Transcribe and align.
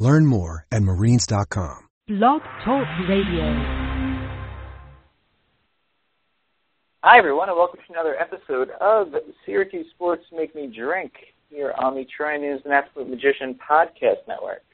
Learn 0.00 0.24
more 0.24 0.66
at 0.72 0.82
marines.com. 0.82 1.88
Blog 2.08 2.40
Talk 2.64 2.86
Radio. 3.06 3.44
Hi, 7.02 7.18
everyone, 7.18 7.48
and 7.50 7.56
welcome 7.56 7.80
to 7.86 7.92
another 7.92 8.16
episode 8.18 8.70
of 8.80 9.08
Syracuse 9.44 9.86
Sports 9.94 10.24
Make 10.32 10.54
Me 10.54 10.72
Drink 10.74 11.12
here 11.50 11.74
on 11.78 11.94
the 11.94 12.06
Troy 12.16 12.38
Nunes 12.38 12.60
Is 12.60 12.66
An 12.66 12.72
Absolute 12.72 13.10
Magician 13.10 13.58
Podcast 13.70 14.26
Network. 14.26 14.64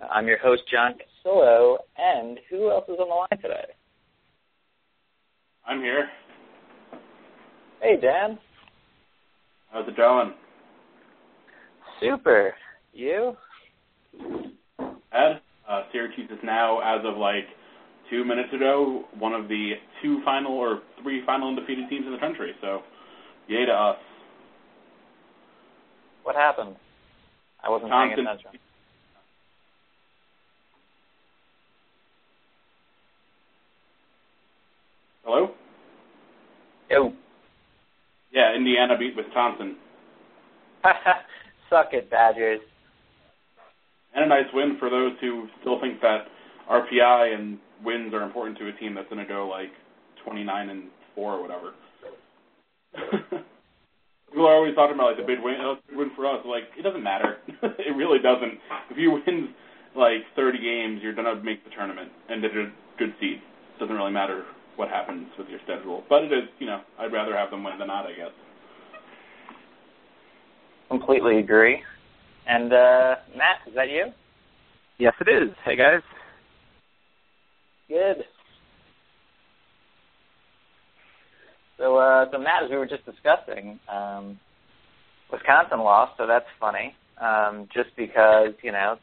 Uh, 0.00 0.06
I'm 0.06 0.26
your 0.26 0.38
host, 0.38 0.62
John 0.70 0.94
Cassillo, 0.94 1.78
and 1.96 2.38
who 2.50 2.70
else 2.70 2.84
is 2.88 2.96
on 2.98 3.08
the 3.08 3.14
line 3.14 3.40
today? 3.40 3.72
I'm 5.64 5.80
here. 5.80 6.08
Hey, 7.80 8.00
Dan. 8.00 8.36
How's 9.70 9.88
it 9.88 9.96
going? 9.96 10.34
Super. 12.00 12.54
You? 12.92 13.36
Ed, 15.12 15.40
uh, 15.68 15.82
Syracuse 15.92 16.30
is 16.30 16.38
now, 16.44 16.80
as 16.80 17.04
of 17.04 17.16
like 17.16 17.44
two 18.08 18.24
minutes 18.24 18.52
ago, 18.52 19.04
one 19.18 19.32
of 19.32 19.48
the 19.48 19.72
two 20.02 20.22
final 20.24 20.52
or 20.52 20.82
three 21.02 21.24
final 21.26 21.48
undefeated 21.48 21.88
teams 21.88 22.06
in 22.06 22.12
the 22.12 22.18
country. 22.18 22.52
So, 22.60 22.82
yay 23.48 23.64
to 23.66 23.72
us. 23.72 23.96
What 26.22 26.36
happened? 26.36 26.76
I 27.62 27.70
wasn't 27.70 27.90
paying 27.90 28.12
attention. 28.12 28.50
Hello? 35.24 35.50
Yo. 36.90 37.12
Yeah, 38.32 38.54
Indiana 38.54 38.96
beat 38.98 39.14
Wisconsin. 39.16 39.76
Suck 41.70 41.92
it, 41.92 42.10
Badgers. 42.10 42.60
And 44.14 44.24
a 44.24 44.28
nice 44.28 44.46
win 44.52 44.76
for 44.78 44.90
those 44.90 45.12
who 45.20 45.46
still 45.60 45.80
think 45.80 46.00
that 46.00 46.26
RPI 46.70 47.34
and 47.34 47.58
wins 47.84 48.12
are 48.14 48.22
important 48.22 48.58
to 48.58 48.68
a 48.68 48.72
team 48.72 48.94
that's 48.94 49.08
going 49.08 49.24
to 49.24 49.28
go 49.28 49.48
like 49.48 49.70
29 50.24 50.70
and 50.70 50.84
4 51.14 51.34
or 51.34 51.42
whatever. 51.42 51.72
People 54.30 54.46
are 54.46 54.54
always 54.54 54.74
talking 54.74 54.94
about 54.94 55.16
like 55.16 55.16
the 55.16 55.26
big 55.26 55.42
win, 55.42 55.56
oh, 55.60 55.76
big 55.88 55.98
win 55.98 56.10
for 56.14 56.26
us. 56.26 56.44
Like 56.46 56.64
it 56.78 56.82
doesn't 56.82 57.02
matter. 57.02 57.38
it 57.62 57.96
really 57.96 58.18
doesn't. 58.18 58.58
If 58.90 58.96
you 58.96 59.12
win 59.12 59.54
like 59.96 60.22
30 60.36 60.58
games, 60.58 61.00
you're 61.02 61.14
gonna 61.14 61.42
make 61.42 61.64
the 61.64 61.70
tournament 61.70 62.10
and 62.28 62.42
get 62.42 62.52
a 62.52 62.70
good 62.98 63.14
seed. 63.20 63.38
It 63.38 63.80
doesn't 63.80 63.94
really 63.94 64.12
matter 64.12 64.44
what 64.76 64.88
happens 64.88 65.26
with 65.38 65.48
your 65.48 65.58
schedule. 65.64 66.04
But 66.08 66.24
it 66.24 66.32
is, 66.32 66.48
you 66.58 66.66
know, 66.66 66.80
I'd 66.98 67.12
rather 67.12 67.36
have 67.36 67.50
them 67.50 67.64
win 67.64 67.78
than 67.78 67.88
not, 67.88 68.06
I 68.06 68.12
guess. 68.12 68.30
Completely 70.88 71.38
agree. 71.38 71.82
And 72.50 72.72
uh, 72.72 73.14
Matt, 73.36 73.58
is 73.68 73.74
that 73.76 73.90
you? 73.90 74.06
Yes, 74.98 75.14
it 75.20 75.28
is. 75.28 75.54
Hey 75.64 75.76
guys. 75.76 76.02
Good. 77.88 78.24
So, 81.78 81.96
uh, 81.96 82.26
so 82.32 82.38
Matt, 82.38 82.64
as 82.64 82.70
we 82.70 82.76
were 82.76 82.88
just 82.88 83.06
discussing, 83.06 83.78
um, 83.88 84.40
Wisconsin 85.30 85.78
lost, 85.78 86.14
so 86.18 86.26
that's 86.26 86.44
funny. 86.58 86.96
Um, 87.20 87.68
just 87.72 87.90
because 87.96 88.52
you 88.64 88.72
know 88.72 88.96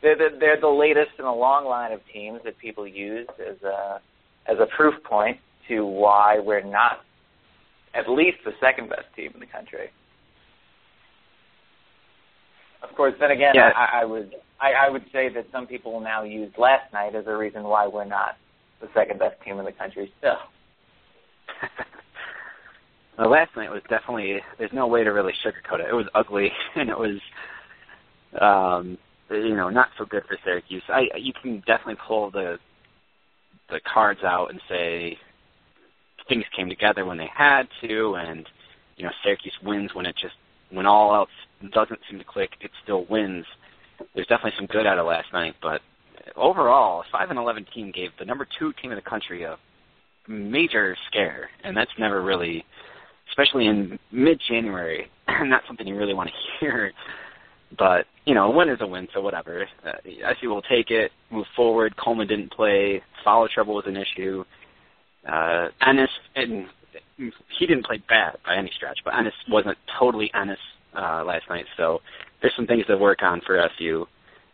they're 0.00 0.16
the, 0.16 0.28
they're 0.38 0.60
the 0.60 0.68
latest 0.68 1.18
in 1.18 1.24
a 1.24 1.34
long 1.34 1.64
line 1.64 1.90
of 1.90 2.00
teams 2.12 2.38
that 2.44 2.56
people 2.58 2.86
use 2.86 3.26
as 3.40 3.60
a 3.64 4.00
as 4.46 4.58
a 4.60 4.66
proof 4.76 4.94
point 5.02 5.38
to 5.66 5.84
why 5.84 6.38
we're 6.38 6.62
not 6.62 7.00
at 7.94 8.08
least 8.08 8.38
the 8.44 8.52
second 8.60 8.90
best 8.90 9.06
team 9.16 9.32
in 9.34 9.40
the 9.40 9.46
country. 9.46 9.90
Of 12.82 12.94
course, 12.96 13.14
then 13.20 13.30
again, 13.30 13.54
Yeah. 13.54 13.70
I, 13.74 14.02
I 14.02 14.04
would 14.04 14.34
I, 14.60 14.86
I 14.86 14.90
would 14.90 15.04
say 15.12 15.28
that 15.30 15.46
some 15.50 15.66
people 15.66 15.98
now 16.00 16.22
use 16.22 16.52
last 16.56 16.92
night 16.92 17.16
as 17.16 17.26
a 17.26 17.36
reason 17.36 17.64
why 17.64 17.88
we're 17.88 18.04
not 18.04 18.36
the 18.80 18.88
second 18.94 19.18
best 19.18 19.40
team 19.42 19.58
in 19.58 19.64
the 19.64 19.72
country 19.72 20.12
still. 20.18 20.38
well, 23.18 23.30
last 23.30 23.50
night 23.56 23.70
was 23.70 23.82
definitely. 23.88 24.40
There's 24.58 24.72
no 24.72 24.86
way 24.86 25.02
to 25.02 25.10
really 25.10 25.32
sugarcoat 25.44 25.80
it. 25.80 25.88
It 25.90 25.94
was 25.94 26.06
ugly, 26.14 26.50
and 26.76 26.88
it 26.88 26.98
was, 26.98 27.18
um, 28.40 28.98
you 29.30 29.56
know, 29.56 29.68
not 29.68 29.88
so 29.98 30.04
good 30.04 30.22
for 30.28 30.38
Syracuse. 30.44 30.82
I 30.88 31.06
you 31.16 31.32
can 31.42 31.58
definitely 31.66 31.98
pull 32.06 32.30
the 32.30 32.58
the 33.68 33.80
cards 33.92 34.20
out 34.22 34.50
and 34.50 34.60
say 34.68 35.16
things 36.28 36.44
came 36.56 36.68
together 36.68 37.04
when 37.04 37.18
they 37.18 37.30
had 37.34 37.64
to, 37.80 38.14
and 38.14 38.48
you 38.96 39.04
know, 39.04 39.12
Syracuse 39.24 39.54
wins 39.64 39.94
when 39.94 40.06
it 40.06 40.14
just 40.16 40.34
when 40.72 40.86
all 40.86 41.14
else 41.14 41.30
doesn't 41.72 42.00
seem 42.08 42.18
to 42.18 42.24
click, 42.24 42.50
it 42.60 42.70
still 42.82 43.06
wins. 43.08 43.44
There's 44.14 44.26
definitely 44.26 44.52
some 44.56 44.66
good 44.66 44.86
out 44.86 44.98
of 44.98 45.06
last 45.06 45.32
night, 45.32 45.54
but 45.62 45.80
overall, 46.36 47.00
a 47.00 47.04
five 47.12 47.30
and 47.30 47.38
eleven 47.38 47.66
team 47.74 47.92
gave 47.94 48.10
the 48.18 48.24
number 48.24 48.46
two 48.58 48.72
team 48.80 48.90
in 48.90 48.96
the 48.96 49.02
country 49.02 49.44
a 49.44 49.56
major 50.28 50.96
scare, 51.08 51.50
and 51.64 51.76
that's 51.76 51.90
never 51.98 52.22
really, 52.22 52.64
especially 53.30 53.66
in 53.66 53.98
mid-January, 54.10 55.10
not 55.28 55.62
something 55.66 55.86
you 55.86 55.96
really 55.96 56.14
want 56.14 56.30
to 56.30 56.34
hear. 56.60 56.92
But 57.78 58.06
you 58.26 58.34
know, 58.34 58.52
a 58.52 58.56
win 58.56 58.68
is 58.68 58.78
a 58.80 58.86
win, 58.86 59.08
so 59.14 59.20
whatever. 59.20 59.66
Uh, 59.86 59.92
I 60.26 60.34
see 60.40 60.46
we'll 60.46 60.62
take 60.62 60.90
it, 60.90 61.10
move 61.30 61.46
forward. 61.56 61.94
Coleman 61.96 62.28
didn't 62.28 62.52
play. 62.52 63.02
Foul 63.24 63.48
trouble 63.48 63.74
was 63.74 63.84
an 63.86 63.96
issue. 63.96 64.44
Uh, 65.30 65.68
Ennis 65.86 66.10
and 66.34 66.66
he 67.58 67.66
didn't 67.66 67.84
play 67.84 68.02
bad 68.08 68.36
by 68.44 68.56
any 68.56 68.70
stretch, 68.74 68.98
but 69.04 69.14
Ennis 69.14 69.34
wasn't 69.48 69.76
totally 69.98 70.30
Ennis 70.34 70.58
uh, 70.96 71.24
last 71.24 71.48
night. 71.48 71.66
So 71.76 72.00
there's 72.40 72.54
some 72.56 72.66
things 72.66 72.86
to 72.86 72.96
work 72.96 73.22
on 73.22 73.40
for 73.46 73.58
SU. 73.58 74.06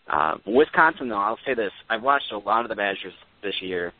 Uh, 0.08 0.36
Wisconsin, 0.46 1.08
though, 1.08 1.18
I'll 1.18 1.38
say 1.46 1.54
this: 1.54 1.72
I've 1.90 2.02
watched 2.02 2.32
a 2.32 2.38
lot 2.38 2.64
of 2.64 2.68
the 2.68 2.74
Badgers 2.74 3.12
this 3.42 3.54
year, 3.60 3.92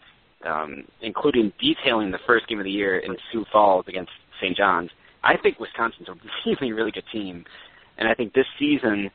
um, 0.45 0.85
including 1.03 1.53
detailing 1.61 2.11
the 2.11 2.19
first 2.27 2.49
game 2.49 2.59
of 2.59 2.65
the 2.65 2.71
year 2.71 2.99
in 2.99 3.17
Sioux 3.33 3.45
Falls 3.53 3.85
against 3.89 4.11
St. 4.41 4.57
John's. 4.57 4.91
I 5.23 5.37
think 5.37 5.59
Wisconsin's 5.59 6.09
a 6.09 6.15
really, 6.47 6.73
really 6.73 6.91
good 6.91 7.05
team, 7.13 7.45
and 7.99 8.09
I 8.09 8.15
think 8.15 8.33
this 8.33 8.47
season, 8.59 9.11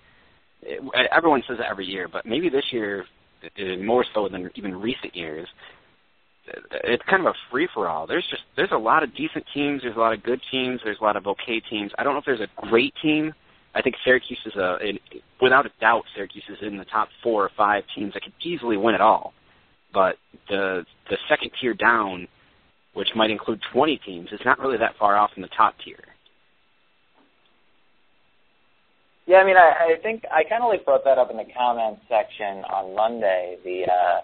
it, 0.62 1.10
everyone 1.12 1.44
says 1.48 1.58
it 1.60 1.66
every 1.70 1.86
year, 1.86 2.08
but 2.08 2.26
maybe 2.26 2.50
this 2.50 2.66
year 2.72 3.06
uh, 3.44 3.84
more 3.84 4.06
so 4.14 4.30
than 4.30 4.50
even 4.56 4.80
recent 4.80 5.16
years. 5.16 5.48
It's 6.84 7.04
kind 7.10 7.26
of 7.26 7.28
a 7.28 7.38
free 7.52 7.68
for 7.74 7.88
all. 7.88 8.08
There's 8.08 8.26
just 8.30 8.44
there's 8.56 8.72
a 8.72 8.78
lot 8.78 9.04
of 9.04 9.16
decent 9.16 9.46
teams. 9.54 9.82
There's 9.84 9.96
a 9.96 10.00
lot 10.00 10.14
of 10.14 10.24
good 10.24 10.42
teams. 10.52 10.82
There's 10.84 10.98
a 11.00 11.04
lot 11.04 11.16
of 11.16 11.28
okay 11.28 11.62
teams. 11.70 11.92
I 11.98 12.04
don't 12.04 12.14
know 12.14 12.20
if 12.20 12.26
there's 12.26 12.42
a 12.42 12.68
great 12.68 12.94
team. 13.02 13.34
I 13.76 13.82
think 13.82 13.96
Syracuse 14.06 14.40
is 14.46 14.56
a, 14.56 14.78
in, 14.88 15.00
without 15.42 15.66
a 15.66 15.72
doubt, 15.82 16.04
Syracuse 16.16 16.44
is 16.48 16.58
in 16.62 16.78
the 16.78 16.86
top 16.86 17.08
four 17.24 17.44
or 17.44 17.52
five 17.58 17.84
teams 17.96 18.14
that 18.14 18.24
could 18.24 18.34
easily 18.44 18.78
win 18.78 18.94
it 18.94 19.02
all. 19.02 19.34
But 19.94 20.18
the 20.50 20.86
the 21.10 21.18
second 21.30 21.52
tier 21.60 21.74
down, 21.74 22.28
which 22.94 23.10
might 23.16 23.32
include 23.32 23.60
20 23.74 24.00
teams, 24.06 24.30
is 24.32 24.40
not 24.46 24.60
really 24.60 24.78
that 24.78 24.96
far 25.00 25.18
off 25.18 25.32
from 25.34 25.42
the 25.42 25.50
top 25.50 25.76
tier. 25.84 26.00
Yeah, 29.26 29.38
I 29.38 29.46
mean, 29.46 29.56
I, 29.56 29.96
I 29.96 30.02
think 30.02 30.24
I 30.32 30.44
kind 30.44 30.64
of 30.64 30.70
like 30.70 30.84
brought 30.84 31.06
that 31.06 31.18
up 31.18 31.32
in 31.32 31.38
the 31.38 31.46
comments 31.58 32.02
section 32.10 32.64
on 32.66 32.96
Monday. 32.96 33.58
The 33.64 33.86
uh, 33.90 34.22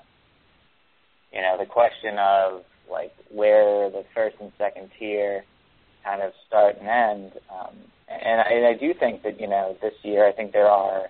you 1.34 1.42
know 1.42 1.58
the 1.60 1.66
question 1.66 2.18
of 2.20 2.64
like 2.90 3.14
where 3.30 3.90
the 3.90 4.04
first 4.16 4.36
and 4.42 4.52
second 4.58 4.90
tier 4.98 5.44
kind 6.04 6.22
of 6.22 6.31
start 6.48 6.78
and 6.80 6.88
end, 6.88 7.31
um, 7.52 7.76
and, 8.08 8.42
I, 8.42 8.44
and 8.46 8.66
I 8.66 8.74
do 8.74 8.94
think 8.94 9.22
that 9.24 9.40
you 9.40 9.48
know 9.48 9.76
this 9.81 9.94
year 10.04 10.28
I 10.28 10.31
think 10.31 10.52
there 10.54 10.68
are. 10.68 11.08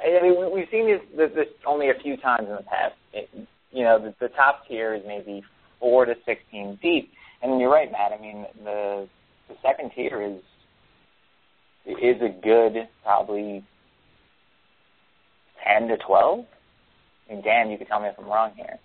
I 0.00 0.20
mean, 0.20 0.38
we- 0.38 0.48
we've 0.48 0.68
seen 0.70 0.86
this, 0.86 1.00
this, 1.16 1.30
this 1.34 1.48
only 1.64 1.88
a 1.90 1.94
few 1.94 2.16
times 2.16 2.48
in 2.48 2.56
the 2.56 2.62
past. 2.64 2.94
It, 3.12 3.30
you 3.70 3.84
know, 3.84 4.00
the, 4.00 4.14
the 4.20 4.28
top 4.34 4.66
tier 4.66 4.94
is 4.94 5.02
maybe 5.06 5.44
four 5.78 6.04
to 6.04 6.14
sixteen 6.26 6.78
deep, 6.82 7.10
and 7.42 7.60
you're 7.60 7.70
right, 7.72 7.90
Matt. 7.90 8.12
I 8.12 8.20
mean, 8.20 8.46
the 8.64 9.08
the 9.48 9.54
second 9.62 9.92
tier 9.94 10.20
is 10.22 10.42
is 11.86 12.20
a 12.20 12.28
good 12.42 12.88
probably 13.04 13.64
ten 15.64 15.88
to 15.88 15.96
twelve. 15.98 16.44
Mean, 17.28 17.42
Dan, 17.42 17.70
you 17.70 17.78
can 17.78 17.86
tell 17.86 18.00
me 18.00 18.08
if 18.08 18.18
I'm 18.18 18.26
wrong 18.26 18.52
here. 18.56 18.78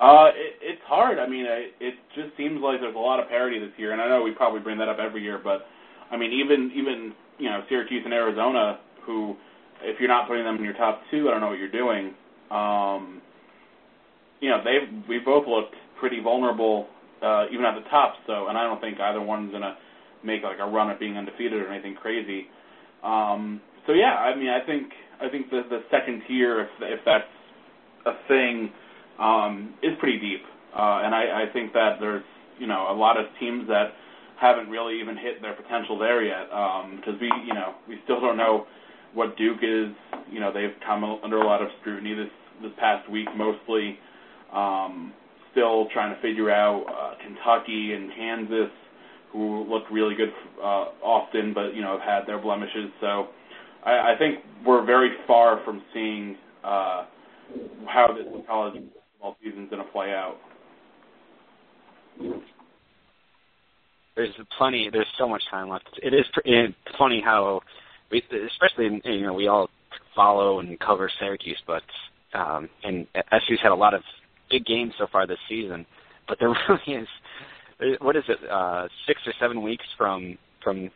Uh, 0.00 0.30
it, 0.34 0.56
it's 0.62 0.82
hard. 0.86 1.18
I 1.18 1.28
mean, 1.28 1.46
I, 1.46 1.68
it 1.78 1.94
just 2.14 2.34
seems 2.36 2.60
like 2.62 2.80
there's 2.80 2.94
a 2.94 2.98
lot 2.98 3.20
of 3.20 3.28
parity 3.28 3.58
this 3.58 3.72
year, 3.76 3.92
and 3.92 4.00
I 4.00 4.08
know 4.08 4.22
we 4.22 4.30
probably 4.32 4.60
bring 4.60 4.78
that 4.78 4.88
up 4.88 4.98
every 4.98 5.22
year, 5.22 5.40
but 5.42 5.66
I 6.10 6.16
mean, 6.16 6.32
even 6.32 6.72
even 6.74 7.12
you 7.38 7.50
know 7.50 7.62
Syracuse 7.68 8.02
and 8.04 8.14
Arizona, 8.14 8.80
who 9.04 9.36
if 9.82 10.00
you're 10.00 10.08
not 10.08 10.26
putting 10.26 10.44
them 10.44 10.56
in 10.56 10.64
your 10.64 10.74
top 10.74 11.02
two, 11.10 11.28
I 11.28 11.32
don't 11.32 11.40
know 11.40 11.48
what 11.48 11.58
you're 11.58 11.70
doing. 11.70 12.14
Um, 12.50 13.20
you 14.40 14.48
know, 14.48 14.62
they 14.64 14.78
we 15.08 15.18
both 15.18 15.46
looked 15.46 15.74
pretty 15.98 16.20
vulnerable 16.20 16.88
uh, 17.22 17.46
even 17.52 17.64
at 17.64 17.74
the 17.74 17.88
top. 17.90 18.14
So, 18.26 18.48
and 18.48 18.56
I 18.56 18.62
don't 18.64 18.80
think 18.80 18.98
either 18.98 19.20
one's 19.20 19.52
gonna 19.52 19.76
make 20.24 20.42
like 20.42 20.58
a 20.58 20.66
run 20.66 20.90
at 20.90 20.98
being 20.98 21.16
undefeated 21.16 21.60
or 21.60 21.72
anything 21.72 21.94
crazy. 21.94 22.46
Um, 23.02 23.60
so 23.90 23.94
yeah, 23.94 24.14
I 24.14 24.36
mean, 24.36 24.48
I 24.48 24.64
think 24.64 24.92
I 25.20 25.28
think 25.28 25.50
the 25.50 25.62
the 25.68 25.82
second 25.90 26.22
tier, 26.28 26.60
if 26.60 26.68
if 26.80 27.00
that's 27.04 27.24
a 28.06 28.12
thing, 28.28 28.70
um, 29.18 29.74
is 29.82 29.98
pretty 29.98 30.18
deep, 30.18 30.42
uh, 30.76 31.02
and 31.02 31.12
I, 31.12 31.42
I 31.42 31.52
think 31.52 31.72
that 31.72 31.96
there's 31.98 32.22
you 32.60 32.68
know 32.68 32.86
a 32.88 32.94
lot 32.94 33.18
of 33.18 33.26
teams 33.40 33.66
that 33.66 33.90
haven't 34.40 34.70
really 34.70 35.00
even 35.00 35.16
hit 35.16 35.42
their 35.42 35.54
potential 35.54 35.98
there 35.98 36.22
yet 36.22 36.46
because 36.46 37.14
um, 37.14 37.20
we 37.20 37.32
you 37.46 37.54
know 37.54 37.74
we 37.88 37.98
still 38.04 38.20
don't 38.20 38.36
know 38.36 38.66
what 39.12 39.36
Duke 39.36 39.58
is. 39.62 39.90
You 40.30 40.38
know 40.38 40.52
they've 40.52 40.76
come 40.86 41.02
under 41.02 41.38
a 41.38 41.46
lot 41.46 41.60
of 41.60 41.68
scrutiny 41.80 42.14
this 42.14 42.30
this 42.62 42.72
past 42.78 43.10
week 43.10 43.28
mostly. 43.36 43.98
Um, 44.54 45.12
still 45.50 45.88
trying 45.92 46.14
to 46.14 46.22
figure 46.22 46.48
out 46.48 46.84
uh, 46.86 47.14
Kentucky 47.20 47.92
and 47.94 48.12
Kansas, 48.14 48.70
who 49.32 49.64
look 49.68 49.82
really 49.90 50.14
good 50.14 50.30
uh, 50.62 50.94
often, 51.02 51.52
but 51.52 51.74
you 51.74 51.82
know 51.82 51.98
have 51.98 52.20
had 52.20 52.28
their 52.28 52.38
blemishes. 52.38 52.92
So 53.00 53.26
I, 53.84 53.90
I 53.90 54.14
think 54.18 54.40
we're 54.66 54.84
very 54.84 55.10
far 55.26 55.62
from 55.64 55.82
seeing 55.94 56.36
uh, 56.64 57.06
how 57.86 58.08
this 58.08 58.26
college 58.46 58.74
football 59.12 59.36
season 59.42 59.64
is 59.64 59.70
going 59.70 59.84
to 59.84 59.90
play 59.90 60.12
out. 60.12 60.36
There's 64.16 64.34
plenty. 64.58 64.90
There's 64.92 65.06
so 65.18 65.28
much 65.28 65.42
time 65.50 65.68
left. 65.68 65.88
It 66.02 66.12
is 66.12 66.26
it's 66.44 66.74
funny 66.98 67.22
how, 67.24 67.60
we, 68.10 68.22
especially 68.52 69.00
you 69.04 69.22
know, 69.22 69.32
we 69.32 69.46
all 69.46 69.70
follow 70.14 70.60
and 70.60 70.78
cover 70.80 71.10
Syracuse, 71.18 71.60
but 71.66 71.82
um, 72.34 72.68
and 72.84 73.06
SU's 73.14 73.60
had 73.62 73.72
a 73.72 73.74
lot 73.74 73.94
of 73.94 74.02
big 74.50 74.66
games 74.66 74.92
so 74.98 75.06
far 75.10 75.26
this 75.26 75.38
season, 75.48 75.86
but 76.28 76.38
there 76.38 76.48
really 76.68 77.02
is. 77.02 77.08
What 78.00 78.16
is 78.16 78.24
it? 78.28 78.38
Uh, 78.50 78.88
six 79.06 79.20
or 79.26 79.32
seven 79.40 79.62
weeks 79.62 79.84
from 79.96 80.36
from 80.62 80.90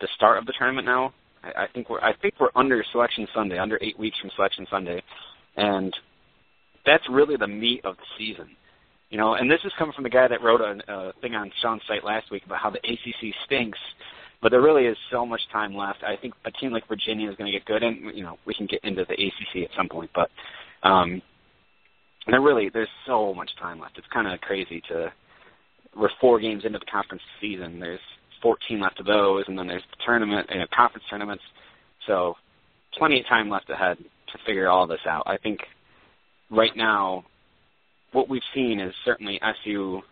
the 0.00 0.08
start 0.14 0.38
of 0.38 0.46
the 0.46 0.52
tournament 0.56 0.86
now. 0.86 1.12
I, 1.42 1.66
think 1.72 1.90
we're 1.90 2.00
I 2.00 2.12
think 2.20 2.34
we're 2.40 2.50
under 2.54 2.84
Selection 2.92 3.26
Sunday, 3.34 3.58
under 3.58 3.78
eight 3.82 3.98
weeks 3.98 4.16
from 4.20 4.30
Selection 4.36 4.66
Sunday, 4.70 5.02
and 5.56 5.94
that's 6.86 7.04
really 7.10 7.36
the 7.36 7.46
meat 7.46 7.84
of 7.84 7.96
the 7.96 8.02
season. 8.18 8.56
You 9.10 9.18
know, 9.18 9.34
and 9.34 9.50
this 9.50 9.60
is 9.64 9.72
coming 9.78 9.92
from 9.92 10.04
the 10.04 10.10
guy 10.10 10.26
that 10.28 10.42
wrote 10.42 10.60
a, 10.60 10.80
a 10.90 11.12
thing 11.20 11.34
on 11.34 11.50
Sean's 11.60 11.82
site 11.86 12.04
last 12.04 12.30
week 12.30 12.46
about 12.46 12.60
how 12.60 12.70
the 12.70 12.78
ACC 12.78 13.34
stinks, 13.44 13.78
but 14.40 14.50
there 14.50 14.62
really 14.62 14.86
is 14.86 14.96
so 15.10 15.26
much 15.26 15.40
time 15.52 15.74
left. 15.74 16.02
I 16.02 16.16
think 16.16 16.34
a 16.46 16.50
team 16.50 16.72
like 16.72 16.88
Virginia 16.88 17.30
is 17.30 17.36
going 17.36 17.52
to 17.52 17.58
get 17.58 17.66
good, 17.66 17.82
and 17.82 18.16
you 18.16 18.22
know, 18.22 18.38
we 18.46 18.54
can 18.54 18.66
get 18.66 18.82
into 18.84 19.04
the 19.04 19.14
ACC 19.14 19.64
at 19.64 19.76
some 19.76 19.88
point, 19.88 20.10
but 20.14 20.30
um, 20.82 21.20
there 22.26 22.40
really 22.40 22.70
there's 22.72 22.88
so 23.06 23.34
much 23.34 23.50
time 23.60 23.80
left. 23.80 23.98
It's 23.98 24.06
kind 24.12 24.26
of 24.26 24.40
crazy 24.40 24.82
to 24.88 25.12
we're 25.94 26.10
four 26.20 26.40
games 26.40 26.64
into 26.64 26.78
the 26.78 26.86
conference 26.86 27.22
season. 27.40 27.78
There's 27.78 28.00
14 28.42 28.80
left 28.80 29.00
of 29.00 29.06
those, 29.06 29.44
and 29.48 29.58
then 29.58 29.68
there's 29.68 29.82
the 29.90 30.04
tournament 30.04 30.48
and 30.50 30.68
conference 30.70 31.04
tournaments. 31.08 31.42
So 32.06 32.34
plenty 32.98 33.20
of 33.20 33.26
time 33.26 33.48
left 33.48 33.70
ahead 33.70 33.98
to 33.98 34.38
figure 34.46 34.68
all 34.68 34.86
this 34.86 35.00
out. 35.06 35.22
I 35.26 35.36
think 35.36 35.60
right 36.50 36.76
now 36.76 37.24
what 38.12 38.28
we've 38.28 38.42
seen 38.54 38.80
is 38.80 38.92
certainly 39.04 39.40
SU, 39.42 40.02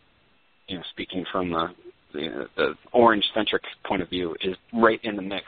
you 0.69 0.77
know, 0.77 0.83
speaking 0.91 1.25
from 1.31 1.51
the 1.51 1.69
the, 2.13 2.47
the 2.57 2.75
orange 2.93 3.25
centric 3.35 3.63
point 3.85 4.03
of 4.03 4.11
view, 4.11 4.35
is 4.43 4.57
right 4.73 5.01
in 5.05 5.17
the 5.17 5.23
mix. 5.23 5.45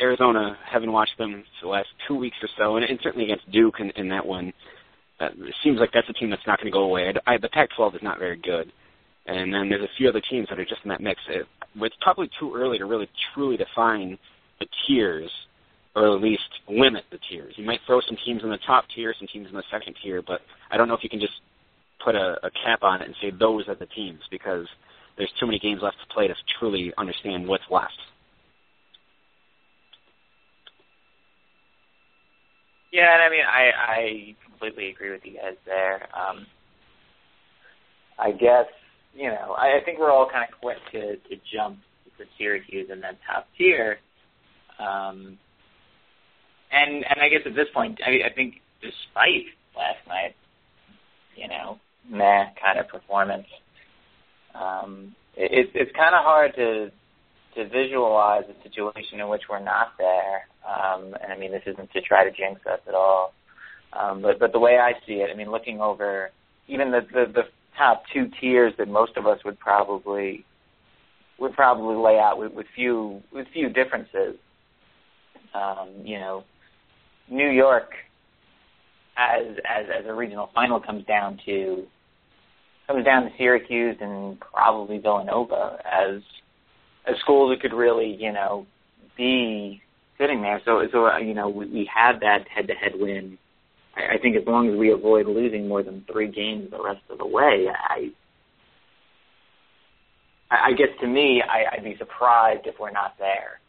Arizona, 0.00 0.56
having 0.68 0.92
watched 0.92 1.16
them 1.18 1.44
the 1.62 1.68
last 1.68 1.88
two 2.06 2.14
weeks 2.14 2.36
or 2.42 2.48
so, 2.56 2.76
and, 2.76 2.84
and 2.84 2.98
certainly 3.02 3.24
against 3.24 3.50
Duke 3.50 3.76
in, 3.80 3.90
in 3.90 4.08
that 4.08 4.24
one, 4.24 4.52
uh, 5.20 5.26
it 5.26 5.54
seems 5.62 5.78
like 5.78 5.90
that's 5.92 6.08
a 6.08 6.12
team 6.12 6.30
that's 6.30 6.46
not 6.46 6.58
going 6.58 6.66
to 6.66 6.72
go 6.72 6.84
away. 6.84 7.12
I, 7.26 7.38
the 7.38 7.48
Pac-12 7.48 7.96
is 7.96 8.02
not 8.02 8.18
very 8.18 8.36
good, 8.36 8.72
and 9.28 9.52
then 9.52 9.68
there's 9.68 9.82
a 9.82 9.96
few 9.96 10.08
other 10.08 10.22
teams 10.22 10.48
that 10.48 10.58
are 10.58 10.64
just 10.64 10.80
in 10.84 10.88
that 10.88 11.02
mix. 11.02 11.20
It, 11.28 11.46
it's 11.76 11.96
probably 12.00 12.30
too 12.40 12.54
early 12.54 12.78
to 12.78 12.86
really 12.86 13.08
truly 13.34 13.56
define 13.56 14.18
the 14.58 14.66
tiers, 14.86 15.30
or 15.94 16.16
at 16.16 16.22
least 16.22 16.48
limit 16.68 17.04
the 17.10 17.18
tiers. 17.30 17.54
You 17.56 17.64
might 17.64 17.80
throw 17.86 18.00
some 18.00 18.16
teams 18.24 18.42
in 18.42 18.48
the 18.48 18.58
top 18.66 18.86
tier, 18.94 19.14
some 19.18 19.28
teams 19.28 19.48
in 19.48 19.54
the 19.54 19.62
second 19.70 19.96
tier, 20.02 20.22
but 20.22 20.40
I 20.70 20.76
don't 20.76 20.88
know 20.88 20.94
if 20.94 21.04
you 21.04 21.10
can 21.10 21.20
just 21.20 21.34
put 22.02 22.14
a, 22.14 22.38
a 22.42 22.50
cap 22.64 22.82
on 22.82 23.02
it 23.02 23.06
and 23.06 23.14
say 23.20 23.30
those 23.30 23.68
are 23.68 23.74
the 23.74 23.86
teams 23.86 24.20
because 24.30 24.66
there's 25.18 25.32
too 25.38 25.46
many 25.46 25.58
games 25.58 25.82
left 25.82 25.96
to 26.00 26.14
play 26.14 26.26
to 26.28 26.34
truly 26.58 26.92
understand 26.96 27.46
what's 27.46 27.64
left. 27.70 27.98
Yeah, 32.92 33.12
and 33.12 33.22
I 33.22 33.28
mean, 33.28 33.44
I 33.46 33.70
I 33.76 34.36
completely 34.48 34.88
agree 34.88 35.10
with 35.10 35.20
you 35.24 35.34
guys 35.34 35.56
there. 35.66 36.08
Um, 36.16 36.46
I 38.18 38.32
guess 38.32 38.66
you 39.18 39.28
know, 39.28 39.56
I, 39.58 39.78
I 39.78 39.84
think 39.84 39.98
we're 39.98 40.12
all 40.12 40.30
kind 40.30 40.46
of 40.50 40.60
quick 40.60 40.78
to 40.92 41.16
to 41.16 41.42
jump 41.52 41.78
to 42.18 42.24
Syracuse 42.38 42.88
and 42.90 43.02
then 43.02 43.14
top 43.26 43.48
tier. 43.58 43.98
Um, 44.78 45.38
and 46.70 47.04
and 47.04 47.20
I 47.20 47.28
guess 47.28 47.42
at 47.44 47.54
this 47.54 47.66
point, 47.74 47.98
I, 48.06 48.30
I 48.30 48.32
think 48.32 48.60
despite 48.80 49.50
last 49.76 50.06
night, 50.06 50.36
you 51.36 51.48
know, 51.48 51.78
meh 52.08 52.46
kind 52.62 52.78
of 52.78 52.86
performance, 52.88 53.46
um, 54.54 55.16
it, 55.36 55.70
it's 55.74 55.90
kind 55.96 56.14
of 56.14 56.22
hard 56.22 56.54
to 56.54 56.90
to 57.56 57.68
visualize 57.68 58.44
a 58.48 58.62
situation 58.62 59.18
in 59.18 59.28
which 59.28 59.42
we're 59.50 59.58
not 59.58 59.94
there. 59.98 60.46
Um, 60.62 61.16
and 61.20 61.32
I 61.32 61.36
mean, 61.36 61.50
this 61.50 61.62
isn't 61.66 61.90
to 61.90 62.00
try 62.02 62.22
to 62.22 62.30
jinx 62.30 62.60
us 62.66 62.80
at 62.86 62.94
all. 62.94 63.32
Um, 63.92 64.22
but 64.22 64.38
but 64.38 64.52
the 64.52 64.60
way 64.60 64.78
I 64.78 64.92
see 65.06 65.14
it, 65.14 65.30
I 65.32 65.34
mean, 65.34 65.50
looking 65.50 65.80
over 65.80 66.30
even 66.68 66.92
the, 66.92 67.00
the 67.12 67.32
the 67.32 67.42
top 67.78 68.02
two 68.12 68.28
tiers 68.40 68.74
that 68.78 68.88
most 68.88 69.16
of 69.16 69.26
us 69.26 69.38
would 69.44 69.58
probably 69.58 70.44
would 71.38 71.54
probably 71.54 71.96
lay 71.96 72.18
out 72.18 72.38
with, 72.38 72.52
with 72.52 72.66
few 72.74 73.22
with 73.32 73.46
few 73.52 73.68
differences. 73.70 74.36
Um, 75.54 75.88
you 76.04 76.18
know, 76.18 76.44
New 77.30 77.48
York 77.48 77.92
as 79.16 79.56
as 79.68 79.86
as 80.00 80.06
a 80.06 80.14
regional 80.14 80.50
final 80.54 80.80
comes 80.80 81.04
down 81.06 81.40
to 81.46 81.86
comes 82.86 83.04
down 83.04 83.24
to 83.24 83.30
Syracuse 83.38 83.96
and 84.00 84.38
probably 84.40 84.98
Villanova 84.98 85.78
as 85.84 86.22
as 87.06 87.16
schools 87.20 87.54
that 87.54 87.62
could 87.62 87.76
really 87.76 88.16
you 88.18 88.32
know 88.32 88.66
be 89.16 89.80
sitting 90.18 90.42
there. 90.42 90.60
So 90.64 90.82
so 90.92 91.06
uh, 91.06 91.18
you 91.18 91.34
know 91.34 91.48
we, 91.48 91.66
we 91.66 91.90
had 91.92 92.20
that 92.20 92.46
head 92.48 92.66
to 92.68 92.74
head 92.74 92.92
win 92.94 93.38
I, 93.98 94.14
I 94.14 94.18
think 94.18 94.36
as 94.36 94.46
long 94.46 94.68
as 94.70 94.76
we 94.76 94.92
avoid 94.92 95.26
losing 95.26 95.68
more 95.68 95.82
than 95.82 96.04
three 96.10 96.30
games 96.30 96.70
the 96.70 96.82
rest 96.82 97.02
of 97.10 97.18
the 97.18 97.26
way, 97.26 97.66
I 97.68 98.10
I 100.50 100.72
guess 100.72 100.88
to 101.00 101.06
me, 101.06 101.42
I, 101.42 101.76
I'd 101.76 101.84
be 101.84 101.96
surprised 101.98 102.66
if 102.66 102.76
we're 102.80 102.90
not 102.90 103.14
there. 103.18 103.60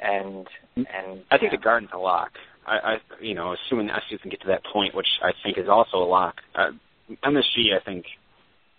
And 0.00 0.46
and 0.76 1.22
I 1.30 1.36
think 1.36 1.52
yeah. 1.52 1.58
the 1.58 1.62
Garden's 1.62 1.90
a 1.92 1.98
lock. 1.98 2.30
I, 2.66 2.76
I 2.76 2.96
you 3.20 3.34
know, 3.34 3.54
assuming 3.54 3.90
SU 3.90 4.18
can 4.18 4.30
get 4.30 4.40
to 4.42 4.48
that 4.48 4.62
point, 4.72 4.94
which 4.94 5.08
I 5.22 5.32
think 5.42 5.58
is 5.58 5.68
also 5.68 5.98
a 5.98 6.08
lock. 6.08 6.36
Uh, 6.54 6.70
MSG, 7.24 7.76
I 7.78 7.84
think 7.84 8.06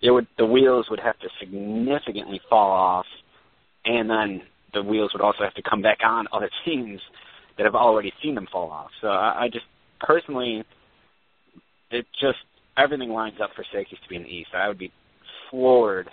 it 0.01 0.09
would 0.09 0.27
the 0.37 0.45
wheels 0.45 0.87
would 0.89 0.99
have 0.99 1.19
to 1.19 1.27
significantly 1.39 2.41
fall 2.49 2.71
off, 2.71 3.05
and 3.85 4.09
then 4.09 4.41
the 4.73 4.81
wheels 4.81 5.11
would 5.13 5.21
also 5.21 5.43
have 5.43 5.53
to 5.55 5.61
come 5.61 5.81
back 5.81 5.99
on 6.03 6.25
other 6.31 6.49
teams 6.65 7.01
that 7.57 7.65
have 7.65 7.75
already 7.75 8.13
seen 8.23 8.33
them 8.33 8.47
fall 8.51 8.71
off. 8.71 8.89
So 9.01 9.09
I, 9.09 9.43
I 9.43 9.47
just 9.49 9.65
personally, 10.05 10.63
it 11.91 12.05
just 12.19 12.39
everything 12.77 13.09
lines 13.09 13.35
up 13.41 13.51
for 13.55 13.65
Syracuse 13.71 13.99
to 14.03 14.09
be 14.09 14.15
in 14.15 14.23
the 14.23 14.29
East. 14.29 14.49
I 14.53 14.67
would 14.67 14.79
be 14.79 14.91
floored 15.49 16.09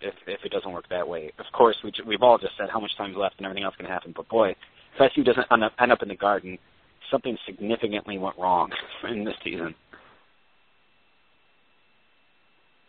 if 0.00 0.14
if 0.26 0.40
it 0.44 0.52
doesn't 0.52 0.72
work 0.72 0.88
that 0.90 1.06
way. 1.06 1.32
Of 1.38 1.46
course, 1.52 1.76
we 1.84 1.92
we've 2.06 2.22
all 2.22 2.38
just 2.38 2.52
said 2.58 2.68
how 2.72 2.80
much 2.80 2.96
time's 2.96 3.16
left 3.16 3.36
and 3.38 3.46
everything 3.46 3.64
else 3.64 3.76
can 3.76 3.86
happen. 3.86 4.12
But 4.14 4.28
boy, 4.28 4.50
if 4.50 5.12
SU 5.12 5.24
doesn't 5.24 5.46
end 5.50 5.64
up, 5.64 5.72
end 5.80 5.92
up 5.92 6.02
in 6.02 6.08
the 6.08 6.16
Garden, 6.16 6.58
something 7.10 7.36
significantly 7.46 8.18
went 8.18 8.38
wrong 8.38 8.70
in 9.08 9.24
this 9.24 9.34
season. 9.44 9.74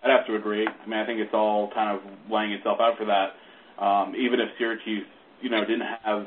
I'd 0.03 0.09
have 0.09 0.25
to 0.27 0.35
agree. 0.35 0.67
I 0.67 0.89
mean, 0.89 0.97
I 0.99 1.05
think 1.05 1.19
it's 1.19 1.33
all 1.33 1.69
kind 1.75 1.95
of 1.95 2.01
laying 2.31 2.51
itself 2.53 2.79
out 2.81 2.97
for 2.97 3.05
that. 3.05 3.37
Um, 3.83 4.15
even 4.15 4.39
if 4.39 4.49
Syracuse, 4.57 5.05
you 5.41 5.49
know, 5.49 5.61
didn't 5.61 5.85
have, 6.03 6.25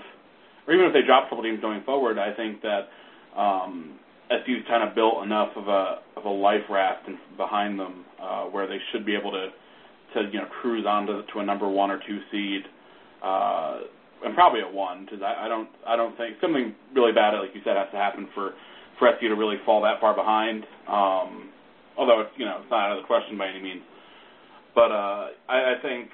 or 0.66 0.75
even 0.75 0.87
if 0.87 0.93
they 0.93 1.02
dropped 1.02 1.26
a 1.26 1.31
couple 1.31 1.43
teams 1.43 1.61
going 1.61 1.83
forward, 1.83 2.19
I 2.19 2.33
think 2.35 2.62
that 2.62 2.88
um, 3.37 3.99
SU's 4.31 4.64
kind 4.69 4.88
of 4.88 4.95
built 4.95 5.23
enough 5.23 5.50
of 5.57 5.69
a 5.69 6.00
of 6.16 6.25
a 6.25 6.31
life 6.31 6.64
raft 6.71 7.09
in, 7.09 7.19
behind 7.37 7.78
them 7.78 8.04
uh, 8.21 8.45
where 8.45 8.66
they 8.66 8.78
should 8.90 9.04
be 9.04 9.14
able 9.14 9.31
to 9.31 9.49
to 10.14 10.31
you 10.33 10.38
know 10.40 10.49
cruise 10.61 10.87
on 10.87 11.07
to, 11.07 11.23
to 11.33 11.40
a 11.40 11.45
number 11.45 11.69
one 11.69 11.90
or 11.90 12.00
two 12.07 12.21
seed, 12.31 12.62
uh, 13.23 13.81
and 14.25 14.35
probably 14.35 14.61
a 14.61 14.69
one 14.69 15.04
because 15.04 15.21
I, 15.23 15.47
I 15.47 15.49
don't 15.49 15.69
I 15.87 15.97
don't 15.97 16.16
think 16.16 16.37
something 16.40 16.75
really 16.95 17.12
bad 17.12 17.35
like 17.38 17.54
you 17.54 17.61
said 17.64 17.76
has 17.76 17.88
to 17.93 17.99
happen 17.99 18.28
for 18.35 18.54
for 18.99 19.09
SU 19.09 19.28
to 19.28 19.35
really 19.35 19.57
fall 19.66 19.83
that 19.83 20.00
far 20.00 20.14
behind. 20.14 20.64
Um, 20.88 21.50
although 21.99 22.21
it's 22.21 22.33
you 22.37 22.45
know 22.45 22.61
it's 22.62 22.71
not 22.71 22.90
out 22.90 22.97
of 22.97 23.02
the 23.02 23.07
question 23.07 23.37
by 23.37 23.49
any 23.49 23.61
means, 23.61 23.83
but 24.75 24.90
uh, 24.90 25.28
I, 25.49 25.76
I 25.76 25.83
think 25.83 26.09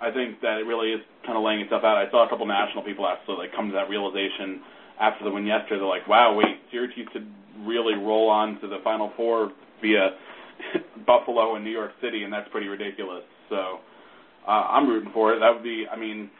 I 0.00 0.10
think 0.10 0.40
that 0.40 0.58
it 0.58 0.64
really 0.64 0.92
is 0.92 1.00
kind 1.26 1.36
of 1.36 1.44
laying 1.44 1.60
itself 1.60 1.84
out. 1.84 1.98
I 1.98 2.10
saw 2.10 2.24
a 2.24 2.28
couple 2.30 2.46
national 2.46 2.84
people 2.84 3.06
actually 3.06 3.36
like 3.36 3.52
come 3.54 3.68
to 3.68 3.74
that 3.74 3.90
realization 3.90 4.64
after 5.00 5.24
the 5.24 5.30
win 5.30 5.46
yesterday, 5.46 5.80
they're 5.80 5.88
like, 5.88 6.06
wow, 6.06 6.34
wait, 6.36 6.60
Syracuse 6.70 7.08
could 7.12 7.26
really 7.66 7.94
roll 7.94 8.28
on 8.28 8.60
to 8.60 8.68
the 8.68 8.78
Final 8.84 9.12
Four 9.16 9.52
via 9.80 10.10
Buffalo 11.06 11.56
and 11.56 11.64
New 11.64 11.70
York 11.70 11.92
City, 12.02 12.24
and 12.24 12.32
that's 12.32 12.48
pretty 12.50 12.68
ridiculous. 12.68 13.22
So 13.48 13.80
uh, 14.46 14.50
I'm 14.50 14.88
rooting 14.88 15.10
for 15.12 15.34
it. 15.34 15.40
That 15.40 15.50
would 15.54 15.62
be, 15.62 15.84
I 15.90 15.96
mean, 15.98 16.30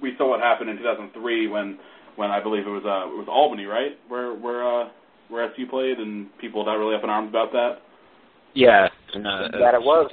we 0.00 0.12
saw 0.18 0.30
what 0.30 0.40
happened 0.40 0.70
in 0.70 0.78
2003 0.78 1.48
when 1.48 1.78
when 2.16 2.30
I 2.30 2.42
believe 2.42 2.66
it 2.66 2.70
was 2.70 2.84
uh 2.84 3.12
it 3.12 3.16
was 3.16 3.28
Albany, 3.28 3.64
right, 3.64 3.92
where 4.08 4.34
where 4.34 4.64
uh 4.64 4.88
where 5.28 5.50
SU 5.52 5.66
played, 5.66 5.98
and 5.98 6.28
people 6.38 6.64
got 6.64 6.74
really 6.74 6.94
up 6.94 7.04
in 7.04 7.10
arms 7.10 7.28
about 7.28 7.52
that. 7.52 7.78
Yeah, 8.54 8.88
and 9.12 9.26
uh, 9.26 9.48
that 9.58 9.74
it 9.74 9.82
was. 9.82 10.10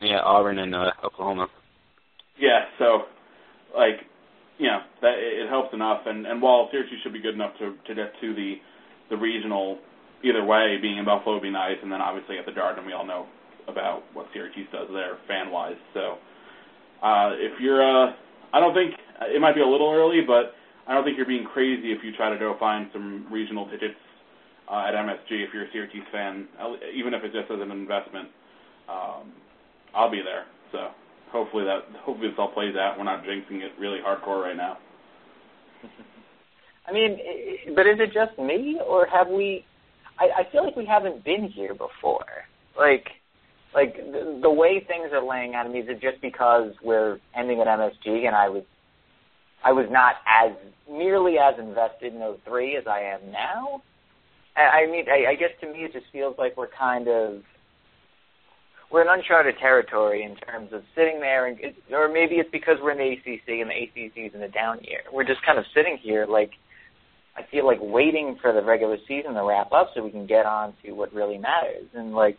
Yeah, 0.00 0.20
Auburn 0.20 0.58
and 0.58 0.74
uh, 0.74 0.90
Oklahoma. 1.02 1.48
Yeah, 2.38 2.66
so 2.78 3.02
like 3.76 4.06
you 4.58 4.68
know 4.68 4.78
that 5.02 5.14
it 5.18 5.48
helps 5.48 5.74
enough, 5.74 6.02
and 6.06 6.26
and 6.26 6.40
while 6.40 6.68
Syracuse 6.70 7.00
should 7.02 7.12
be 7.12 7.20
good 7.20 7.34
enough 7.34 7.52
to 7.58 7.74
to 7.86 7.94
get 7.94 8.12
to 8.20 8.34
the 8.34 8.56
the 9.10 9.16
regional 9.16 9.78
either 10.24 10.44
way, 10.44 10.78
being 10.80 10.98
in 10.98 11.04
Buffalo 11.04 11.34
would 11.34 11.42
be 11.42 11.50
nice, 11.50 11.76
and 11.82 11.90
then 11.92 12.00
obviously 12.00 12.38
at 12.38 12.46
the 12.46 12.52
Garden 12.52 12.84
we 12.86 12.92
all 12.92 13.06
know 13.06 13.26
about 13.68 14.02
what 14.14 14.26
Syracuse 14.32 14.68
does 14.72 14.88
there 14.92 15.18
fan 15.28 15.50
wise. 15.50 15.76
So 15.94 16.18
uh, 17.02 17.32
if 17.34 17.60
you're 17.60 17.82
uh, 17.82 18.12
I 18.52 18.60
don't 18.60 18.74
think 18.74 18.94
it 19.20 19.40
might 19.40 19.54
be 19.54 19.60
a 19.60 19.66
little 19.66 19.92
early, 19.92 20.20
but 20.26 20.54
I 20.86 20.94
don't 20.94 21.04
think 21.04 21.16
you're 21.16 21.26
being 21.26 21.44
crazy 21.44 21.92
if 21.92 22.02
you 22.02 22.12
try 22.16 22.30
to 22.30 22.38
go 22.38 22.56
find 22.58 22.88
some 22.92 23.26
regional 23.30 23.68
tickets 23.70 23.98
uh, 24.70 24.86
at 24.88 24.94
MSG 24.94 25.44
if 25.44 25.50
you're 25.52 25.64
a 25.64 25.72
Syracuse 25.72 26.06
fan, 26.10 26.48
even 26.94 27.14
if 27.14 27.22
it's 27.24 27.34
just 27.34 27.50
as 27.50 27.60
an 27.60 27.70
investment. 27.70 28.28
Um, 28.88 29.32
I'll 29.94 30.10
be 30.10 30.22
there. 30.24 30.46
So 30.72 30.88
hopefully 31.30 31.64
that 31.64 31.84
hopefully 32.00 32.28
this 32.28 32.38
all 32.38 32.52
plays 32.52 32.74
out. 32.76 32.96
We're 32.98 33.04
not 33.04 33.24
jinxing 33.24 33.60
it 33.60 33.72
really 33.78 33.98
hardcore 34.00 34.42
right 34.42 34.56
now. 34.56 34.78
I 36.88 36.92
mean, 36.92 37.18
but 37.74 37.86
is 37.86 37.98
it 37.98 38.12
just 38.12 38.38
me, 38.38 38.78
or 38.86 39.06
have 39.06 39.28
we? 39.28 39.64
I, 40.18 40.42
I 40.42 40.52
feel 40.52 40.64
like 40.64 40.76
we 40.76 40.86
haven't 40.86 41.24
been 41.24 41.48
here 41.54 41.74
before. 41.74 42.24
Like, 42.76 43.08
like 43.74 43.96
the, 43.96 44.40
the 44.42 44.50
way 44.50 44.84
things 44.86 45.10
are 45.12 45.24
laying 45.24 45.54
out. 45.54 45.66
I 45.66 45.68
mean, 45.68 45.82
is 45.82 45.88
it 45.88 46.00
just 46.00 46.22
because 46.22 46.72
we're 46.82 47.18
ending 47.36 47.60
at 47.60 47.66
MSG, 47.66 48.26
and 48.26 48.34
I 48.34 48.48
was, 48.48 48.64
I 49.64 49.72
was 49.72 49.86
not 49.90 50.14
as 50.26 50.52
nearly 50.90 51.36
as 51.38 51.58
invested 51.58 52.14
in 52.14 52.36
03 52.46 52.76
as 52.76 52.84
I 52.86 53.00
am 53.00 53.30
now. 53.30 53.82
I, 54.56 54.84
I 54.84 54.90
mean, 54.90 55.04
I, 55.08 55.32
I 55.32 55.34
guess 55.34 55.50
to 55.60 55.66
me, 55.66 55.80
it 55.80 55.92
just 55.92 56.06
feels 56.10 56.36
like 56.38 56.56
we're 56.56 56.70
kind 56.78 57.08
of 57.08 57.42
we're 58.90 59.02
in 59.02 59.08
uncharted 59.08 59.56
territory 59.58 60.22
in 60.22 60.36
terms 60.36 60.72
of 60.72 60.82
sitting 60.96 61.20
there, 61.20 61.46
and 61.46 61.58
or 61.92 62.08
maybe 62.08 62.36
it's 62.36 62.50
because 62.50 62.76
we're 62.82 62.92
in 62.92 62.98
the 62.98 63.12
ACC 63.12 63.60
and 63.60 63.68
the 63.68 63.74
ACC 63.74 64.32
is 64.32 64.34
in 64.34 64.42
a 64.42 64.48
down 64.48 64.80
year. 64.82 65.00
We're 65.12 65.26
just 65.26 65.44
kind 65.44 65.58
of 65.58 65.66
sitting 65.74 65.98
here, 66.02 66.26
like 66.26 66.52
I 67.38 67.46
feel 67.50 67.64
like 67.64 67.78
waiting 67.80 68.36
for 68.42 68.52
the 68.52 68.62
regular 68.62 68.96
season 69.06 69.34
to 69.34 69.44
wrap 69.44 69.70
up 69.72 69.90
so 69.94 70.02
we 70.02 70.10
can 70.10 70.26
get 70.26 70.44
on 70.44 70.74
to 70.84 70.92
what 70.92 71.14
really 71.14 71.38
matters. 71.38 71.86
And 71.94 72.12
like, 72.12 72.36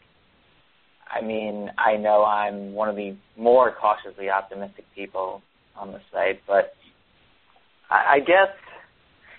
I 1.10 1.22
mean, 1.22 1.72
I 1.78 1.96
know 1.96 2.26
I'm 2.26 2.74
one 2.74 2.90
of 2.90 2.98
the 2.98 3.16
more 3.38 3.74
cautiously 3.80 4.30
optimistic 4.30 4.86
people 4.94 5.42
on 5.78 5.94
the 5.94 6.02
site, 6.12 6.42
but 6.46 6.76
I, 7.90 8.16
I 8.16 8.20
guess, 8.20 8.50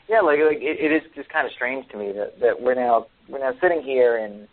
yeah, 0.08 0.20
like 0.20 0.38
like 0.40 0.62
it, 0.62 0.80
it 0.80 0.92
is 0.92 1.02
just 1.14 1.28
kind 1.28 1.46
of 1.46 1.52
strange 1.52 1.86
to 1.90 1.98
me 1.98 2.12
that 2.12 2.40
that 2.40 2.62
we're 2.62 2.74
now 2.74 3.06
we're 3.28 3.38
now 3.38 3.52
sitting 3.60 3.82
here 3.82 4.16
and 4.16 4.48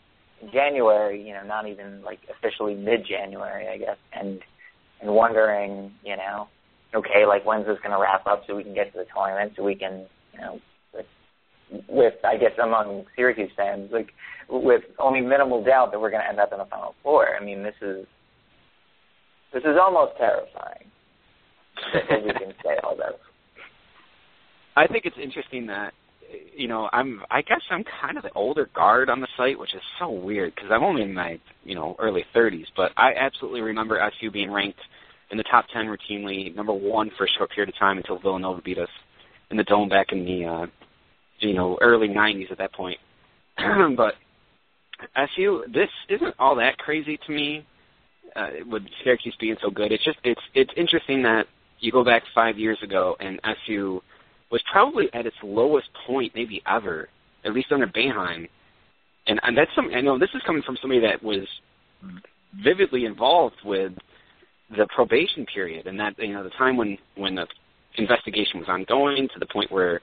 January, 0.52 1.26
you 1.26 1.34
know, 1.34 1.44
not 1.44 1.68
even 1.68 2.04
like 2.04 2.20
officially 2.30 2.76
mid-January, 2.76 3.68
I 3.70 3.78
guess, 3.78 3.98
and 4.12 4.42
and 5.02 5.12
wondering, 5.12 5.94
you 6.04 6.18
know, 6.18 6.50
okay, 6.94 7.26
like 7.26 7.46
when's 7.46 7.66
this 7.66 7.80
going 7.80 7.96
to 7.96 8.02
wrap 8.02 8.28
up 8.28 8.44
so 8.46 8.58
we 8.58 8.64
can 8.64 8.74
get 8.74 8.92
to 8.92 9.00
the 9.00 9.06
tournament, 9.16 9.54
so 9.56 9.64
we 9.64 9.76
can, 9.76 10.06
you 10.34 10.42
know, 10.42 10.60
with, 11.88 12.14
I 12.24 12.38
guess 12.38 12.52
among 12.62 13.06
Syracuse 13.16 13.52
fans, 13.56 13.90
like 13.92 14.10
with 14.50 14.84
only 15.00 15.22
minimal 15.22 15.64
doubt 15.64 15.92
that 15.92 16.00
we're 16.00 16.10
going 16.10 16.24
to 16.24 16.30
end 16.30 16.40
up 16.40 16.52
in 16.52 16.60
the 16.60 16.66
Final 16.66 16.96
Four. 17.04 17.36
I 17.36 17.44
mean, 17.44 17.64
this 17.64 17.76
is 17.82 18.06
this 19.54 19.64
is 19.64 19.78
almost 19.82 20.18
terrifying. 20.18 20.92
that 21.94 22.24
we 22.24 22.34
can 22.34 22.54
say 22.64 22.78
all 22.84 22.96
this. 22.96 23.16
I 24.76 24.88
think 24.88 25.06
it's 25.06 25.18
interesting 25.22 25.68
that 25.68 25.94
you 26.56 26.68
know, 26.68 26.90
I'm 26.92 27.22
I 27.32 27.42
guess 27.42 27.62
I'm 27.70 27.84
kind 28.02 28.18
of 28.18 28.24
the 28.24 28.32
older 28.34 28.70
guard 28.76 29.10
on 29.10 29.22
the 29.22 29.28
site, 29.38 29.60
which 29.60 29.74
is 29.74 29.82
so 30.00 30.10
weird 30.10 30.54
because 30.56 30.70
I'm 30.72 30.84
only 30.84 31.04
in 31.04 31.14
my 31.14 31.40
you 31.64 31.76
know 31.76 31.96
early 32.00 32.26
30s, 32.36 32.66
but 32.76 32.92
I 32.98 33.14
absolutely 33.14 33.62
remember 33.62 34.00
SU 34.00 34.32
being 34.32 34.52
ranked 34.52 34.80
in 35.32 35.38
the 35.38 35.44
top 35.44 35.66
10 35.74 35.86
routinely, 35.86 36.56
number 36.56 36.74
one 36.74 37.12
for 37.18 37.26
a 37.26 37.30
short 37.38 37.52
period 37.52 37.70
of 37.70 37.78
time 37.78 37.98
until 37.98 38.18
Villanova 38.20 38.62
beat 38.62 38.78
us 38.78 38.90
in 39.52 39.58
the 39.58 39.64
dome 39.64 39.90
back 39.90 40.08
in 40.12 40.26
the 40.26 40.46
uh, 40.46 40.66
you 41.40 41.54
know 41.54 41.78
early 41.82 42.08
90s 42.08 42.52
at 42.52 42.58
that 42.58 42.74
point. 42.74 42.98
but 43.98 44.16
SU, 45.16 45.66
this 45.74 45.90
isn't 46.10 46.36
all 46.40 46.56
that 46.56 46.78
crazy 46.78 47.20
to 47.26 47.32
me. 47.32 47.66
Uh, 48.36 48.50
with 48.70 48.84
Syracuse 49.04 49.36
being 49.40 49.56
so 49.64 49.70
good, 49.72 49.92
it's 49.92 50.04
just 50.04 50.18
it's 50.24 50.42
it's 50.54 50.72
interesting 50.78 51.24
that 51.24 51.48
you 51.80 51.92
go 51.92 52.04
back 52.04 52.24
five 52.36 52.58
years 52.58 52.78
ago 52.84 53.16
and 53.20 53.40
SU 53.66 54.02
was 54.52 54.62
probably 54.72 55.10
at 55.14 55.26
its 55.26 55.36
lowest 55.44 55.88
point 56.06 56.34
maybe 56.36 56.62
ever, 56.68 57.10
at 57.46 57.54
least 57.54 57.72
under 57.72 57.88
Boeheim. 57.88 58.48
And, 59.28 59.40
and 59.44 59.58
that's 59.58 59.72
some. 59.76 59.90
I 59.94 60.02
know 60.02 60.18
this 60.18 60.30
is 60.34 60.42
coming 60.46 60.64
from 60.64 60.78
somebody 60.82 61.02
that 61.02 61.22
was 61.22 61.46
vividly 62.64 63.06
involved 63.06 63.58
with 63.66 63.94
the 64.76 64.88
probation 64.96 65.46
period, 65.54 65.88
and 65.88 66.00
that 66.00 66.18
you 66.18 66.34
know 66.34 66.44
the 66.44 66.50
time 66.52 66.78
when 66.78 66.98
when 67.16 67.36
the 67.36 67.48
investigation 67.96 68.60
was 68.60 68.70
ongoing 68.70 69.28
to 69.34 69.40
the 69.40 69.46
point 69.46 69.72
where 69.72 70.02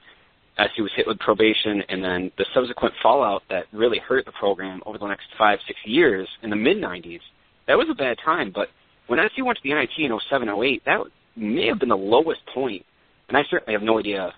SU 0.57 0.83
was 0.83 0.91
hit 0.95 1.07
with 1.07 1.19
probation, 1.19 1.83
and 1.89 2.03
then 2.03 2.31
the 2.37 2.45
subsequent 2.53 2.93
fallout 3.03 3.43
that 3.49 3.65
really 3.73 3.99
hurt 3.99 4.25
the 4.25 4.31
program 4.31 4.81
over 4.85 4.97
the 4.97 5.07
next 5.07 5.25
five 5.37 5.59
six 5.67 5.79
years 5.85 6.27
in 6.43 6.49
the 6.49 6.55
mid 6.55 6.77
'90s. 6.77 7.19
That 7.67 7.77
was 7.77 7.87
a 7.89 7.95
bad 7.95 8.17
time, 8.23 8.51
but 8.53 8.69
when 9.07 9.19
SU 9.19 9.45
went 9.45 9.57
to 9.57 9.63
the 9.63 9.73
NIT 9.73 9.89
in 9.97 10.19
07, 10.29 10.49
08, 10.49 10.85
that 10.85 10.99
may 11.35 11.67
have 11.67 11.79
been 11.79 11.89
the 11.89 11.97
lowest 11.97 12.41
point. 12.53 12.83
and 13.27 13.37
I 13.37 13.43
certainly 13.49 13.73
have 13.73 13.83
no 13.83 13.99
idea. 13.99 14.33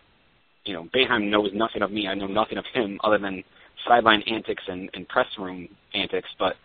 You 0.66 0.74
know, 0.74 0.88
Boeheim 0.94 1.30
knows 1.30 1.52
nothing 1.54 1.82
of 1.82 1.92
me. 1.92 2.08
I 2.08 2.16
know 2.16 2.28
nothing 2.28 2.58
of 2.58 2.66
him 2.74 3.00
other 3.04 3.18
than 3.18 3.44
sideline 3.88 4.22
antics 4.24 4.64
and, 4.68 4.90
and 4.94 5.08
press 5.08 5.28
room 5.38 5.70
antics. 5.94 6.28
But 6.38 6.56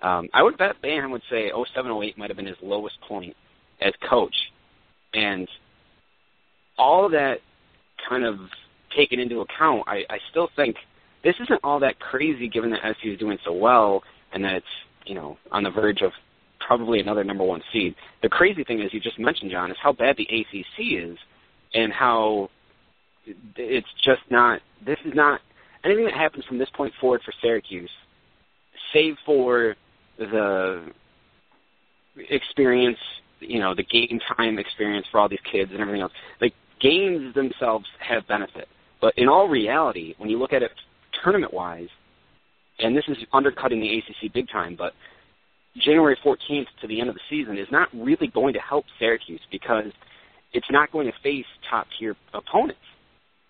um, 0.00 0.28
I 0.32 0.42
would 0.42 0.56
bet 0.56 0.80
Boeheim 0.82 1.10
would 1.10 1.22
say 1.30 1.50
0708 1.50 2.16
might 2.16 2.30
have 2.30 2.36
been 2.36 2.46
his 2.46 2.56
lowest 2.62 2.98
point 3.02 3.36
as 3.80 3.92
coach. 4.08 4.34
And 5.12 5.48
all 6.78 7.10
that 7.10 7.40
kind 8.08 8.24
of 8.24 8.36
taken 8.96 9.20
into 9.20 9.40
account, 9.40 9.84
I, 9.86 10.04
I 10.10 10.18
still 10.30 10.48
think 10.56 10.76
this 11.24 11.34
isn't 11.40 11.60
all 11.62 11.80
that 11.80 11.98
crazy 11.98 12.48
given 12.48 12.70
that 12.70 12.80
SU 12.84 13.12
is 13.12 13.18
doing 13.18 13.38
so 13.44 13.52
well 13.52 14.02
and 14.32 14.44
that 14.44 14.54
it's, 14.54 14.66
you 15.06 15.14
know, 15.14 15.36
on 15.50 15.62
the 15.62 15.70
verge 15.70 16.02
of 16.02 16.12
probably 16.66 17.00
another 17.00 17.24
number 17.24 17.44
one 17.44 17.62
seed. 17.72 17.94
The 18.22 18.28
crazy 18.28 18.64
thing 18.64 18.80
is, 18.80 18.92
you 18.92 19.00
just 19.00 19.18
mentioned, 19.18 19.50
John, 19.50 19.70
is 19.70 19.76
how 19.82 19.92
bad 19.92 20.16
the 20.16 20.24
ACC 20.24 21.04
is 21.10 21.18
and 21.74 21.92
how 21.92 22.50
it's 23.56 23.88
just 24.04 24.22
not. 24.30 24.60
This 24.84 24.98
is 25.04 25.12
not 25.14 25.40
anything 25.84 26.04
that 26.04 26.14
happens 26.14 26.44
from 26.44 26.58
this 26.58 26.68
point 26.74 26.92
forward 27.00 27.22
for 27.24 27.32
Syracuse, 27.40 27.90
save 28.92 29.16
for 29.24 29.76
the 30.18 30.84
experience, 32.30 32.98
you 33.40 33.58
know, 33.58 33.74
the 33.74 33.84
game 33.84 34.20
time 34.36 34.58
experience 34.58 35.06
for 35.10 35.20
all 35.20 35.28
these 35.28 35.40
kids 35.50 35.70
and 35.72 35.80
everything 35.80 36.02
else. 36.02 36.12
Like 36.40 36.54
games 36.80 37.34
themselves 37.34 37.86
have 38.00 38.26
benefit, 38.26 38.68
but 39.02 39.12
in 39.18 39.28
all 39.28 39.48
reality, 39.48 40.14
when 40.16 40.30
you 40.30 40.38
look 40.38 40.54
at 40.54 40.62
it 40.62 40.70
tournament 41.22 41.52
wise, 41.52 41.88
and 42.78 42.96
this 42.96 43.04
is 43.08 43.18
undercutting 43.32 43.80
the 43.80 43.98
ACC 43.98 44.32
big 44.32 44.48
time, 44.48 44.76
but 44.78 44.94
January 45.76 46.16
14th 46.24 46.66
to 46.80 46.86
the 46.86 47.00
end 47.00 47.08
of 47.08 47.14
the 47.14 47.20
season 47.28 47.58
is 47.58 47.66
not 47.70 47.88
really 47.92 48.28
going 48.28 48.54
to 48.54 48.60
help 48.60 48.84
Syracuse 48.98 49.40
because 49.50 49.92
it's 50.52 50.70
not 50.70 50.92
going 50.92 51.06
to 51.06 51.12
face 51.22 51.44
top 51.68 51.86
tier 51.98 52.14
opponents. 52.32 52.80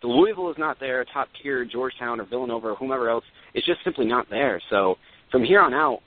The 0.01 0.09
Louisville 0.09 0.51
is 0.51 0.59
not 0.59 0.81
there, 0.81 1.05
top 1.13 1.29
tier 1.41 1.65
Georgetown 1.65 2.21
or 2.21 2.25
Villanova 2.25 2.69
or 2.69 2.75
whomever 2.75 3.09
else. 3.09 3.25
It's 3.55 3.67
just 3.67 3.85
simply 3.85 4.07
not 4.07 4.29
there. 4.31 4.61
So 4.71 4.97
from 5.31 5.45
here 5.45 5.61
on 5.61 5.75
out, 5.75 6.01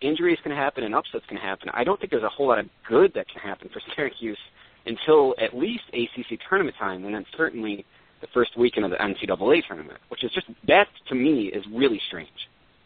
injuries 0.00 0.38
can 0.42 0.52
happen 0.52 0.84
and 0.84 0.94
upsets 0.94 1.24
can 1.28 1.36
happen. 1.36 1.68
I 1.72 1.84
don't 1.84 1.98
think 1.98 2.10
there's 2.10 2.22
a 2.22 2.28
whole 2.28 2.48
lot 2.48 2.58
of 2.58 2.66
good 2.88 3.12
that 3.14 3.28
can 3.28 3.40
happen 3.40 3.68
for 3.72 3.80
Syracuse 3.94 4.38
until 4.86 5.34
at 5.40 5.56
least 5.56 5.82
ACC 5.92 6.38
tournament 6.48 6.76
time, 6.78 7.04
and 7.04 7.14
then 7.14 7.24
certainly 7.36 7.84
the 8.20 8.26
first 8.32 8.56
weekend 8.56 8.84
of 8.84 8.90
the 8.90 8.96
NCAA 8.96 9.62
tournament, 9.66 9.98
which 10.08 10.24
is 10.24 10.30
just 10.32 10.46
that 10.66 10.86
to 11.08 11.14
me 11.14 11.46
is 11.46 11.64
really 11.72 12.00
strange. 12.08 12.28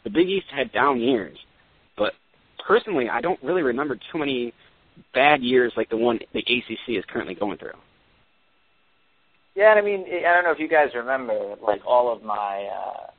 The 0.05 0.11
Big 0.11 0.29
East 0.29 0.47
had 0.55 0.73
down 0.73 1.01
years, 1.01 1.37
but 1.97 2.15
personally, 2.67 3.09
I 3.09 3.21
don't 3.21 3.43
really 3.43 3.63
remember 3.63 3.97
too 4.13 4.19
many 4.19 4.53
bad 5.15 5.43
years 5.43 5.73
like 5.77 5.91
the 5.91 5.97
one 5.97 6.19
the 6.33 6.41
ACC 6.41 6.97
is 6.97 7.05
currently 7.09 7.35
going 7.35 7.59
through. 7.59 7.79
Yeah, 9.55 9.71
and 9.71 9.79
I 9.79 9.83
mean, 9.83 10.05
I 10.09 10.35
don't 10.35 10.45
know 10.45 10.53
if 10.53 10.59
you 10.59 10.69
guys 10.69 10.89
remember, 10.95 11.57
like 11.61 11.81
all 11.87 12.13
of 12.13 12.23
my, 12.23 12.69
uh, 12.73 13.11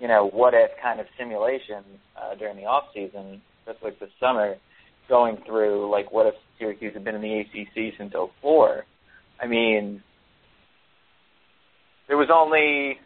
you 0.00 0.08
know, 0.08 0.28
what 0.28 0.54
if 0.54 0.70
kind 0.82 0.98
of 0.98 1.06
simulations 1.18 1.84
uh, 2.16 2.34
during 2.34 2.56
the 2.56 2.64
off 2.64 2.84
season, 2.94 3.40
just 3.66 3.82
like 3.82 3.98
the 4.00 4.08
summer, 4.18 4.56
going 5.08 5.36
through 5.46 5.90
like 5.90 6.10
what 6.10 6.26
if 6.26 6.34
Syracuse 6.58 6.94
had 6.94 7.04
been 7.04 7.14
in 7.14 7.22
the 7.22 7.40
ACC 7.40 7.94
since 7.98 8.12
'04. 8.42 8.84
I 9.40 9.46
mean, 9.46 10.02
there 12.08 12.16
was 12.16 12.28
only, 12.32 12.98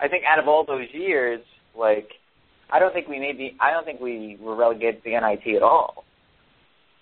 I 0.00 0.08
think, 0.08 0.24
out 0.24 0.38
of 0.38 0.48
all 0.48 0.64
those 0.64 0.88
years, 0.92 1.40
like, 1.78 2.08
I 2.70 2.78
don't 2.78 2.92
think 2.92 3.08
we 3.08 3.18
made 3.18 3.38
the, 3.38 3.50
I 3.60 3.70
don't 3.70 3.84
think 3.84 4.00
we 4.00 4.38
were 4.40 4.56
relegated 4.56 5.02
to 5.04 5.10
the 5.10 5.20
NIT 5.20 5.56
at 5.56 5.62
all 5.62 6.04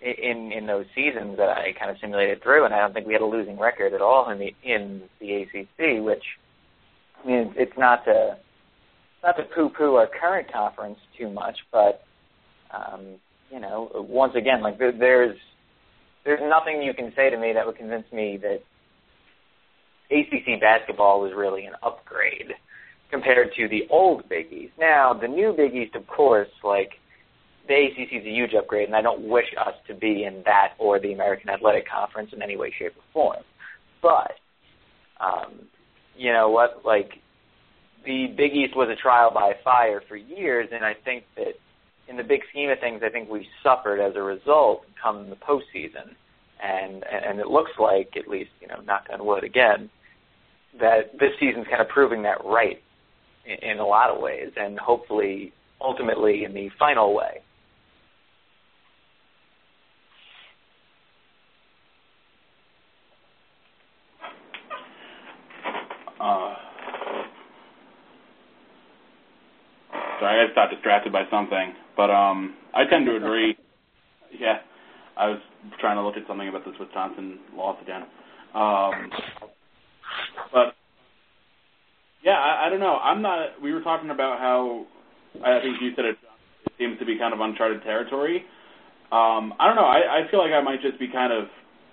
in 0.01 0.51
in 0.53 0.67
those 0.67 0.87
seasons 0.95 1.37
that 1.37 1.51
I 1.51 1.73
kind 1.79 1.91
of 1.91 1.99
simulated 2.01 2.43
through, 2.43 2.65
and 2.65 2.75
I 2.75 2.79
don't 2.79 2.95
think 2.95 3.07
we 3.07 3.13
had 3.13 3.23
a 3.23 3.27
losing 3.27 3.59
record 3.59 3.93
at 3.93 4.01
all 4.01 4.31
in 4.31 4.39
the 4.39 4.55
in 4.65 5.03
the 5.21 5.43
ACC. 5.43 6.03
Which 6.03 6.25
I 7.23 7.27
mean, 7.27 7.55
it's 7.57 7.77
not 7.77 8.05
to 8.07 8.39
not 9.23 9.37
to 9.37 9.45
poo-poo 9.55 9.97
our 9.97 10.07
current 10.09 10.51
conference 10.51 10.99
too 11.19 11.31
much, 11.31 11.59
but 11.71 12.03
um, 12.73 13.17
you 13.51 13.61
know, 13.61 13.91
once 13.95 14.35
again, 14.37 14.63
like 14.63 14.79
there, 14.79 14.93
there's 14.93 15.37
there's 16.25 16.41
nothing 16.43 16.83
you 16.83 16.95
can 16.95 17.13
say 17.15 17.29
to 17.31 17.37
me 17.37 17.53
that 17.53 17.67
would 17.67 17.77
convince 17.77 18.11
me 18.13 18.39
that 18.39 18.63
ACC 20.11 20.61
basketball 20.61 21.21
was 21.21 21.33
really 21.35 21.65
an 21.65 21.75
upgrade 21.83 22.55
compared 23.11 23.53
to 23.55 23.69
the 23.69 23.87
old 23.91 24.29
Big 24.29 24.53
East. 24.53 24.73
Now, 24.79 25.13
the 25.13 25.29
new 25.29 25.53
Big 25.53 25.75
East, 25.75 25.95
of 25.95 26.07
course, 26.07 26.49
like 26.63 26.93
the 27.69 27.75
ACC 27.75 28.13
is 28.13 28.27
a 28.27 28.31
huge 28.31 28.55
upgrade, 28.55 28.87
and 28.87 28.97
I 28.97 29.03
don't 29.03 29.29
wish 29.29 29.47
us 29.59 29.75
to 29.89 29.95
be 29.95 30.25
in 30.25 30.43
that 30.45 30.75
or 30.79 30.99
the 30.99 31.13
American 31.13 31.51
Athletic 31.51 31.89
Conference 31.89 32.31
in 32.33 32.43
any 32.43 32.57
way, 32.57 32.73
shape, 32.77 32.93
or 32.97 33.03
form. 33.13 33.43
But, 34.03 34.33
um, 35.21 35.67
you 36.17 36.33
know 36.33 36.51
what? 36.51 36.83
Like, 36.85 37.13
the 38.05 38.29
Big 38.37 38.55
East 38.55 38.75
was 38.75 38.89
a 38.89 39.01
trial 39.01 39.31
by 39.33 39.55
fire 39.63 40.03
for 40.09 40.17
years, 40.17 40.69
and 40.73 40.85
I 40.85 40.95
think 41.05 41.25
that 41.37 41.55
in 42.09 42.17
the 42.17 42.25
big 42.25 42.41
scheme 42.51 42.71
of 42.71 42.81
things, 42.81 43.03
I 43.05 43.09
think 43.09 43.31
we 43.31 43.47
suffered 43.63 44.01
as 44.01 44.17
a 44.17 44.23
result 44.23 44.85
come 45.01 45.31
the 45.31 45.37
postseason. 45.37 46.15
And 46.63 47.05
and 47.05 47.41
it 47.41 47.47
looks 47.47 47.71
like, 47.79 48.17
at 48.17 48.29
least, 48.29 48.51
you 48.61 48.69
know, 48.69 48.81
knock 48.85 49.07
on 49.11 49.25
wood 49.25 49.45
again, 49.45 49.89
that 50.79 51.13
this 51.19 51.31
season's 51.41 51.67
kind 51.69 51.81
of 51.81 51.89
proving 51.89 52.23
that 52.23 52.45
right 52.45 52.81
in, 53.47 53.71
in 53.71 53.79
a 53.79 53.87
lot 53.87 54.11
of 54.11 54.21
ways, 54.21 54.51
and 54.57 54.79
hopefully, 54.79 55.53
ultimately, 55.81 56.45
in 56.45 56.55
the 56.55 56.71
final 56.79 57.15
way. 57.15 57.41
Uh, 66.21 66.55
sorry, 70.21 70.43
I 70.43 70.45
just 70.45 70.55
got 70.55 70.71
distracted 70.71 71.13
by 71.13 71.23
something, 71.31 71.73
but 71.97 72.11
um, 72.11 72.55
I 72.75 72.85
tend 72.85 73.07
to 73.07 73.17
agree. 73.17 73.57
Yeah, 74.39 74.59
I 75.17 75.27
was 75.27 75.41
trying 75.81 75.97
to 75.97 76.03
look 76.03 76.17
at 76.17 76.23
something 76.29 76.49
about 76.49 76.65
this 76.65 76.75
Wisconsin 76.79 77.41
loss 77.53 77.77
again. 77.83 78.03
Um, 78.55 79.11
but 80.53 80.75
yeah, 82.23 82.39
I, 82.39 82.67
I 82.67 82.71
don't 82.71 82.81
know. 82.81 82.97
I'm 82.97 83.23
not. 83.23 83.61
We 83.63 83.73
were 83.73 83.81
talking 83.81 84.11
about 84.11 84.39
how 84.39 84.87
I 85.45 85.61
think 85.61 85.77
you 85.81 85.93
said 85.97 86.05
it, 86.05 86.17
it 86.67 86.73
seems 86.79 86.99
to 86.99 87.07
be 87.07 87.19
kind 87.19 87.33
of 87.33 87.41
uncharted 87.41 87.83
territory. 87.83 88.45
Um, 89.13 89.55
I 89.59 89.67
don't 89.67 89.77
know. 89.77 89.87
I, 89.87 90.23
I 90.27 90.31
feel 90.31 90.41
like 90.41 90.53
I 90.53 90.63
might 90.63 90.83
just 90.83 90.99
be 90.99 91.09
kind 91.09 91.33
of 91.33 91.45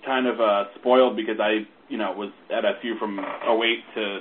kind 0.06 0.28
of 0.28 0.40
uh, 0.40 0.66
spoiled 0.80 1.16
because 1.16 1.38
I 1.40 1.66
you 1.90 1.98
know 1.98 2.12
was 2.12 2.32
at 2.52 2.66
SU 2.66 2.96
from 3.00 3.20
08 3.20 3.24
to 3.96 4.20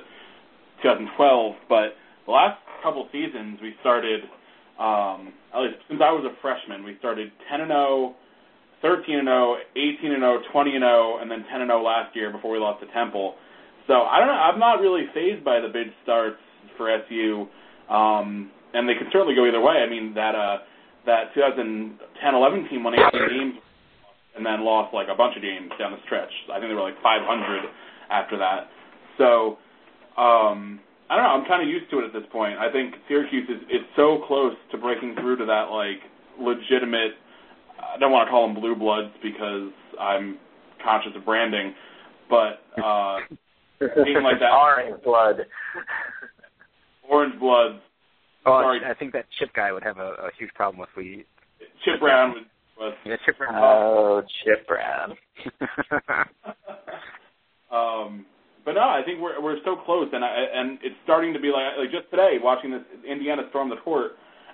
2012, 0.82 1.54
but 1.68 1.94
the 2.26 2.32
last 2.32 2.58
couple 2.82 3.08
seasons 3.12 3.58
we 3.62 3.74
started. 3.80 4.22
Um, 4.78 5.32
at 5.54 5.62
least 5.62 5.76
since 5.88 6.02
I 6.04 6.12
was 6.12 6.28
a 6.28 6.36
freshman, 6.42 6.84
we 6.84 6.96
started 6.98 7.32
10 7.50 7.62
and 7.62 7.70
0, 7.70 8.14
13 8.82 9.18
and 9.18 9.26
0, 9.26 9.56
18 9.74 10.12
and 10.12 10.20
0, 10.20 10.42
20 10.52 10.70
and 10.76 10.82
0, 10.82 11.18
and 11.22 11.30
then 11.30 11.44
10 11.50 11.62
and 11.62 11.70
0 11.70 11.82
last 11.82 12.14
year 12.14 12.30
before 12.30 12.52
we 12.52 12.58
lost 12.58 12.84
to 12.84 12.92
Temple. 12.92 13.36
So 13.86 14.02
I 14.02 14.18
don't 14.18 14.28
know. 14.28 14.34
I'm 14.34 14.58
not 14.58 14.80
really 14.80 15.06
phased 15.14 15.44
by 15.44 15.60
the 15.60 15.68
bid 15.68 15.88
starts 16.02 16.38
for 16.76 16.90
SU, 16.90 17.46
um, 17.88 18.50
and 18.74 18.88
they 18.88 18.94
could 18.94 19.08
certainly 19.12 19.34
go 19.34 19.46
either 19.46 19.60
way. 19.60 19.84
I 19.84 19.88
mean 19.88 20.14
that 20.14 20.34
uh, 20.34 20.58
that 21.06 21.34
2010-11 21.34 22.68
team 22.70 22.84
won 22.84 22.94
18 22.94 23.28
games 23.28 23.54
and 24.36 24.44
then 24.44 24.64
lost 24.64 24.92
like 24.92 25.08
a 25.10 25.14
bunch 25.14 25.36
of 25.36 25.42
games 25.42 25.70
down 25.78 25.92
the 25.92 26.02
stretch. 26.04 26.30
I 26.52 26.58
think 26.58 26.68
they 26.70 26.74
were 26.74 26.82
like 26.82 27.00
500 27.02 27.62
after 28.10 28.36
that. 28.38 28.68
So 29.16 29.56
um, 30.20 30.80
I 31.08 31.16
don't 31.16 31.24
know. 31.24 31.34
I'm 31.38 31.46
kind 31.46 31.62
of 31.62 31.68
used 31.68 31.90
to 31.90 32.00
it 32.00 32.04
at 32.04 32.12
this 32.12 32.26
point. 32.32 32.58
I 32.58 32.70
think 32.70 32.94
Syracuse 33.08 33.48
is 33.48 33.62
is 33.70 33.84
so 33.94 34.24
close 34.26 34.54
to 34.72 34.78
breaking 34.78 35.14
through 35.20 35.36
to 35.38 35.46
that 35.46 35.70
like 35.70 36.02
legitimate. 36.38 37.14
I 37.78 37.98
don't 37.98 38.10
want 38.10 38.26
to 38.26 38.30
call 38.30 38.46
them 38.46 38.58
blue 38.58 38.74
bloods 38.74 39.14
because 39.22 39.70
I'm 39.98 40.38
conscious 40.82 41.12
of 41.16 41.24
branding, 41.24 41.74
but 42.28 42.60
uh, 42.82 43.18
being 43.78 44.22
like 44.22 44.40
that 44.40 44.52
orange 44.52 45.02
blood. 45.02 45.46
orange 47.08 47.38
blood. 47.40 47.80
Oh, 48.46 48.62
Sorry. 48.62 48.80
I 48.84 48.94
think 48.94 49.12
that 49.12 49.26
Chip 49.38 49.52
guy 49.54 49.72
would 49.72 49.82
have 49.82 49.98
a, 49.98 50.30
a 50.30 50.30
huge 50.38 50.54
problem 50.54 50.86
if 50.88 50.96
we. 50.96 51.26
Chip 51.84 52.00
Brown 52.00 52.34
would. 52.34 52.46
was 52.78 52.94
Yeah, 53.04 53.16
Chip 53.24 53.38
Brown. 53.38 53.54
Oh, 53.56 54.22
Chip 54.44 54.66
Brown. 54.68 55.16
um, 57.72 58.24
but 58.64 58.74
no, 58.74 58.82
I 58.82 59.02
think 59.04 59.20
we're 59.20 59.42
we're 59.42 59.58
so 59.64 59.76
close, 59.84 60.08
and 60.12 60.24
I, 60.24 60.30
and 60.30 60.78
it's 60.82 60.94
starting 61.02 61.34
to 61.34 61.40
be 61.40 61.48
like 61.48 61.78
like 61.78 61.90
just 61.90 62.10
today 62.10 62.38
watching 62.40 62.70
this 62.70 62.82
Indiana 63.06 63.42
storm 63.50 63.70
the 63.70 63.82
court, 63.82 64.12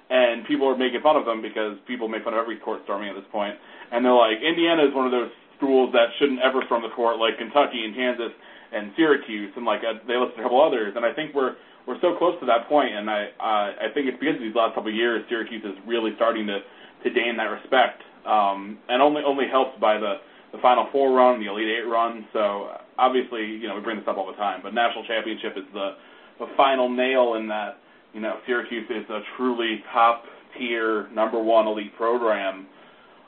and 0.08 0.46
people 0.46 0.68
are 0.68 0.76
making 0.76 1.00
fun 1.02 1.16
of 1.16 1.24
them 1.24 1.42
because 1.42 1.76
people 1.86 2.08
make 2.08 2.24
fun 2.24 2.32
of 2.32 2.40
every 2.40 2.56
court 2.60 2.80
storming 2.84 3.08
at 3.08 3.16
this 3.16 3.28
point, 3.30 3.56
and 3.92 4.04
they're 4.04 4.12
like 4.12 4.40
Indiana 4.40 4.88
is 4.88 4.94
one 4.96 5.04
of 5.04 5.12
those 5.12 5.30
schools 5.56 5.92
that 5.92 6.08
shouldn't 6.18 6.40
ever 6.40 6.64
storm 6.66 6.80
the 6.82 6.92
court 6.96 7.20
like 7.20 7.36
Kentucky 7.36 7.84
and 7.84 7.94
Kansas 7.94 8.32
and 8.72 8.92
Syracuse, 8.96 9.52
and 9.56 9.64
like 9.64 9.80
uh, 9.80 10.00
they 10.06 10.16
listed 10.16 10.40
a 10.40 10.42
couple 10.42 10.62
others, 10.62 10.94
and 10.96 11.04
I 11.04 11.12
think 11.12 11.34
we're 11.34 11.56
we're 11.86 12.00
so 12.00 12.16
close 12.16 12.38
to 12.40 12.46
that 12.46 12.68
point, 12.68 12.94
and 12.94 13.10
I 13.10 13.28
uh, 13.38 13.86
I 13.86 13.92
think 13.94 14.08
it's 14.08 14.18
because 14.18 14.36
of 14.36 14.42
these 14.42 14.54
last 14.54 14.74
couple 14.74 14.90
of 14.90 14.96
years 14.96 15.24
Syracuse 15.28 15.62
is 15.64 15.76
really 15.86 16.12
starting 16.16 16.46
to 16.46 16.60
to 16.60 17.08
gain 17.10 17.36
that 17.36 17.50
respect, 17.50 18.02
um, 18.26 18.78
and 18.88 19.02
only 19.02 19.22
only 19.24 19.46
helped 19.50 19.80
by 19.80 19.98
the 19.98 20.22
the 20.52 20.58
Final 20.60 20.88
Four 20.92 21.12
run, 21.12 21.40
the 21.40 21.50
Elite 21.50 21.68
Eight 21.68 21.88
run. 21.88 22.26
So 22.32 22.76
obviously, 22.98 23.44
you 23.44 23.68
know, 23.68 23.74
we 23.76 23.80
bring 23.80 23.98
this 23.98 24.08
up 24.08 24.16
all 24.16 24.26
the 24.26 24.38
time, 24.38 24.60
but 24.62 24.74
national 24.74 25.04
championship 25.06 25.54
is 25.56 25.64
the 25.72 25.96
the 26.38 26.46
final 26.56 26.88
nail 26.88 27.34
in 27.34 27.48
that. 27.48 27.78
You 28.12 28.20
know, 28.20 28.36
Syracuse 28.46 28.84
is 28.90 29.08
a 29.08 29.20
truly 29.36 29.82
top 29.90 30.24
tier 30.58 31.08
number 31.14 31.42
one 31.42 31.66
elite 31.66 31.96
program. 31.96 32.66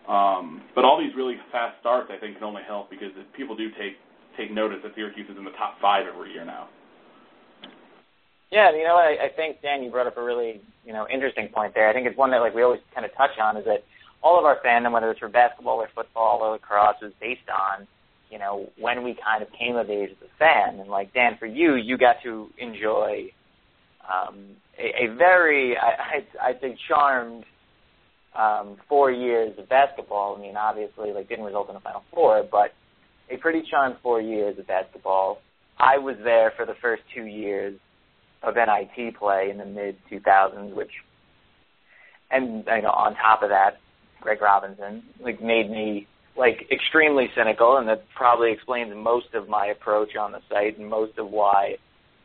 Um, 0.09 0.61
but 0.75 0.85
all 0.85 1.01
these 1.01 1.17
really 1.17 1.37
fast 1.51 1.81
starts, 1.81 2.11
I 2.13 2.21
think, 2.21 2.37
can 2.37 2.45
only 2.45 2.61
help 2.67 2.91
because 2.91 3.09
if 3.17 3.25
people 3.35 3.57
do 3.57 3.71
take 3.71 3.97
take 4.37 4.53
notice 4.53 4.79
that 4.83 4.95
Syracuse 4.95 5.29
is 5.31 5.37
in 5.37 5.45
the 5.45 5.53
top 5.53 5.81
five 5.81 6.07
every 6.07 6.33
year 6.33 6.45
now. 6.45 6.69
Yeah, 8.51 8.71
you 8.71 8.85
know, 8.85 8.97
I, 8.97 9.27
I 9.27 9.29
think 9.35 9.63
Dan, 9.63 9.83
you 9.83 9.91
brought 9.91 10.07
up 10.07 10.17
a 10.17 10.23
really 10.23 10.61
you 10.85 10.93
know 10.93 11.07
interesting 11.13 11.49
point 11.49 11.75
there. 11.75 11.89
I 11.89 11.93
think 11.93 12.07
it's 12.07 12.17
one 12.17 12.31
that 12.31 12.39
like 12.39 12.55
we 12.55 12.63
always 12.63 12.81
kind 12.95 13.05
of 13.05 13.15
touch 13.17 13.39
on 13.43 13.57
is 13.57 13.65
that 13.65 13.85
all 14.23 14.39
of 14.39 14.45
our 14.45 14.59
fandom, 14.65 14.93
whether 14.93 15.11
it's 15.11 15.21
for 15.21 15.29
basketball 15.29 15.77
or 15.77 15.89
football 15.95 16.39
or 16.41 16.53
lacrosse, 16.53 16.97
is 17.03 17.13
based 17.21 17.49
on 17.51 17.87
you 18.31 18.39
know 18.39 18.71
when 18.79 19.03
we 19.03 19.17
kind 19.25 19.43
of 19.43 19.49
came 19.59 19.77
of 19.77 19.91
age 19.91 20.11
as 20.11 20.29
a 20.29 20.39
fan. 20.39 20.81
And 20.81 20.89
like 20.89 21.13
Dan, 21.13 21.37
for 21.39 21.47
you, 21.47 21.75
you 21.75 21.99
got 21.99 22.17
to 22.23 22.49
enjoy 22.59 23.31
um, 24.09 24.57
a, 24.79 25.05
a 25.05 25.15
very, 25.17 25.77
I, 25.77 26.17
I'd, 26.17 26.27
I'd 26.43 26.61
say, 26.61 26.77
charmed 26.89 27.45
um, 28.39 28.77
four 28.89 29.11
years 29.11 29.59
of 29.59 29.69
basketball. 29.69 30.37
I 30.37 30.41
mean, 30.41 30.57
obviously, 30.57 31.13
like 31.13 31.29
didn't 31.29 31.45
result 31.45 31.71
in 31.71 31.77
a 31.77 31.81
Final 31.81 32.03
Four, 32.13 32.47
but 32.51 32.73
a 33.31 33.37
pretty 33.37 33.63
charmed 33.71 33.97
four 34.03 34.21
years 34.21 34.59
of 34.59 34.67
basketball. 34.67 35.41
I 35.79 35.99
was 35.99 36.17
there 36.23 36.53
for 36.57 36.67
the 36.67 36.75
first 36.81 37.03
two 37.15 37.25
years 37.25 37.79
of 38.43 38.55
NIT 38.57 39.17
play 39.17 39.49
in 39.51 39.59
the 39.59 39.65
mid 39.65 39.97
2000s, 40.11 40.75
which, 40.75 40.91
and 42.31 42.65
you 42.67 42.83
know, 42.83 42.91
on 42.91 43.15
top 43.17 43.43
of 43.43 43.49
that, 43.51 43.79
Greg 44.21 44.41
Robinson 44.41 45.03
like 45.21 45.43
made 45.43 45.71
me 45.71 46.07
like 46.37 46.67
extremely 46.71 47.29
cynical, 47.37 47.77
and 47.77 47.89
that 47.89 48.05
probably 48.15 48.53
explains 48.53 48.93
most 48.95 49.35
of 49.35 49.49
my 49.49 49.67
approach 49.67 50.17
on 50.17 50.33
the 50.33 50.41
site 50.51 50.79
and 50.79 50.89
most 50.89 51.19
of 51.19 51.31
why, 51.31 51.77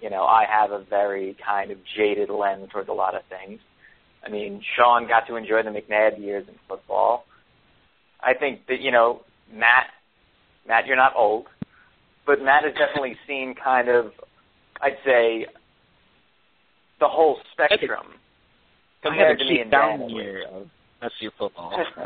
you 0.02 0.10
know, 0.10 0.24
I 0.24 0.46
have 0.50 0.72
a 0.72 0.84
very 0.84 1.38
kind 1.46 1.72
of 1.72 1.78
jaded 1.96 2.30
lens 2.30 2.70
towards 2.72 2.90
a 2.90 2.94
lot 2.94 3.16
of 3.16 3.22
things. 3.30 3.60
I 4.26 4.30
mean, 4.30 4.62
Sean 4.76 5.08
got 5.08 5.28
to 5.28 5.36
enjoy 5.36 5.64
the 5.64 5.70
McNabb 5.70 6.20
years 6.20 6.48
in 6.48 6.56
football. 6.68 7.26
I 8.22 8.34
think 8.34 8.68
that 8.68 8.82
you 8.82 8.92
know, 8.92 9.22
Matt, 9.52 9.88
Matt, 10.70 10.86
you're 10.86 10.96
not 10.96 11.14
old, 11.16 11.48
but 12.28 12.42
Matt 12.44 12.64
has 12.64 12.74
definitely 12.76 13.18
seen 13.28 13.56
kind 13.62 13.90
of, 13.90 14.12
I'd 14.82 14.98
say, 15.04 15.48
the 17.00 17.08
whole 17.08 17.40
spectrum 17.52 18.06
I 19.04 19.16
had 19.16 19.32
a 19.32 19.38
to 19.38 19.46
me 19.46 19.62
and 19.62 19.72
down 19.72 20.10
year 20.10 20.46
of 20.48 20.68
SU 21.02 21.32
football. 21.40 21.72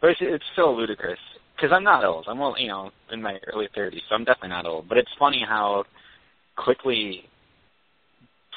but 0.00 0.10
it's, 0.10 0.20
it's 0.20 0.44
still 0.52 0.76
ludicrous 0.76 1.18
because 1.56 1.72
I'm 1.74 1.82
not 1.82 2.04
old. 2.04 2.26
I'm 2.28 2.38
well, 2.38 2.54
you 2.58 2.68
know, 2.68 2.90
in 3.10 3.20
my 3.20 3.38
early 3.52 3.68
30s, 3.76 4.00
so 4.08 4.14
I'm 4.14 4.24
definitely 4.24 4.50
not 4.50 4.66
old. 4.66 4.88
But 4.88 4.98
it's 4.98 5.10
funny 5.18 5.44
how 5.46 5.84
quickly 6.56 7.24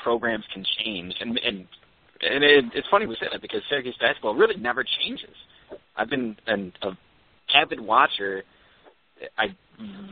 programs 0.04 0.44
can 0.54 0.64
change, 0.80 1.16
and 1.22 1.40
and 1.40 1.66
and 2.22 2.44
it, 2.44 2.66
it's 2.76 2.88
funny 2.92 3.08
we 3.08 3.16
say 3.16 3.28
that 3.32 3.42
because 3.42 3.62
Syracuse 3.70 3.96
basketball 4.00 4.36
really 4.36 4.58
never 4.58 4.84
changes. 5.02 5.36
I've 5.96 6.10
been 6.10 6.36
an 6.46 6.74
a 6.84 6.92
avid 7.54 7.80
watcher 7.80 8.44
I, 9.38 9.46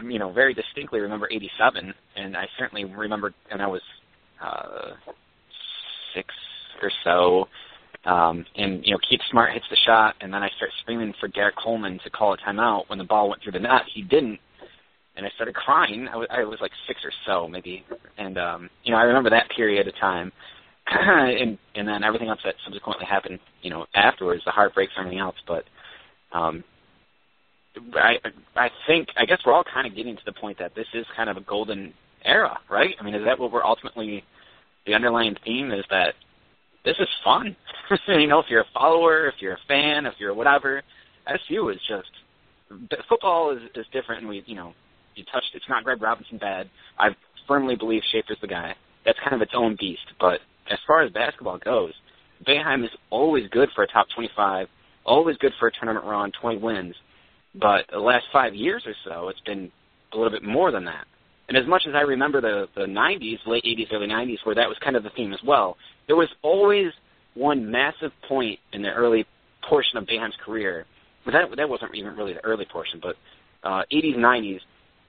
you 0.04 0.20
know, 0.20 0.32
very 0.32 0.54
distinctly 0.54 1.00
remember 1.00 1.28
'87, 1.32 1.94
and 2.16 2.38
I 2.38 2.46
certainly 2.58 2.86
remember, 2.86 3.34
and 3.52 3.62
I 3.62 3.68
was 3.68 3.82
uh, 4.44 4.92
six 6.16 6.34
or 6.82 6.92
so. 7.04 7.48
Um, 8.10 8.46
and 8.56 8.86
you 8.86 8.92
know, 8.94 9.00
Keith 9.10 9.22
Smart 9.32 9.54
hits 9.54 9.66
the 9.70 9.78
shot, 9.86 10.16
and 10.22 10.34
then 10.34 10.44
I 10.44 10.50
start 10.58 10.72
screaming 10.82 11.14
for 11.20 11.28
Derrick 11.30 11.56
Coleman 11.56 12.00
to 12.04 12.10
call 12.10 12.34
a 12.34 12.38
timeout 12.38 12.90
when 12.90 12.98
the 12.98 13.06
ball 13.06 13.30
went 13.30 13.42
through 13.42 13.54
the 13.54 13.60
net. 13.60 13.84
He 13.94 14.02
didn't, 14.02 14.40
and 15.16 15.26
I 15.26 15.30
started 15.36 15.56
crying. 15.56 16.08
I 16.12 16.18
was, 16.18 16.28
I 16.30 16.44
was 16.44 16.60
like 16.62 16.72
six 16.88 17.00
or 17.04 17.12
so, 17.26 17.48
maybe, 17.48 17.86
and 18.18 18.38
um, 18.38 18.70
you 18.84 18.92
know, 18.92 18.98
I 18.98 19.04
remember 19.04 19.30
that 19.30 19.50
period 19.56 19.88
of 19.88 19.96
time, 20.00 20.32
and 20.88 21.58
and 21.76 21.88
then 21.88 22.04
everything 22.04 22.30
else 22.30 22.42
that 22.44 22.56
subsequently 22.66 23.06
happened, 23.06 23.40
you 23.62 23.70
know, 23.70 23.86
afterwards, 23.96 24.44
the 24.46 24.52
heartbreaks 24.52 24.94
everything 24.98 25.20
else. 25.20 25.36
But 25.48 25.64
um, 26.34 26.64
I 27.96 28.18
I 28.56 28.70
think 28.88 29.10
I 29.18 29.26
guess 29.26 29.40
we're 29.46 29.54
all 29.54 29.64
kind 29.64 29.88
of 29.88 29.96
getting 29.96 30.16
to 30.16 30.26
the 30.26 30.34
point 30.34 30.60
that 30.60 30.76
this 30.76 30.88
is 30.94 31.06
kind 31.16 31.30
of 31.30 31.38
a 31.38 31.42
golden 31.42 31.94
era, 32.24 32.60
right? 32.70 32.96
I 33.00 33.04
mean, 33.04 33.16
is 33.16 33.26
that 33.26 33.40
what 33.40 33.52
we're 33.52 33.64
ultimately 33.64 34.24
the 34.86 34.94
underlying 34.94 35.36
theme 35.44 35.72
is 35.72 35.86
that 35.90 36.14
this 36.86 36.96
is 37.00 37.08
fun. 37.24 37.56
you 38.08 38.28
know, 38.28 38.40
if 38.40 38.46
you're 38.50 38.62
a 38.62 38.74
follower, 38.74 39.28
if 39.28 39.36
you're 39.40 39.54
a 39.54 39.68
fan, 39.68 40.06
if 40.06 40.14
you're 40.20 40.34
whatever, 40.34 40.84
SU 41.28 41.70
is 41.70 41.80
just 41.88 42.10
football 43.10 43.52
is 43.56 43.62
is 43.76 43.86
different, 43.92 44.22
and 44.22 44.30
we 44.30 44.44
you 44.46 44.56
know 44.56 44.74
you 45.16 45.24
touched 45.32 45.52
it's 45.54 45.66
not 45.70 45.84
Greg 45.84 46.02
Robinson 46.02 46.38
bad. 46.38 46.70
I 46.98 47.10
firmly 47.48 47.76
believe 47.76 48.02
Shafer's 48.12 48.38
the 48.42 48.48
guy. 48.48 48.76
That's 49.06 49.20
kind 49.20 49.36
of 49.36 49.42
its 49.42 49.52
own 49.56 49.76
beast. 49.80 50.06
But 50.20 50.40
as 50.72 50.80
far 50.88 51.02
as 51.02 51.12
basketball 51.12 51.58
goes, 51.58 51.94
Boeheim 52.48 52.84
is 52.84 52.92
always 53.10 53.50
good 53.50 53.70
for 53.76 53.84
a 53.84 53.88
top 53.88 54.08
25, 54.16 54.68
always 55.06 55.38
good 55.38 55.52
for 55.60 55.68
a 55.68 55.72
tournament 55.72 56.06
run, 56.06 56.32
20 56.42 56.58
wins. 56.58 56.96
But 57.56 57.86
the 57.92 58.00
last 58.00 58.26
five 58.32 58.56
years 58.56 58.84
or 58.86 58.96
so, 59.06 59.30
it's 59.30 59.40
been 59.42 59.72
a 60.12 60.18
little 60.18 60.32
bit 60.32 60.44
more 60.44 60.72
than 60.72 60.86
that. 60.86 61.06
And 61.48 61.58
as 61.58 61.68
much 61.68 61.84
as 61.88 61.94
I 61.94 62.02
remember 62.02 62.42
the 62.42 62.68
the 62.76 62.86
90s, 62.86 63.40
late 63.46 63.64
80s, 63.64 63.94
early 63.94 64.08
90s, 64.08 64.38
where 64.44 64.56
that 64.56 64.68
was 64.68 64.78
kind 64.84 64.96
of 64.96 65.04
the 65.04 65.10
theme 65.12 65.34
as 65.34 65.40
well, 65.46 65.78
there 66.08 66.16
was 66.16 66.30
always 66.42 66.92
one 67.36 67.70
massive 67.70 68.12
point 68.28 68.60
in 68.72 68.82
the 68.82 68.92
early 68.92 69.26
portion 69.68 69.98
of 69.98 70.06
Boeheim's 70.06 70.36
career. 70.44 70.86
But 71.26 71.32
that 71.32 71.56
that 71.58 71.70
wasn't 71.70 71.96
even 71.96 72.16
really 72.16 72.34
the 72.34 72.44
early 72.44 72.66
portion, 72.66 73.00
but 73.02 73.16
uh, 73.64 73.84
80s, 73.92 74.18
90s. 74.18 74.60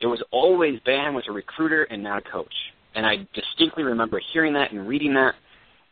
It 0.01 0.07
was 0.07 0.23
always 0.31 0.81
Boeheim 0.81 1.15
was 1.15 1.25
a 1.29 1.33
recruiter 1.33 1.85
and 1.85 2.03
not 2.03 2.19
a 2.19 2.31
coach. 2.31 2.55
And 2.95 3.07
I 3.07 3.27
distinctly 3.35 3.83
remember 3.83 4.21
hearing 4.33 4.53
that 4.55 4.71
and 4.71 4.87
reading 4.87 5.15
that, 5.15 5.35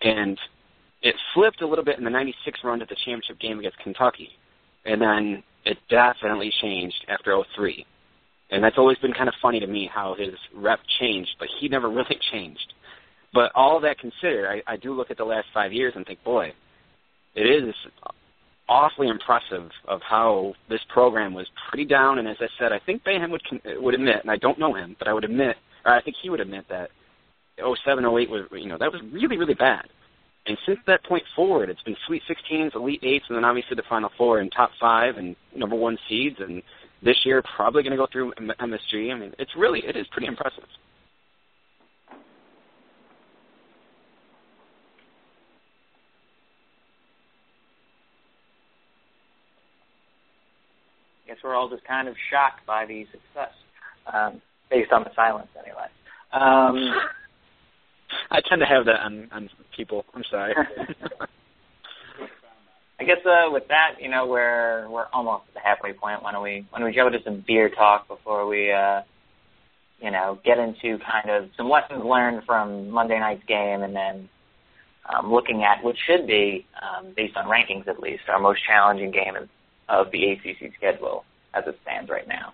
and 0.03 0.39
it 1.03 1.17
flipped 1.35 1.63
a 1.63 1.67
little 1.67 1.85
bit 1.85 1.99
in 1.99 2.05
the 2.05 2.11
'96 2.11 2.61
run 2.63 2.79
to 2.79 2.85
the 2.85 2.95
championship 3.05 3.41
game 3.41 3.59
against 3.59 3.79
Kentucky, 3.79 4.31
and 4.85 5.01
then 5.01 5.43
it 5.65 5.79
definitely 5.89 6.53
changed 6.61 7.05
after 7.09 7.37
'03. 7.55 7.87
And 8.51 8.63
that's 8.63 8.77
always 8.77 8.99
been 8.99 9.15
kind 9.15 9.29
of 9.29 9.35
funny 9.41 9.61
to 9.61 9.67
me 9.67 9.91
how 9.93 10.15
his 10.15 10.35
rep 10.55 10.81
changed, 11.01 11.31
but 11.39 11.49
he 11.59 11.69
never 11.69 11.89
really 11.99 12.19
changed. 12.31 12.73
But 13.33 13.51
all 13.55 13.81
that 13.81 13.99
considered, 13.99 14.47
I, 14.47 14.73
I 14.73 14.77
do 14.77 14.93
look 14.93 15.11
at 15.11 15.17
the 15.17 15.25
last 15.25 15.47
five 15.55 15.73
years 15.73 15.95
and 15.97 16.05
think, 16.05 16.23
boy, 16.23 16.53
it 17.35 17.47
is 17.47 17.75
awfully 18.69 19.09
impressive 19.09 19.71
of 19.89 20.01
how 20.03 20.55
this 20.69 20.81
program 20.89 21.35
was 21.35 21.47
pretty 21.69 21.87
down. 21.87 22.19
And 22.19 22.29
as 22.29 22.37
I 22.41 22.49
said, 22.59 22.73
I 22.73 22.79
think 22.85 23.05
Boeheim 23.05 23.31
would 23.31 23.43
would 23.81 23.95
admit, 23.95 24.21
and 24.23 24.31
I 24.31 24.37
don't 24.37 24.59
know 24.59 24.75
him, 24.75 24.97
but 24.99 25.09
I 25.09 25.15
would 25.15 25.25
admit, 25.25 25.57
or 25.85 25.93
I 25.93 26.03
think 26.03 26.17
he 26.23 26.31
would 26.31 26.41
admit 26.41 26.67
that 26.69 26.91
07, 27.59 28.05
08 28.05 28.31
was, 28.31 28.47
you 28.53 28.69
know, 28.69 28.79
that 28.79 28.93
was 28.93 29.01
really, 29.13 29.37
really 29.37 29.55
bad. 29.55 29.85
And 30.47 30.59
since 30.67 30.81
that 30.87 31.05
point 31.05 31.23
forward, 31.37 31.71
it's 31.71 31.83
been 31.83 31.97
Sweet 32.07 32.23
16s, 32.29 32.75
Elite 32.75 33.03
Eights, 33.05 33.27
and 33.29 33.37
then 33.37 33.45
obviously 33.45 33.77
the 33.77 33.85
Final 33.89 34.11
Four 34.19 34.41
and 34.41 34.51
top 34.51 34.71
five 34.81 35.17
and 35.17 35.37
number 35.55 35.77
one 35.77 35.97
seeds. 36.09 36.37
And 36.41 36.63
this 37.03 37.17
year, 37.25 37.43
probably 37.57 37.83
going 37.85 37.93
to 37.93 37.97
go 37.97 38.09
through 38.11 38.33
MSG. 38.35 39.13
I 39.13 39.19
mean, 39.19 39.33
it's 39.39 39.53
really, 39.57 39.81
it 39.87 39.97
is 39.97 40.07
pretty 40.11 40.27
impressive. 40.27 40.65
I 51.25 51.29
guess 51.29 51.37
we're 51.45 51.55
all 51.55 51.69
just 51.69 51.85
kind 51.85 52.09
of 52.09 52.17
shocked 52.31 52.67
by 52.67 52.85
the 52.85 53.05
success, 53.13 53.55
um, 54.13 54.43
based 54.71 54.91
on 54.91 55.05
the 55.05 55.11
silence, 55.15 55.49
anyway. 55.57 55.87
Um, 56.33 56.95
I 58.31 58.41
tend 58.49 58.61
to 58.61 58.67
have 58.67 58.87
that 58.87 59.01
on, 59.01 59.29
on 59.33 59.51
people. 59.77 60.05
I'm 60.15 60.25
sorry. 60.31 60.55
I 63.01 63.05
guess 63.05 63.19
uh, 63.27 63.51
with 63.51 63.67
that, 63.69 63.97
you 64.01 64.09
know, 64.09 64.27
we're 64.27 64.89
we're 64.89 65.07
almost 65.13 65.45
at 65.49 65.55
the 65.55 65.61
halfway 65.61 65.93
point. 65.93 66.23
Why 66.23 66.31
don't 66.33 66.43
we 66.43 66.65
why 66.71 66.79
don't 66.79 66.89
we 66.89 66.95
go 66.95 67.09
to 67.09 67.19
some 67.25 67.43
beer 67.45 67.69
talk 67.69 68.07
before 68.07 68.47
we, 68.47 68.71
uh, 68.71 69.03
you 70.01 70.13
know, 70.13 70.39
get 70.45 70.59
into 70.59 70.99
kind 71.05 71.29
of 71.31 71.51
some 71.57 71.69
lessons 71.69 72.05
learned 72.05 72.45
from 72.45 72.91
Monday 72.91 73.19
night's 73.19 73.45
game, 73.45 73.83
and 73.83 73.97
then 73.97 74.29
um, 75.13 75.33
looking 75.33 75.65
at 75.65 75.83
what 75.83 75.97
should 76.07 76.29
be, 76.29 76.65
um, 76.81 77.13
based 77.17 77.37
on 77.37 77.47
rankings 77.47 77.89
at 77.89 77.99
least, 77.99 78.23
our 78.29 78.39
most 78.39 78.61
challenging 78.65 79.11
game 79.11 79.35
of 79.89 80.13
the 80.13 80.33
ACC 80.33 80.73
schedule 80.77 81.25
as 81.55 81.65
it 81.67 81.77
stands 81.83 82.09
right 82.09 82.29
now. 82.29 82.53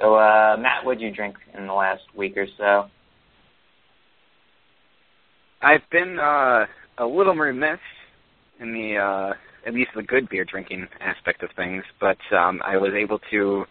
So, 0.00 0.14
uh, 0.14 0.56
Matt, 0.58 0.84
what 0.84 0.98
did 0.98 1.04
you 1.04 1.14
drink 1.14 1.36
in 1.56 1.66
the 1.66 1.74
last 1.74 2.02
week 2.16 2.36
or 2.36 2.46
so? 2.56 2.86
I've 5.60 5.82
been 5.92 6.18
uh, 6.18 6.64
a 6.96 7.04
little 7.04 7.34
remiss 7.34 7.80
in 8.60 8.72
the 8.72 8.96
uh, 8.96 9.34
at 9.66 9.74
least 9.74 9.90
the 9.94 10.02
good 10.02 10.28
beer 10.30 10.44
drinking 10.44 10.86
aspect 11.00 11.42
of 11.42 11.50
things, 11.54 11.84
but 12.00 12.16
um, 12.34 12.62
I 12.64 12.78
was 12.78 12.92
able 12.94 13.18
to 13.30 13.64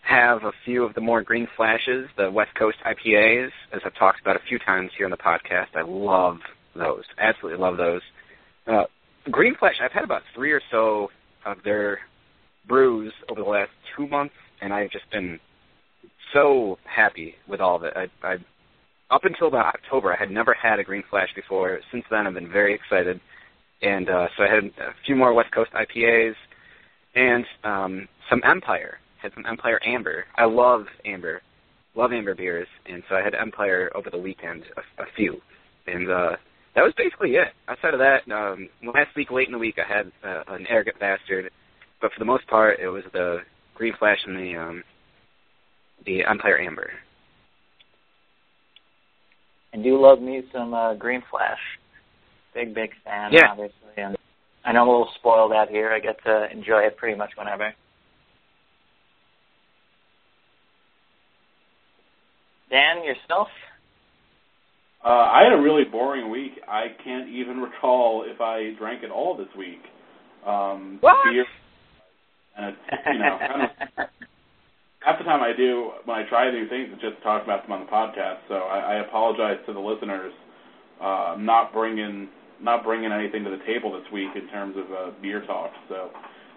have 0.00 0.44
a 0.44 0.52
few 0.64 0.84
of 0.84 0.94
the 0.94 1.02
more 1.02 1.22
green 1.22 1.46
flashes, 1.56 2.08
the 2.16 2.30
West 2.30 2.54
Coast 2.58 2.78
IPAs, 2.86 3.50
as 3.74 3.82
I've 3.84 3.94
talked 3.96 4.22
about 4.22 4.36
a 4.36 4.42
few 4.48 4.58
times 4.58 4.90
here 4.96 5.06
on 5.06 5.10
the 5.10 5.18
podcast. 5.18 5.66
I 5.74 5.82
love 5.82 6.38
those, 6.74 7.04
absolutely 7.18 7.60
love 7.60 7.76
those. 7.76 8.00
Uh, 8.66 8.84
green 9.30 9.54
Flash, 9.56 9.74
I've 9.82 9.92
had 9.92 10.04
about 10.04 10.22
three 10.34 10.52
or 10.52 10.62
so 10.70 11.08
of 11.44 11.58
their 11.64 11.98
brews 12.66 13.12
over 13.28 13.42
the 13.42 13.48
last 13.48 13.70
two 13.94 14.06
months, 14.06 14.34
and 14.60 14.72
I've 14.72 14.90
just 14.90 15.10
been 15.10 15.38
so 16.32 16.78
happy 16.84 17.34
with 17.46 17.60
all 17.60 17.76
of 17.76 17.84
it. 17.84 17.94
I, 17.96 18.08
I 18.26 18.36
up 19.10 19.24
until 19.24 19.48
about 19.48 19.74
October, 19.74 20.12
I 20.12 20.16
had 20.18 20.30
never 20.30 20.54
had 20.54 20.78
a 20.78 20.84
Green 20.84 21.02
Flash 21.08 21.30
before. 21.34 21.80
Since 21.90 22.04
then, 22.10 22.26
I've 22.26 22.34
been 22.34 22.50
very 22.50 22.74
excited, 22.74 23.20
and 23.80 24.08
uh, 24.08 24.26
so 24.36 24.42
I 24.42 24.54
had 24.54 24.64
a 24.64 24.92
few 25.06 25.16
more 25.16 25.32
West 25.32 25.50
Coast 25.52 25.70
IPAs 25.72 26.34
and 27.14 27.44
um, 27.64 28.08
some 28.28 28.42
Empire. 28.44 28.98
Had 29.22 29.32
some 29.34 29.46
Empire 29.46 29.80
Amber. 29.84 30.26
I 30.36 30.44
love 30.44 30.84
Amber, 31.04 31.42
love 31.96 32.12
Amber 32.12 32.34
beers, 32.34 32.68
and 32.86 33.02
so 33.08 33.16
I 33.16 33.22
had 33.22 33.34
Empire 33.34 33.90
over 33.94 34.10
the 34.10 34.18
weekend, 34.18 34.64
a, 34.76 35.02
a 35.02 35.06
few, 35.16 35.40
and 35.86 36.10
uh, 36.10 36.36
that 36.74 36.84
was 36.84 36.92
basically 36.96 37.30
it. 37.30 37.48
Outside 37.66 37.94
of 37.94 38.00
that, 38.00 38.30
um, 38.30 38.68
last 38.94 39.16
week, 39.16 39.30
late 39.30 39.48
in 39.48 39.52
the 39.52 39.58
week, 39.58 39.76
I 39.78 39.92
had 39.92 40.12
uh, 40.22 40.44
an 40.48 40.66
arrogant 40.68 41.00
bastard, 41.00 41.50
but 42.00 42.12
for 42.12 42.18
the 42.20 42.24
most 42.24 42.46
part, 42.46 42.78
it 42.78 42.88
was 42.88 43.02
the 43.12 43.38
Green 43.78 43.94
Flash 43.96 44.18
and 44.26 44.36
the 44.36 44.56
um, 44.56 44.84
the 46.04 46.24
Empire 46.24 46.60
Amber. 46.60 46.90
I 49.72 49.76
do 49.78 50.00
love 50.00 50.20
me 50.20 50.42
some 50.52 50.74
uh, 50.74 50.94
Green 50.94 51.22
Flash. 51.30 51.58
Big, 52.54 52.74
big 52.74 52.90
fan, 53.04 53.32
yeah. 53.32 53.50
obviously. 53.52 53.72
And 53.96 54.16
I 54.64 54.72
know 54.72 54.82
I'm 54.82 54.88
a 54.88 54.90
little 54.90 55.10
spoiled 55.16 55.52
out 55.52 55.68
here. 55.68 55.90
I 55.92 56.00
get 56.00 56.16
to 56.24 56.50
enjoy 56.50 56.80
it 56.80 56.96
pretty 56.96 57.16
much 57.16 57.30
whenever. 57.36 57.72
Dan, 62.70 63.04
yourself? 63.04 63.48
Uh, 65.04 65.08
I 65.08 65.44
had 65.44 65.52
a 65.56 65.62
really 65.62 65.84
boring 65.84 66.30
week. 66.30 66.52
I 66.66 66.86
can't 67.04 67.28
even 67.28 67.58
recall 67.60 68.24
if 68.26 68.40
I 68.40 68.74
drank 68.76 69.04
at 69.04 69.10
all 69.10 69.36
this 69.36 69.48
week. 69.56 69.82
Um, 70.44 70.98
what? 71.00 71.16
Beer, 71.30 71.46
and 72.58 72.74
it's, 72.74 72.78
you 73.12 73.18
know, 73.18 73.38
kind 73.38 73.62
of, 73.62 73.70
half 75.00 75.18
the 75.18 75.24
time 75.24 75.42
I 75.42 75.52
do 75.56 75.92
when 76.04 76.18
I 76.18 76.28
try 76.28 76.50
new 76.50 76.68
things, 76.68 76.88
it's 76.92 77.02
just 77.02 77.16
to 77.18 77.22
talk 77.22 77.44
about 77.44 77.62
them 77.62 77.72
on 77.72 77.80
the 77.80 77.90
podcast. 77.90 78.38
So 78.48 78.54
I, 78.54 78.96
I 78.96 79.06
apologize 79.06 79.58
to 79.66 79.72
the 79.72 79.80
listeners. 79.80 80.32
Uh, 81.00 81.36
not 81.38 81.72
bringing 81.72 82.28
not 82.60 82.82
bringing 82.82 83.12
anything 83.12 83.44
to 83.44 83.50
the 83.50 83.64
table 83.66 83.92
this 83.92 84.10
week 84.12 84.30
in 84.34 84.48
terms 84.48 84.76
of 84.76 84.92
uh, 84.92 85.10
beer 85.22 85.46
talk. 85.46 85.70
So 85.88 86.10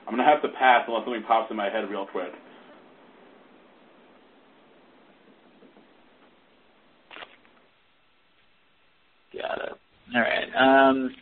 I'm 0.07 0.13
gonna 0.13 0.25
have 0.25 0.41
to 0.41 0.49
pass 0.49 0.83
unless 0.87 1.05
something 1.05 1.23
pops 1.23 1.51
in 1.51 1.57
my 1.57 1.69
head 1.69 1.89
real 1.89 2.07
quick. 2.07 2.31
Got 9.33 9.61
it. 9.61 9.73
All 10.15 10.21
right. 10.21 10.49
Um, 10.89 11.15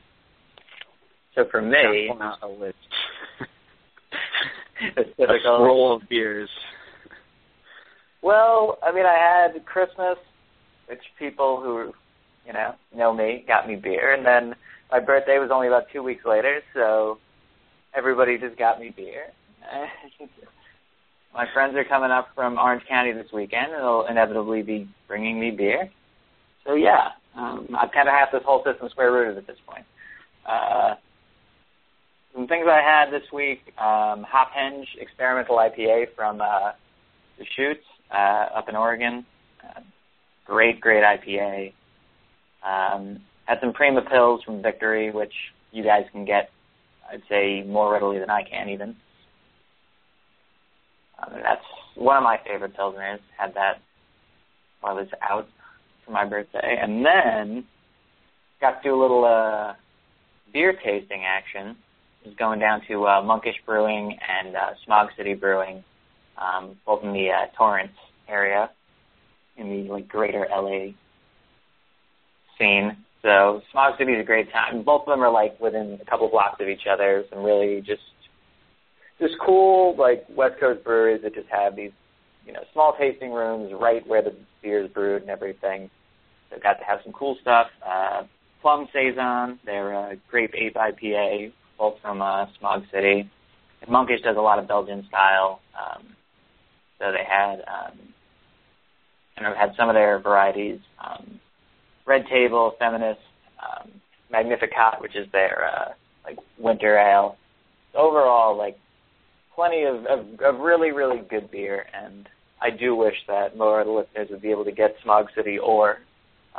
so 1.36 1.46
for 1.52 1.62
me, 1.62 2.10
out 2.22 2.38
a 2.42 2.48
list. 2.48 2.76
A 4.98 5.02
a 5.02 5.04
typical. 5.04 5.64
roll 5.64 5.96
of 5.96 6.08
beers. 6.10 6.50
Well, 8.22 8.78
I 8.84 8.92
mean, 8.92 9.06
I 9.06 9.16
had 9.16 9.66
Christmas, 9.66 10.18
which 10.88 11.02
people 11.18 11.62
who, 11.62 11.94
you 12.46 12.54
know, 12.54 12.76
know 12.96 13.14
me 13.14 13.46
got 13.48 13.68
me 13.68 13.76
beer, 13.76 14.14
and 14.14 14.26
then 14.26 14.56
my 14.92 15.00
birthday 15.00 15.40
was 15.40 15.52
only 15.52 15.68
about 15.68 15.86
two 15.94 16.04
weeks 16.04 16.26
later, 16.26 16.62
so 16.74 17.18
everybody 17.94 18.38
just 18.38 18.58
got 18.58 18.80
me 18.80 18.94
beer. 18.96 19.28
my 21.34 21.46
friends 21.54 21.76
are 21.76 21.86
coming 21.86 22.12
up 22.12 22.30
from 22.36 22.58
Orange 22.58 22.84
County 22.88 23.14
this 23.14 23.32
weekend, 23.32 23.72
and 23.72 23.82
they'll 23.82 24.08
inevitably 24.10 24.64
be 24.64 24.90
bringing 25.08 25.40
me 25.40 25.52
beer. 25.52 25.90
So 26.66 26.76
yeah, 26.76 27.10
um, 27.36 27.68
I've 27.80 27.92
kind 27.92 28.08
of 28.08 28.14
had 28.14 28.28
this 28.34 28.44
whole 28.46 28.64
system 28.64 28.90
square 28.90 29.12
rooted 29.12 29.38
at 29.38 29.48
this 29.48 29.58
point. 29.68 29.86
Uh, 30.46 30.96
some 32.34 32.48
things 32.48 32.66
I 32.70 32.82
had 32.82 33.12
this 33.12 33.28
week: 33.34 33.62
um, 33.78 34.24
Hop 34.24 34.52
Henge 34.58 34.86
Experimental 35.00 35.58
IPA 35.58 36.16
from 36.16 36.42
uh, 36.42 36.72
the 37.38 37.46
Shoots 37.56 37.86
uh, 38.12 38.58
up 38.58 38.70
in 38.70 38.76
Oregon. 38.76 39.26
Uh, 39.64 39.82
great, 40.46 40.80
great 40.80 41.04
IPA. 41.04 41.74
Um, 42.64 43.22
had 43.46 43.60
some 43.62 43.74
Prima 43.74 44.02
Pils 44.02 44.44
from 44.44 44.62
Victory, 44.62 45.12
which 45.12 45.34
you 45.72 45.84
guys 45.84 46.04
can 46.12 46.26
get, 46.26 46.50
I'd 47.12 47.24
say, 47.30 47.64
more 47.64 47.92
readily 47.92 48.20
than 48.20 48.30
I 48.30 48.44
can 48.44 48.70
even. 48.70 48.96
Um, 51.22 51.34
that's 51.42 51.64
one 51.96 52.18
of 52.18 52.24
my 52.24 52.40
favorite 52.46 52.76
pilsners. 52.78 53.20
Had 53.38 53.54
that 53.56 53.82
while 54.82 54.98
I 54.98 55.02
was 55.02 55.10
out 55.28 55.48
for 56.06 56.12
my 56.12 56.26
birthday, 56.26 56.78
and 56.82 57.06
then 57.06 57.66
got 58.62 58.82
to 58.82 58.90
do 58.90 58.96
a 58.96 59.02
little 59.02 59.26
uh, 59.26 59.74
beer 60.54 60.74
tasting 60.74 61.24
action. 61.26 61.76
Was 62.30 62.38
going 62.38 62.60
down 62.60 62.82
to 62.88 63.08
uh, 63.08 63.24
Monkish 63.24 63.56
Brewing 63.66 64.16
and 64.22 64.56
uh, 64.56 64.70
Smog 64.86 65.08
City 65.18 65.34
Brewing, 65.34 65.84
um, 66.38 66.78
both 66.86 67.04
in 67.04 67.12
the 67.12 67.30
uh, 67.32 67.48
Torrance 67.58 67.96
area, 68.28 68.70
in 69.58 69.68
the 69.68 69.92
like 69.92 70.08
greater 70.08 70.46
LA 70.48 70.92
scene. 72.56 72.98
So 73.24 73.64
Smog 73.72 73.98
City 73.98 74.12
is 74.12 74.22
a 74.22 74.24
great 74.24 74.52
time. 74.52 74.84
Both 74.84 75.08
of 75.08 75.08
them 75.08 75.24
are 75.24 75.32
like 75.32 75.60
within 75.60 75.98
a 76.00 76.06
couple 76.06 76.30
blocks 76.30 76.62
of 76.62 76.68
each 76.68 76.86
other. 76.88 77.24
Some 77.32 77.42
really 77.42 77.82
just 77.82 78.04
just 79.20 79.34
cool 79.44 79.96
like 79.98 80.24
West 80.30 80.60
Coast 80.60 80.84
breweries 80.84 81.24
that 81.24 81.34
just 81.34 81.50
have 81.50 81.76
these 81.76 81.92
you 82.46 82.54
know 82.54 82.62
small 82.74 82.96
tasting 82.96 83.32
rooms 83.32 83.74
right 83.74 84.06
where 84.06 84.22
the 84.22 84.36
beer 84.62 84.86
is 84.86 84.92
brewed 84.92 85.24
and 85.24 85.32
everything. 85.32 85.90
So 86.52 86.60
got 86.62 86.74
to 86.74 86.86
have 86.86 87.00
some 87.04 87.12
cool 87.12 87.38
stuff. 87.42 87.68
Uh, 87.84 88.24
Plum 88.62 88.88
Saison, 88.94 89.58
their 89.66 89.96
uh, 89.96 90.16
grape 90.30 90.54
ape 90.54 90.76
IPA, 90.76 91.54
both 91.80 91.96
from 92.02 92.22
uh, 92.22 92.46
Smog 92.60 92.84
City. 92.94 93.30
And 93.82 93.90
Monkish 93.90 94.22
does 94.22 94.36
a 94.38 94.42
lot 94.42 94.60
of 94.60 94.68
Belgian 94.68 95.06
style. 95.08 95.62
Um, 95.74 96.04
so 97.00 97.12
they 97.12 97.24
had, 97.28 97.62
um, 97.62 97.98
and 99.38 99.48
I've 99.48 99.56
had 99.56 99.72
some 99.78 99.90
of 99.90 99.96
their 99.96 100.20
varieties. 100.20 100.80
Um, 101.04 101.40
Red 102.06 102.26
Table, 102.30 102.74
Feminist, 102.78 103.22
um, 103.64 103.90
Magnificat, 104.30 105.00
which 105.00 105.16
is 105.16 105.28
their 105.32 105.66
uh, 105.66 105.94
like 106.26 106.38
winter 106.58 106.98
ale. 106.98 107.38
Overall, 107.96 108.58
like 108.58 108.78
plenty 109.56 109.84
of, 109.84 110.06
of, 110.06 110.40
of 110.42 110.60
really, 110.60 110.92
really 110.92 111.22
good 111.30 111.50
beer, 111.50 111.86
and 111.94 112.28
I 112.62 112.70
do 112.70 112.96
wish 112.96 113.16
that 113.28 113.58
more 113.58 113.82
of 113.82 113.88
the 113.88 113.94
listeners 113.94 114.28
would 114.30 114.42
be 114.42 114.52
able 114.52 114.66
to 114.66 114.72
get 114.72 114.96
Smog 115.04 115.28
City 115.36 115.58
or 115.58 116.00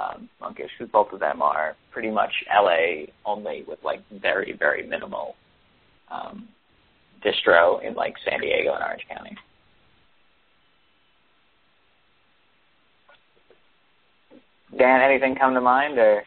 um, 0.01 0.29
Monkish, 0.41 0.71
because 0.79 0.91
both 0.91 1.13
of 1.13 1.21
them 1.21 1.43
are 1.43 1.77
pretty 1.91 2.11
much 2.11 2.33
LA 2.53 3.07
only 3.25 3.65
with 3.67 3.79
like 3.85 4.01
very, 4.11 4.53
very 4.59 4.87
minimal 4.87 5.35
um, 6.11 6.49
distro 7.25 7.83
in 7.85 7.95
like 7.95 8.15
San 8.29 8.41
Diego 8.41 8.75
and 8.75 8.83
Orange 8.83 9.07
County. 9.09 9.37
Dan, 14.77 15.01
anything 15.03 15.35
come 15.35 15.55
to 15.55 15.61
mind, 15.61 15.99
or, 15.99 16.23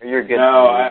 or 0.00 0.06
you're 0.06 0.22
good? 0.22 0.36
No, 0.36 0.66
I, 0.66 0.90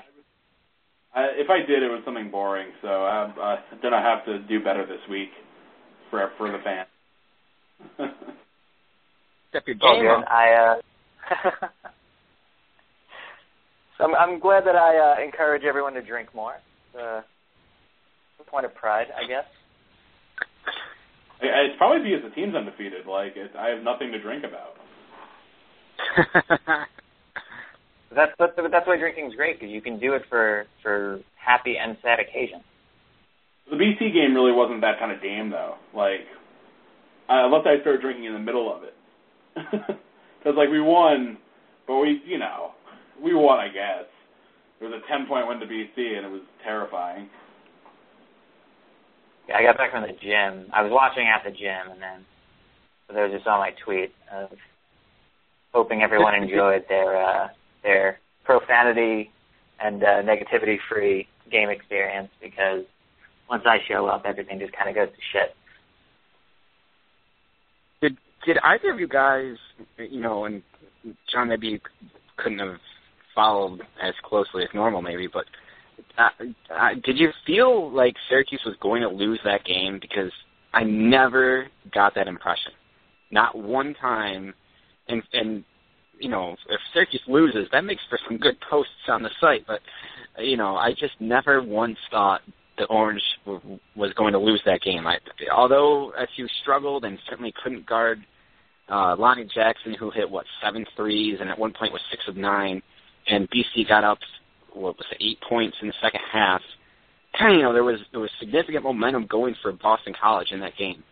I, 1.13 1.25
if 1.35 1.49
I 1.49 1.59
did, 1.59 1.83
it 1.83 1.89
was 1.89 2.01
something 2.03 2.31
boring. 2.31 2.69
So 2.81 2.87
I, 2.87 3.31
I 3.39 3.59
then 3.83 3.93
I 3.93 4.01
have 4.01 4.25
to 4.25 4.39
do 4.39 4.63
better 4.63 4.85
this 4.85 5.01
week 5.09 5.29
for 6.09 6.31
for 6.37 6.51
the 6.51 6.57
fans. 6.63 6.87
Step 9.49 9.63
your 9.67 9.75
game 9.75 10.01
good. 10.01 10.09
up. 10.09 10.25
I 10.27 10.53
uh, 10.53 11.67
so 14.01 14.07
I'm, 14.07 14.15
I'm 14.15 14.39
glad 14.39 14.65
that 14.65 14.75
I 14.75 14.97
uh, 14.97 15.23
encourage 15.23 15.63
everyone 15.63 15.93
to 15.93 16.01
drink 16.01 16.33
more. 16.33 16.55
Uh, 16.97 17.21
a 18.39 18.43
point 18.49 18.65
of 18.65 18.73
pride, 18.73 19.07
I 19.15 19.27
guess. 19.27 19.45
I, 21.41 21.45
I- 21.45 21.61
it's 21.69 21.77
probably 21.77 22.09
because 22.09 22.27
the 22.27 22.33
team's 22.35 22.55
undefeated. 22.55 23.05
Like 23.05 23.33
it, 23.35 23.51
I 23.57 23.69
have 23.69 23.83
nothing 23.83 24.11
to 24.11 24.19
drink 24.21 24.43
about. 24.43 24.73
That's 28.13 28.33
that's 28.37 28.51
that's 28.57 28.85
why 28.87 28.97
drinking 28.97 29.27
is 29.27 29.35
great 29.35 29.57
because 29.57 29.71
you 29.71 29.81
can 29.81 29.97
do 29.97 30.13
it 30.13 30.23
for 30.29 30.65
for 30.83 31.21
happy 31.37 31.77
and 31.77 31.95
sad 32.01 32.19
occasions. 32.19 32.63
The 33.69 33.77
BC 33.77 34.11
game 34.13 34.33
really 34.35 34.51
wasn't 34.51 34.81
that 34.81 34.99
kind 34.99 35.13
of 35.13 35.21
game 35.21 35.49
though. 35.49 35.75
Like 35.95 36.27
I 37.29 37.45
left 37.45 37.67
I 37.67 37.79
started 37.79 38.01
drinking 38.01 38.25
in 38.25 38.33
the 38.33 38.39
middle 38.39 38.67
of 38.75 38.83
it 38.83 38.93
because 39.71 40.57
like 40.57 40.69
we 40.69 40.81
won, 40.81 41.37
but 41.87 41.99
we 41.99 42.21
you 42.25 42.37
know 42.37 42.71
we 43.21 43.33
won 43.33 43.59
I 43.59 43.67
guess. 43.67 44.05
It 44.79 44.85
was 44.85 44.93
a 44.93 45.07
ten 45.07 45.27
point 45.27 45.47
win 45.47 45.59
to 45.59 45.65
BC 45.65 46.17
and 46.17 46.25
it 46.25 46.31
was 46.31 46.41
terrifying. 46.63 47.29
Yeah, 49.47 49.57
I 49.57 49.63
got 49.63 49.77
back 49.77 49.91
from 49.91 50.03
the 50.03 50.15
gym. 50.21 50.69
I 50.73 50.81
was 50.81 50.91
watching 50.91 51.27
at 51.27 51.43
the 51.43 51.51
gym, 51.51 51.91
and 51.91 52.01
then 52.01 52.25
so 53.07 53.13
there 53.13 53.23
was 53.27 53.33
just 53.33 53.47
on 53.47 53.59
my 53.59 53.71
tweet 53.83 54.13
of 54.31 54.49
hoping 55.73 56.01
everyone 56.01 56.35
enjoyed 56.41 56.85
their 56.89 57.21
uh, 57.21 57.47
their 57.83 58.19
profanity 58.43 59.31
and 59.79 60.03
uh, 60.03 60.21
negativity 60.21 60.77
free 60.89 61.27
game 61.51 61.69
experience 61.69 62.29
because 62.41 62.83
once 63.49 63.63
I 63.65 63.79
show 63.87 64.05
up, 64.05 64.23
everything 64.25 64.59
just 64.59 64.73
kind 64.73 64.89
of 64.89 64.95
goes 64.95 65.09
to 65.09 65.21
shit. 65.33 65.55
Did 68.01 68.17
did 68.45 68.57
either 68.63 68.91
of 68.91 68.99
you 68.99 69.07
guys, 69.07 69.55
you 69.97 70.21
know, 70.21 70.45
and 70.45 70.63
John 71.31 71.49
maybe 71.49 71.67
you 71.67 71.79
couldn't 72.37 72.59
have 72.59 72.77
followed 73.35 73.81
as 74.01 74.13
closely 74.23 74.63
as 74.63 74.69
normal, 74.73 75.01
maybe, 75.01 75.27
but 75.27 75.45
uh, 76.17 76.29
uh, 76.73 76.89
did 77.03 77.17
you 77.17 77.29
feel 77.45 77.91
like 77.91 78.15
Syracuse 78.29 78.61
was 78.65 78.75
going 78.81 79.01
to 79.01 79.09
lose 79.09 79.39
that 79.43 79.63
game? 79.65 79.99
Because 80.01 80.31
I 80.73 80.83
never 80.83 81.67
got 81.93 82.15
that 82.15 82.27
impression, 82.27 82.71
not 83.31 83.57
one 83.57 83.95
time. 83.99 84.53
And 85.07 85.23
and 85.33 85.63
you 86.19 86.29
know, 86.29 86.55
if 86.69 86.79
Syracuse 86.93 87.21
loses, 87.27 87.67
that 87.71 87.83
makes 87.83 88.01
for 88.09 88.19
some 88.27 88.37
good 88.37 88.57
posts 88.69 88.91
on 89.07 89.23
the 89.23 89.29
site. 89.39 89.65
But 89.67 89.79
you 90.39 90.57
know, 90.57 90.75
I 90.75 90.91
just 90.91 91.13
never 91.19 91.61
once 91.61 91.97
thought 92.09 92.41
the 92.77 92.85
Orange 92.85 93.21
w- 93.45 93.79
was 93.95 94.13
going 94.13 94.33
to 94.33 94.39
lose 94.39 94.61
that 94.65 94.81
game. 94.81 95.05
I, 95.07 95.17
although 95.53 96.11
SU 96.11 96.47
struggled 96.61 97.05
and 97.05 97.17
certainly 97.29 97.53
couldn't 97.63 97.85
guard 97.85 98.23
uh, 98.89 99.15
Lonnie 99.17 99.47
Jackson, 99.53 99.93
who 99.93 100.09
hit 100.11 100.29
what 100.29 100.45
seven 100.63 100.85
threes 100.95 101.37
and 101.39 101.49
at 101.49 101.57
one 101.57 101.73
point 101.73 101.93
was 101.93 102.01
six 102.09 102.23
of 102.27 102.35
nine, 102.35 102.81
and 103.27 103.49
BC 103.49 103.87
got 103.87 104.03
up 104.03 104.19
what 104.73 104.97
was 104.97 105.05
it, 105.11 105.17
eight 105.21 105.39
points 105.47 105.77
in 105.81 105.87
the 105.87 105.93
second 106.01 106.21
half. 106.31 106.61
Kind 107.37 107.53
of, 107.53 107.57
you 107.57 107.63
know, 107.63 107.73
there 107.73 107.83
was 107.83 107.99
there 108.11 108.19
was 108.19 108.29
significant 108.39 108.83
momentum 108.83 109.25
going 109.27 109.55
for 109.61 109.71
Boston 109.71 110.13
College 110.19 110.51
in 110.51 110.59
that 110.59 110.77
game, 110.77 111.03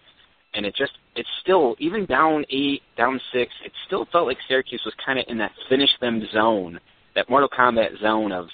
and 0.54 0.66
it 0.66 0.76
just 0.76 0.92
it's 1.16 1.30
still 1.42 1.76
even 1.80 2.06
down 2.06 2.46
eight, 2.50 2.82
down 2.98 3.20
six. 3.34 3.52
It 3.66 3.72
still 3.88 4.08
felt 4.12 4.28
like 4.28 4.38
Syracuse 4.48 4.82
was 4.86 4.94
kind 5.06 5.20
of 5.20 5.26
in 5.28 5.38
that 5.38 5.52
finish 5.70 5.90
them 6.02 6.22
zone, 6.34 6.80
that 7.16 7.30
Mortal 7.30 7.50
Kombat 7.50 8.00
zone 8.02 8.32
of 8.32 8.48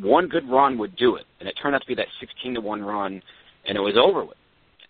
one 0.00 0.28
good 0.28 0.48
run 0.48 0.78
would 0.78 0.96
do 0.96 1.16
it, 1.16 1.24
and 1.40 1.48
it 1.48 1.54
turned 1.60 1.74
out 1.74 1.82
to 1.82 1.86
be 1.86 1.94
that 1.96 2.08
sixteen 2.20 2.54
to 2.54 2.60
one 2.60 2.82
run, 2.82 3.20
and 3.66 3.76
it 3.76 3.80
was 3.80 3.96
over 3.96 4.24
with. 4.24 4.36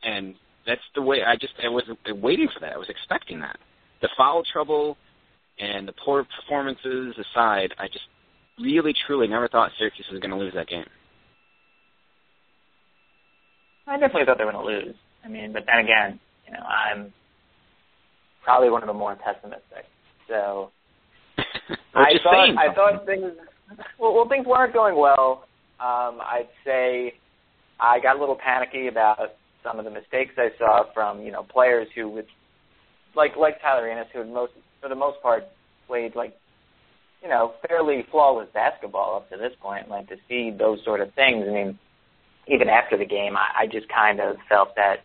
And 0.02 0.34
that's 0.66 0.80
the 0.94 1.02
way 1.02 1.22
I 1.22 1.36
just 1.36 1.54
I 1.64 1.68
was 1.68 1.84
waiting 2.08 2.48
for 2.52 2.60
that. 2.60 2.72
I 2.74 2.78
was 2.78 2.90
expecting 2.90 3.40
that. 3.40 3.58
The 4.02 4.08
foul 4.16 4.42
trouble 4.52 4.98
and 5.58 5.86
the 5.86 5.92
poor 6.04 6.26
performances 6.40 7.14
aside, 7.18 7.74
I 7.78 7.86
just 7.86 8.04
really 8.58 8.94
truly 9.06 9.28
never 9.28 9.48
thought 9.48 9.70
Syracuse 9.78 10.06
was 10.10 10.20
going 10.20 10.30
to 10.30 10.36
lose 10.36 10.54
that 10.54 10.68
game. 10.68 10.86
I 13.86 13.98
definitely 13.98 14.24
thought 14.24 14.38
they 14.38 14.44
were 14.44 14.52
going 14.52 14.64
to 14.64 14.86
lose. 14.86 14.94
I 15.24 15.28
mean, 15.28 15.52
but 15.52 15.64
then 15.66 15.84
again, 15.84 16.20
you 16.46 16.52
know, 16.52 16.60
I'm 16.60 17.12
probably 18.42 18.70
one 18.70 18.82
of 18.82 18.86
the 18.86 18.94
more 18.94 19.16
pessimistic. 19.16 19.84
So 20.28 20.70
I 21.94 22.12
thought 22.22 22.46
saying 22.46 22.56
I 22.58 22.74
thought 22.74 23.06
things 23.06 23.32
well, 23.98 24.14
well 24.14 24.28
things 24.28 24.46
weren't 24.46 24.72
going 24.72 24.96
well. 24.96 25.44
Um, 25.80 26.20
I'd 26.20 26.48
say 26.64 27.14
I 27.80 28.00
got 28.00 28.16
a 28.16 28.20
little 28.20 28.36
panicky 28.36 28.86
about 28.88 29.18
some 29.62 29.78
of 29.78 29.84
the 29.84 29.90
mistakes 29.90 30.34
I 30.36 30.50
saw 30.58 30.84
from 30.92 31.20
you 31.20 31.32
know 31.32 31.42
players 31.42 31.88
who 31.94 32.08
would 32.10 32.26
like 33.16 33.36
like 33.36 33.60
Tyler 33.60 33.88
Ennis 33.88 34.06
who 34.12 34.20
had 34.20 34.28
most 34.28 34.52
for 34.84 34.90
the 34.90 34.94
most 34.94 35.22
part 35.22 35.44
played 35.88 36.14
like 36.14 36.36
you 37.22 37.28
know 37.30 37.54
fairly 37.66 38.04
flawless 38.10 38.48
basketball 38.52 39.16
up 39.16 39.30
to 39.30 39.38
this 39.38 39.52
point. 39.60 39.88
Like 39.88 40.08
to 40.10 40.16
see 40.28 40.52
those 40.56 40.78
sort 40.84 41.00
of 41.00 41.12
things. 41.14 41.46
I 41.48 41.52
mean, 41.52 41.78
even 42.48 42.68
after 42.68 42.98
the 42.98 43.06
game, 43.06 43.34
I, 43.36 43.62
I 43.62 43.66
just 43.66 43.88
kind 43.88 44.20
of 44.20 44.36
felt 44.48 44.76
that 44.76 44.96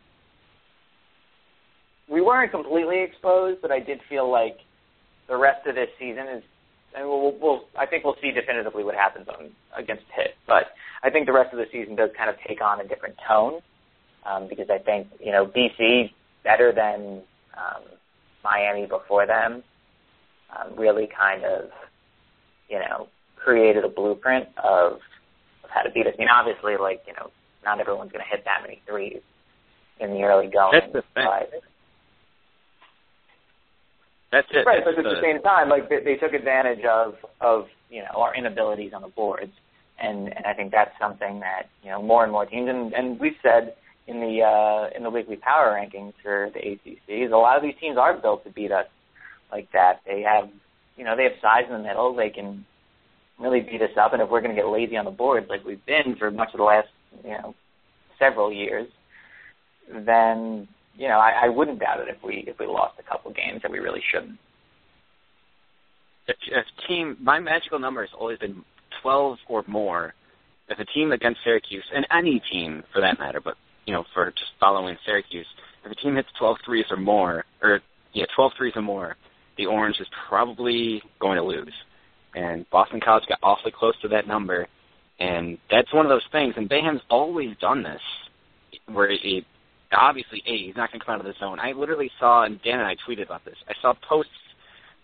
we 2.10 2.22
weren't 2.22 2.52
completely 2.52 3.04
exposed, 3.04 3.62
but 3.62 3.72
I 3.72 3.80
did 3.80 4.02
feel 4.10 4.30
like 4.30 4.58
the 5.30 5.38
rest 5.38 5.66
of 5.68 5.76
this 5.76 5.90
season 6.00 6.28
is, 6.28 6.44
and 6.98 7.08
we'll, 7.08 7.38
we'll 7.40 7.62
I 7.80 7.86
think 7.86 8.04
we'll 8.04 8.18
see 8.22 8.32
definitively 8.32 8.84
what 8.84 8.96
happens 8.96 9.28
on 9.30 9.52
against 9.78 10.04
Pitt, 10.16 10.36
but 10.46 10.74
I 11.04 11.10
think 11.10 11.26
the 11.28 11.34
rest 11.34 11.54
of 11.54 11.60
the 11.60 11.68
season 11.72 11.96
does 11.96 12.10
kind 12.18 12.30
of 12.30 12.36
take 12.46 12.62
on 12.62 12.82
a 12.82 12.88
different 12.88 13.16
tone. 13.28 13.62
um, 14.26 14.48
because 14.50 14.68
I 14.70 14.80
think 14.80 15.08
you 15.24 15.32
know 15.32 15.46
BC 15.46 16.12
better 16.44 16.74
than 16.74 17.22
um, 17.58 17.84
Miami 18.44 18.86
before 18.86 19.26
them 19.26 19.64
um, 20.58 20.78
really 20.78 21.08
kind 21.08 21.44
of 21.44 21.70
you 22.70 22.80
know 22.80 23.08
created 23.36 23.84
a 23.84 23.90
blueprint 23.90 24.48
of, 24.64 24.94
of 25.64 25.70
how 25.70 25.82
to 25.82 25.90
beat 25.92 26.08
us. 26.08 26.14
I 26.18 26.20
mean, 26.20 26.28
obviously, 26.30 26.76
like 26.80 27.02
you 27.08 27.14
know, 27.14 27.32
not 27.64 27.80
everyone's 27.80 28.12
going 28.12 28.24
to 28.24 28.30
hit 28.30 28.46
that 28.46 28.62
many 28.64 28.82
threes 28.88 29.22
in 30.00 30.12
the 30.12 30.24
early 30.24 30.48
going. 30.48 30.72
That's 30.80 30.92
the 30.94 31.02
thing. 31.14 31.26
But, 31.26 31.52
That's 34.32 34.48
it. 34.52 34.66
right, 34.66 34.84
That's 34.86 34.96
but 34.96 35.06
at 35.06 35.10
the 35.10 35.16
the- 35.16 35.22
same 35.22 35.42
time, 35.42 35.70
like 35.70 35.90
they, 35.90 36.04
they 36.04 36.16
took 36.16 36.34
advantage 36.34 36.84
of 36.86 37.16
of 37.42 37.66
you 37.90 38.02
know 38.02 38.22
our 38.22 38.36
inabilities 38.36 38.94
on 38.94 39.02
the 39.02 39.08
boards, 39.10 39.52
and 40.02 40.28
and 40.36 40.46
I 40.46 40.54
think 40.54 40.72
that's 40.72 40.92
something 41.00 41.40
that 41.40 41.70
you 41.84 41.90
know 41.90 42.02
more 42.02 42.24
and 42.24 42.32
more 42.32 42.46
teams 42.46 42.70
and 42.70 42.94
and 42.94 43.20
we've 43.20 43.38
said 43.42 43.74
in 44.10 44.20
the 44.20 44.42
uh, 44.42 44.90
in 44.96 45.04
the 45.04 45.10
weekly 45.10 45.36
power 45.36 45.74
rankings 45.74 46.14
for 46.24 46.50
the 46.54 46.60
ACC, 46.60 47.32
a 47.32 47.36
lot 47.36 47.58
of 47.58 47.64
these 47.64 47.76
teams 47.80 47.98
are 47.98 48.18
built 48.18 48.44
to 48.44 48.52
beat 48.52 48.72
us 48.72 48.88
like 49.52 49.72
that. 49.72 50.02
They 50.06 50.22
have 50.22 50.50
you 50.98 51.06
know 51.06 51.16
they 51.16 51.24
have 51.24 51.34
size 51.42 51.64
in 51.68 51.74
the 51.74 51.84
middle, 51.84 52.16
they 52.16 52.30
can 52.30 52.66
really 53.40 53.62
beat 53.62 53.82
us 53.82 53.96
up, 54.00 54.14
and 54.14 54.22
if 54.22 54.30
we're 54.30 54.42
going 54.42 54.56
to 54.56 54.62
get 54.62 54.68
lazy 54.68 54.98
on 54.98 55.06
the 55.06 55.12
boards 55.12 55.48
like 55.50 55.64
we've 55.64 55.86
been 55.86 56.16
for 56.18 56.32
much 56.32 56.50
of 56.54 56.58
the 56.58 56.64
last 56.64 56.90
you 57.24 57.32
know 57.32 57.56
several 58.20 58.52
years, 58.52 58.88
then 60.06 60.68
you 61.00 61.08
know, 61.08 61.18
I, 61.18 61.46
I 61.46 61.50
wouldn't 61.50 61.80
doubt 61.80 62.02
it 62.02 62.10
if 62.10 62.22
we 62.22 62.44
if 62.46 62.60
we 62.60 62.68
lost 62.68 63.00
a 63.00 63.04
couple 63.04 63.32
games 63.32 63.62
that 63.62 63.72
we 63.72 63.80
really 63.80 64.04
shouldn't. 64.12 64.38
if 66.28 66.36
a 66.52 66.88
team, 66.88 67.18
my 67.22 67.40
magical 67.40 67.80
number 67.80 68.02
has 68.02 68.10
always 68.20 68.38
been 68.38 68.64
12 69.02 69.38
or 69.48 69.64
more. 69.66 70.14
If 70.68 70.78
a 70.78 70.86
team 70.86 71.14
against 71.14 71.40
Syracuse, 71.44 71.86
and 71.96 72.06
any 72.16 72.44
team 72.52 72.84
for 72.94 73.02
that 73.02 73.18
matter, 73.18 73.40
but 73.42 73.56
you 73.90 73.96
know, 73.96 74.06
for 74.14 74.30
just 74.30 74.52
following 74.60 74.96
Syracuse, 75.04 75.48
if 75.84 75.92
a 75.92 75.96
team 75.96 76.16
hits 76.16 76.28
12 76.38 76.58
threes 76.64 76.86
or 76.92 76.98
more, 76.98 77.44
or 77.64 77.80
yeah, 78.14 78.26
12 78.36 78.52
threes 78.56 78.74
or 78.76 78.84
more, 78.84 79.16
the 79.58 79.66
Orange 79.66 79.96
is 80.00 80.06
probably 80.28 81.02
going 81.20 81.38
to 81.38 81.44
lose. 81.44 81.74
And 82.36 82.70
Boston 82.70 83.00
College 83.04 83.24
got 83.28 83.40
awfully 83.42 83.74
close 83.76 84.00
to 84.04 84.08
that 84.10 84.28
number, 84.28 84.68
and 85.20 85.58
that's 85.72 85.92
one 85.92 86.06
of 86.06 86.10
those 86.12 86.28
things. 86.32 86.54
And 86.56 86.70
Boeheim's 86.70 87.02
always 87.10 87.58
done 87.60 87.82
this, 87.82 88.02
where 88.94 89.10
he 89.10 89.44
obviously, 89.92 90.44
a 90.46 90.66
he's 90.66 90.76
not 90.76 90.92
going 90.92 91.00
to 91.00 91.06
come 91.08 91.16
out 91.16 91.22
of 91.22 91.26
the 91.26 91.34
zone. 91.40 91.60
I 91.60 91.72
literally 91.72 92.12
saw, 92.20 92.44
and 92.44 92.62
Dan 92.62 92.78
and 92.80 92.88
I 92.88 92.96
tweeted 93.08 93.26
about 93.26 93.44
this. 93.44 93.56
I 93.68 93.74
saw 93.82 93.96
posts 94.08 94.32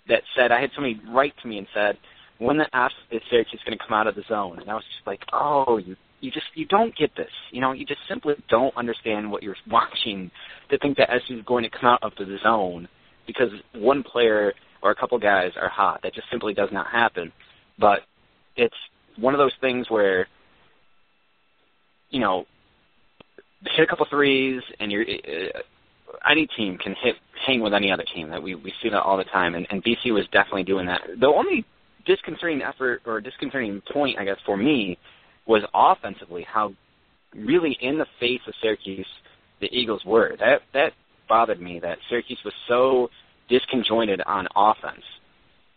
that 0.07 0.21
said 0.37 0.51
I 0.51 0.61
had 0.61 0.69
somebody 0.75 1.01
write 1.09 1.33
to 1.41 1.47
me 1.47 1.57
and 1.57 1.65
said, 1.73 1.97
"When 2.37 2.57
the 2.57 2.67
F 2.71 2.91
is 3.09 3.23
Syracuse 3.31 3.61
going 3.65 3.79
to 3.79 3.83
come 3.83 3.97
out 3.97 4.05
of 4.05 4.13
the 4.13 4.21
zone?" 4.29 4.59
And 4.59 4.69
I 4.69 4.75
was 4.75 4.83
just 4.95 5.07
like, 5.07 5.23
"Oh, 5.33 5.77
you 5.77 5.95
you 6.25 6.31
just 6.31 6.47
you 6.55 6.65
don't 6.65 6.95
get 6.95 7.15
this. 7.15 7.29
You 7.51 7.61
know, 7.61 7.71
you 7.71 7.85
just 7.85 8.01
simply 8.09 8.33
don't 8.49 8.75
understand 8.75 9.31
what 9.31 9.43
you're 9.43 9.55
watching 9.69 10.31
to 10.69 10.77
think 10.79 10.97
that 10.97 11.09
SU 11.09 11.37
is 11.37 11.45
going 11.45 11.63
to 11.63 11.69
come 11.69 11.85
out 11.85 12.03
of 12.03 12.13
the 12.17 12.37
zone 12.43 12.87
because 13.27 13.49
one 13.73 14.03
player 14.03 14.53
or 14.81 14.91
a 14.91 14.95
couple 14.95 15.17
guys 15.19 15.51
are 15.59 15.69
hot. 15.69 16.01
That 16.03 16.13
just 16.13 16.27
simply 16.31 16.53
does 16.53 16.69
not 16.71 16.87
happen. 16.87 17.31
But 17.79 17.99
it's 18.55 18.75
one 19.17 19.33
of 19.33 19.37
those 19.37 19.53
things 19.61 19.89
where 19.89 20.27
you 22.09 22.19
know 22.19 22.45
hit 23.75 23.83
a 23.83 23.87
couple 23.87 24.05
threes 24.09 24.61
and 24.79 24.91
you're 24.91 25.03
uh, 25.03 25.59
any 26.29 26.47
team 26.57 26.77
can 26.77 26.95
hit 27.03 27.15
hang 27.45 27.61
with 27.61 27.73
any 27.73 27.91
other 27.91 28.05
team. 28.15 28.29
That 28.29 28.41
we 28.41 28.55
we 28.55 28.73
see 28.81 28.89
that 28.89 29.01
all 29.01 29.17
the 29.17 29.25
time, 29.25 29.53
and, 29.53 29.67
and 29.69 29.83
BC 29.83 30.11
was 30.11 30.25
definitely 30.31 30.63
doing 30.63 30.87
that. 30.87 31.01
The 31.19 31.27
only 31.27 31.65
disconcerting 32.05 32.61
effort 32.61 33.01
or 33.05 33.19
disconcerting 33.19 33.81
point, 33.91 34.17
I 34.19 34.25
guess, 34.25 34.37
for 34.45 34.57
me 34.57 34.97
was 35.47 35.63
offensively 35.73 36.45
how 36.51 36.73
really 37.35 37.77
in 37.81 37.97
the 37.97 38.05
face 38.19 38.41
of 38.47 38.53
Syracuse 38.61 39.07
the 39.61 39.67
Eagles 39.71 40.03
were. 40.05 40.35
That 40.39 40.61
that 40.73 40.93
bothered 41.27 41.61
me 41.61 41.79
that 41.79 41.97
Syracuse 42.09 42.39
was 42.43 42.53
so 42.67 43.09
disconjointed 43.49 44.21
on 44.25 44.47
offense. 44.55 45.03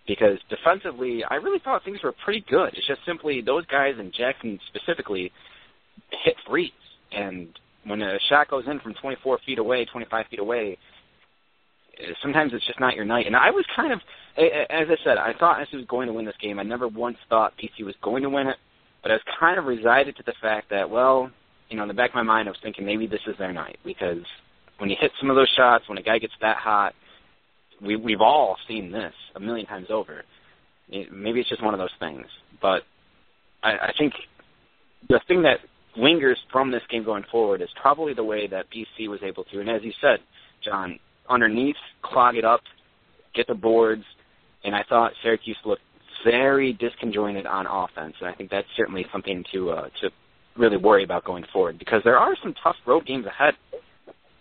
Because 0.07 0.39
defensively, 0.49 1.23
I 1.29 1.35
really 1.35 1.59
thought 1.59 1.85
things 1.85 2.03
were 2.03 2.15
pretty 2.25 2.43
good. 2.49 2.71
It's 2.75 2.87
just 2.87 3.01
simply 3.05 3.43
those 3.43 3.67
guys 3.67 3.95
and 3.99 4.13
Jackson 4.13 4.59
specifically 4.69 5.31
hit 6.25 6.35
threes, 6.47 6.73
and 7.13 7.49
when 7.85 8.01
a 8.03 8.19
shot 8.29 8.49
goes 8.49 8.65
in 8.67 8.81
from 8.81 8.95
24 8.95 9.39
feet 9.45 9.59
away, 9.59 9.85
25 9.85 10.27
feet 10.31 10.39
away, 10.39 10.79
sometimes 12.23 12.53
it's 12.55 12.67
just 12.67 12.81
not 12.81 12.95
your 12.95 13.05
night. 13.05 13.27
And 13.27 13.37
I 13.37 13.51
was 13.51 13.65
kind 13.75 13.93
of, 13.93 14.01
as 14.37 14.89
I 14.89 14.97
said, 15.05 15.19
I 15.19 15.33
thought 15.39 15.61
SU 15.63 15.77
was 15.77 15.87
going 15.87 16.07
to 16.07 16.13
win 16.13 16.25
this 16.25 16.35
game. 16.41 16.59
I 16.59 16.63
never 16.63 16.89
once 16.89 17.19
thought 17.29 17.55
BC 17.59 17.85
was 17.85 17.95
going 18.03 18.23
to 18.23 18.31
win 18.31 18.47
it, 18.49 18.57
but 19.03 19.11
I 19.11 19.15
was 19.15 19.23
kind 19.39 19.59
of 19.59 19.65
resided 19.65 20.17
to 20.17 20.23
the 20.25 20.35
fact 20.41 20.71
that, 20.71 20.91
well, 20.91 21.31
you 21.69 21.77
know, 21.77 21.83
in 21.83 21.89
the 21.89 21.95
back 21.95 22.11
of 22.11 22.15
my 22.15 22.23
mind, 22.23 22.49
I 22.49 22.51
was 22.51 22.61
thinking 22.63 22.85
maybe 22.87 23.07
this 23.07 23.21
is 23.27 23.37
their 23.39 23.53
night 23.53 23.79
because 23.85 24.23
when 24.79 24.91
you 24.91 24.97
hit 24.99 25.13
some 25.21 25.31
of 25.31 25.37
those 25.37 25.53
shots, 25.57 25.89
when 25.89 25.99
a 25.99 26.03
guy 26.03 26.19
gets 26.19 26.33
that 26.41 26.57
hot, 26.57 26.95
we 27.81 27.97
we've 27.97 28.21
all 28.21 28.57
seen 28.67 28.91
this 28.91 29.13
a 29.37 29.41
million 29.41 29.67
times 29.67 29.89
over. 29.91 30.23
Maybe 30.91 31.41
it's 31.41 31.49
just 31.49 31.63
one 31.63 31.75
of 31.75 31.79
those 31.79 31.95
things, 32.01 32.27
but 32.63 32.83
I, 33.63 33.73
I 33.73 33.93
think 33.99 34.15
the 35.09 35.21
thing 35.29 35.43
that 35.43 35.59
lingers 35.97 36.39
from 36.51 36.71
this 36.71 36.83
game 36.91 37.05
going 37.05 37.25
forward 37.31 37.61
is 37.61 37.69
probably 37.81 38.15
the 38.15 38.25
way 38.25 38.47
that 38.47 38.67
BC 38.71 39.09
was 39.09 39.21
able 39.23 39.45
to, 39.45 39.61
and 39.61 39.69
as 39.69 39.83
you 39.83 39.93
said, 40.01 40.21
John, 40.65 40.99
underneath, 41.29 41.77
clog 42.03 42.37
it 42.37 42.45
up, 42.45 42.61
get 43.35 43.47
the 43.47 43.55
boards, 43.55 44.05
and 44.65 44.75
I 44.75 44.83
thought 44.89 45.13
Syracuse 45.23 45.59
looked 45.65 45.83
very 46.25 46.75
disconjointed 46.75 47.47
on 47.47 47.67
offense, 47.67 48.15
and 48.21 48.29
I 48.29 48.35
think 48.35 48.51
that's 48.51 48.67
certainly 48.77 49.07
something 49.13 49.45
to 49.53 49.71
uh, 49.71 49.89
to 50.01 50.11
really 50.57 50.77
worry 50.77 51.05
about 51.05 51.25
going 51.25 51.45
forward 51.53 51.79
because 51.79 52.03
there 52.05 52.19
are 52.19 52.35
some 52.43 52.55
tough 52.63 52.77
road 52.87 53.07
games 53.07 53.27
ahead. 53.27 53.55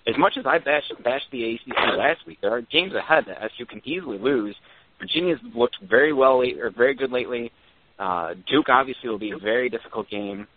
As 0.07 0.15
much 0.17 0.33
as 0.37 0.45
I 0.45 0.57
bashed, 0.57 0.93
bashed 1.03 1.25
the 1.31 1.55
ACC 1.55 1.97
last 1.97 2.25
week, 2.25 2.39
there 2.41 2.53
are 2.53 2.61
games 2.61 2.93
ahead 2.95 3.25
that 3.27 3.37
SU 3.57 3.65
can 3.65 3.81
easily 3.85 4.17
lose. 4.17 4.55
Virginia's 4.99 5.39
looked 5.53 5.77
very 5.87 6.13
well 6.13 6.39
late, 6.39 6.57
or 6.59 6.71
very 6.71 6.95
good 6.95 7.11
lately. 7.11 7.51
Uh, 7.99 8.33
Duke 8.49 8.69
obviously 8.69 9.09
will 9.09 9.19
be 9.19 9.31
a 9.31 9.37
very 9.37 9.69
difficult 9.69 10.09
game. 10.09 10.47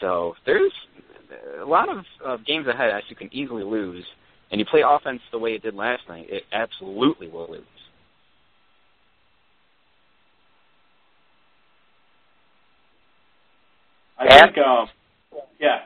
So 0.00 0.34
there's 0.46 0.72
a 1.60 1.64
lot 1.64 1.88
of, 1.88 2.04
of 2.24 2.44
games 2.44 2.66
ahead 2.66 2.90
that 2.90 3.02
SU 3.08 3.14
can 3.14 3.32
easily 3.32 3.64
lose. 3.64 4.04
And 4.50 4.58
you 4.58 4.66
play 4.66 4.82
offense 4.86 5.20
the 5.30 5.38
way 5.38 5.52
it 5.52 5.62
did 5.62 5.74
last 5.74 6.02
night, 6.08 6.26
it 6.28 6.44
absolutely 6.52 7.28
will 7.28 7.50
lose. 7.50 7.64
I 14.18 14.24
Yeah? 14.24 14.40
think, 14.44 14.58
um, 14.58 14.88
yeah, 15.58 15.80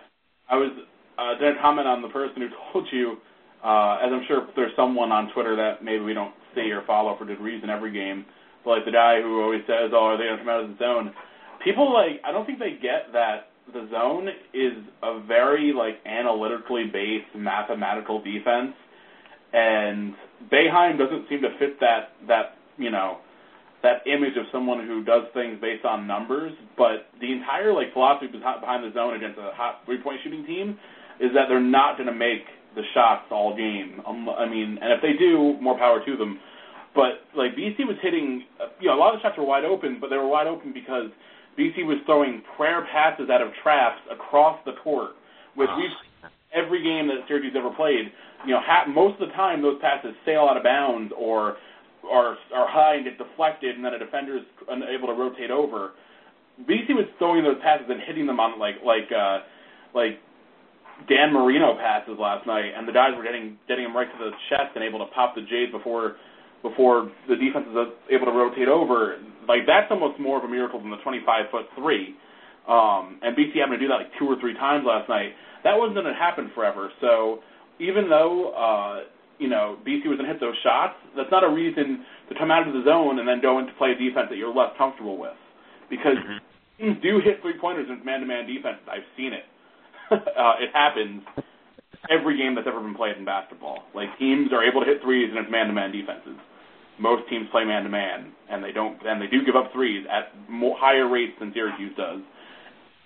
I 0.49 0.57
was 0.57 0.71
uh, 1.19 1.39
going 1.39 1.55
to 1.55 1.61
comment 1.61 1.87
on 1.87 2.03
the 2.03 2.09
person 2.09 2.43
who 2.43 2.49
told 2.73 2.87
you, 2.93 3.17
uh, 3.65 3.99
as 4.03 4.11
I'm 4.13 4.25
sure 4.27 4.49
there's 4.57 4.75
someone 4.77 5.13
on 5.13 5.31
Twitter 5.33 5.55
that 5.57 5.85
maybe 5.85 6.03
we 6.03 6.15
don't 6.15 6.35
see 6.55 6.71
or 6.71 6.83
follow 6.87 7.17
for 7.17 7.25
good 7.25 7.41
reason 7.41 7.71
every 7.71 7.93
game, 7.93 8.25
but 8.65 8.71
like 8.71 8.85
the 8.85 8.93
guy 8.93 9.21
who 9.23 9.43
always 9.43 9.63
says, 9.67 9.91
"Oh, 9.93 10.05
are 10.13 10.17
they 10.19 10.25
going 10.25 10.39
to 10.39 10.45
come 10.45 10.49
out 10.53 10.65
of 10.65 10.71
the 10.71 10.77
zone?" 10.79 11.15
People 11.65 11.93
like, 11.93 12.21
I 12.25 12.33
don't 12.33 12.45
think 12.45 12.59
they 12.59 12.73
get 12.73 13.13
that 13.13 13.51
the 13.73 13.89
zone 13.91 14.29
is 14.53 14.73
a 15.03 15.21
very 15.21 15.73
like 15.73 15.99
analytically 16.07 16.85
based 16.93 17.35
mathematical 17.37 18.21
defense, 18.23 18.75
and 19.53 20.15
Boeheim 20.51 20.99
doesn't 20.99 21.29
seem 21.29 21.41
to 21.43 21.57
fit 21.59 21.79
that 21.81 22.11
that 22.27 22.57
you 22.79 22.91
know 22.91 23.19
that 23.83 24.07
image 24.07 24.37
of 24.39 24.47
someone 24.53 24.87
who 24.87 25.03
does 25.05 25.25
things 25.35 25.59
based 25.61 25.85
on 25.85 26.07
numbers, 26.07 26.53
but 26.79 27.11
the 27.21 27.33
entire 27.33 27.73
like 27.73 27.93
philosophy 27.93 28.29
behind 28.31 28.85
the 28.85 28.93
zone 28.95 29.15
against 29.15 29.39
a 29.39 29.51
hot 29.55 29.83
three 29.85 30.01
point 30.03 30.21
shooting 30.23 30.47
team 30.47 30.79
is 31.21 31.31
that 31.35 31.47
they're 31.49 31.61
not 31.61 31.97
going 31.97 32.07
to 32.07 32.15
make 32.15 32.47
the 32.75 32.83
shots 32.95 33.25
all 33.31 33.57
game. 33.57 34.01
Um, 34.07 34.29
I 34.29 34.49
mean, 34.49 34.79
and 34.81 34.93
if 34.93 35.03
they 35.03 35.13
do, 35.19 35.59
more 35.61 35.77
power 35.77 36.01
to 36.05 36.17
them. 36.17 36.39
But 36.95 37.25
like 37.37 37.53
BC 37.57 37.85
was 37.89 37.97
hitting, 38.03 38.45
you 38.81 38.89
know, 38.89 38.95
a 38.95 39.01
lot 39.01 39.15
of 39.15 39.21
the 39.21 39.23
shots 39.29 39.37
were 39.39 39.45
wide 39.45 39.65
open, 39.65 39.99
but 40.01 40.11
they 40.11 40.17
were 40.17 40.29
wide 40.29 40.47
open 40.47 40.73
because 40.73 41.11
BC 41.59 41.85
was 41.85 41.99
throwing 42.07 42.43
prayer 42.57 42.87
passes 42.93 43.29
out 43.31 43.43
of 43.43 43.49
traps 43.63 44.01
across 44.11 44.59
the 44.65 44.73
court, 44.83 45.13
which 45.55 45.69
Oh. 45.73 45.77
we've 45.77 46.31
every 46.55 46.83
game 46.83 47.09
that 47.09 47.25
Syracuse 47.29 47.55
ever 47.57 47.71
played. 47.71 48.13
You 48.45 48.53
know, 48.53 48.61
ha- 48.61 48.85
most 48.87 49.21
of 49.21 49.29
the 49.29 49.35
time 49.35 49.63
those 49.63 49.81
passes 49.81 50.15
sail 50.27 50.47
out 50.49 50.57
of 50.59 50.63
bounds 50.63 51.13
or 51.17 51.57
are 52.11 52.37
are 52.55 52.69
high 52.69 52.97
and 52.97 53.05
get 53.05 53.19
deflected, 53.19 53.77
and 53.77 53.85
then 53.85 53.95
a 53.95 53.99
defender 53.99 54.37
is 54.37 54.45
unable 54.69 55.09
to 55.09 55.15
rotate 55.15 55.51
over. 55.51 55.93
BC 56.69 56.95
was 56.95 57.07
throwing 57.19 57.43
those 57.43 57.61
passes 57.63 57.87
and 57.89 58.01
hitting 58.07 58.27
them 58.27 58.41
on 58.41 58.59
like 58.59 58.77
like 58.85 59.11
uh, 59.13 59.41
like 59.95 60.19
Dan 61.09 61.33
Marino 61.33 61.75
passes 61.77 62.19
last 62.19 62.47
night, 62.47 62.73
and 62.77 62.87
the 62.87 62.93
guys 62.93 63.11
were 63.17 63.23
getting 63.23 63.59
getting 63.69 63.87
him 63.87 63.97
right 63.97 64.11
to 64.11 64.19
the 64.19 64.31
chest 64.51 64.75
and 64.75 64.85
able 64.85 64.99
to 64.99 65.11
pop 65.13 65.35
the 65.35 65.43
J's 65.43 65.71
before 65.73 66.17
before 66.63 67.11
the 67.29 67.37
defense 67.37 67.67
is 67.71 67.77
able 68.11 68.27
to 68.27 68.33
rotate 68.33 68.69
over. 68.69 69.19
Like 69.49 69.67
that's 69.67 69.91
almost 69.91 70.21
more 70.21 70.39
of 70.39 70.45
a 70.45 70.49
miracle 70.49 70.79
than 70.81 70.91
the 70.91 71.03
25 71.03 71.51
foot 71.51 71.67
three. 71.77 72.15
Um, 72.69 73.19
and 73.23 73.35
BC 73.35 73.59
having 73.59 73.75
to 73.75 73.83
do 73.83 73.89
that 73.89 74.07
like 74.07 74.13
two 74.19 74.27
or 74.27 74.39
three 74.39 74.55
times 74.55 74.85
last 74.87 75.09
night. 75.09 75.35
That 75.65 75.75
wasn't 75.75 75.99
going 75.99 76.07
to 76.07 76.15
happen 76.15 76.51
forever. 76.55 76.91
So 77.01 77.41
even 77.81 78.09
though 78.09 78.55
uh, 78.55 79.11
you 79.43 79.49
know 79.49 79.77
BC 79.85 80.07
was 80.07 80.17
going 80.17 80.31
to 80.31 80.33
hit 80.33 80.41
those 80.41 80.57
shots, 80.63 80.95
that's 81.17 81.31
not 81.31 81.43
a 81.43 81.51
reason 81.51 82.07
to 82.31 82.39
come 82.39 82.51
out 82.51 82.67
of 82.67 82.73
the 82.73 82.83
zone 82.87 83.19
and 83.19 83.27
then 83.27 83.43
go 83.43 83.59
into 83.59 83.73
play 83.75 83.91
a 83.91 83.99
defense 83.99 84.29
that 84.31 84.39
you're 84.39 84.55
less 84.55 84.71
comfortable 84.79 85.19
with. 85.19 85.37
Because 85.91 86.17
Mhm. 86.17 86.41
teams 86.79 86.97
do 87.03 87.19
hit 87.19 87.43
three 87.43 87.59
pointers 87.59 87.91
in 87.91 88.05
man 88.05 88.21
to 88.21 88.27
man 88.27 88.47
defense. 88.47 88.79
I've 88.89 89.05
seen 89.17 89.33
it. 89.35 89.45
uh, 90.11 90.55
it 90.63 90.71
happens. 90.73 91.23
every 92.11 92.37
game 92.37 92.55
that's 92.57 92.67
ever 92.67 92.81
been 92.81 92.95
played 92.95 93.17
in 93.17 93.25
basketball. 93.25 93.85
Like 93.95 94.09
teams 94.19 94.53
are 94.53 94.65
able 94.65 94.81
to 94.81 94.87
hit 94.87 95.01
threes 95.03 95.31
and 95.31 95.39
it's 95.39 95.51
man-to-man 95.51 95.93
defenses. 95.93 96.35
Most 96.99 97.29
teams 97.31 97.47
play 97.51 97.65
man-to-man, 97.65 98.33
and 98.51 98.63
they 98.63 98.73
don't, 98.73 98.99
and 99.07 99.23
they 99.23 99.29
do 99.29 99.45
give 99.45 99.55
up 99.55 99.73
threes 99.73 100.05
at 100.11 100.35
more 100.51 100.77
higher 100.79 101.09
rates 101.09 101.33
than 101.39 101.53
Syracuse 101.55 101.95
does. 101.97 102.21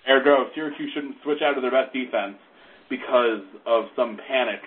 Ergo, 0.09 0.49
Syracuse 0.55 0.91
shouldn't 0.95 1.17
switch 1.23 1.43
out 1.43 1.57
of 1.57 1.63
their 1.63 1.71
best 1.71 1.93
defense 1.93 2.37
because 2.89 3.43
of 3.67 3.85
some 3.97 4.19
panic 4.27 4.61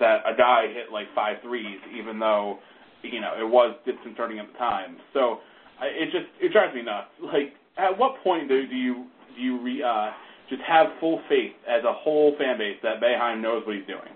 that 0.00 0.22
a 0.26 0.36
guy 0.36 0.66
hit 0.72 0.92
like 0.92 1.06
five 1.14 1.36
threes, 1.42 1.78
even 1.96 2.18
though 2.18 2.58
you 3.02 3.20
know 3.20 3.32
it 3.38 3.48
was 3.48 3.76
disconcerting 3.84 4.38
at 4.38 4.52
the 4.52 4.58
time. 4.58 4.96
So 5.12 5.38
it 5.82 6.06
just 6.06 6.26
it 6.40 6.52
drives 6.52 6.74
me 6.74 6.82
nuts. 6.82 7.08
Like, 7.22 7.54
at 7.76 7.96
what 7.98 8.22
point 8.22 8.48
do, 8.48 8.66
do 8.66 8.76
you 8.76 9.06
do 9.36 9.42
you 9.42 9.60
re, 9.60 9.82
uh, 9.82 10.10
just 10.48 10.62
have 10.62 10.86
full 11.00 11.20
faith 11.28 11.52
as 11.68 11.82
a 11.84 11.92
whole 11.92 12.34
fan 12.38 12.58
base 12.58 12.76
that 12.82 13.00
Boeheim 13.00 13.40
knows 13.40 13.66
what 13.66 13.76
he's 13.76 13.86
doing? 13.86 14.14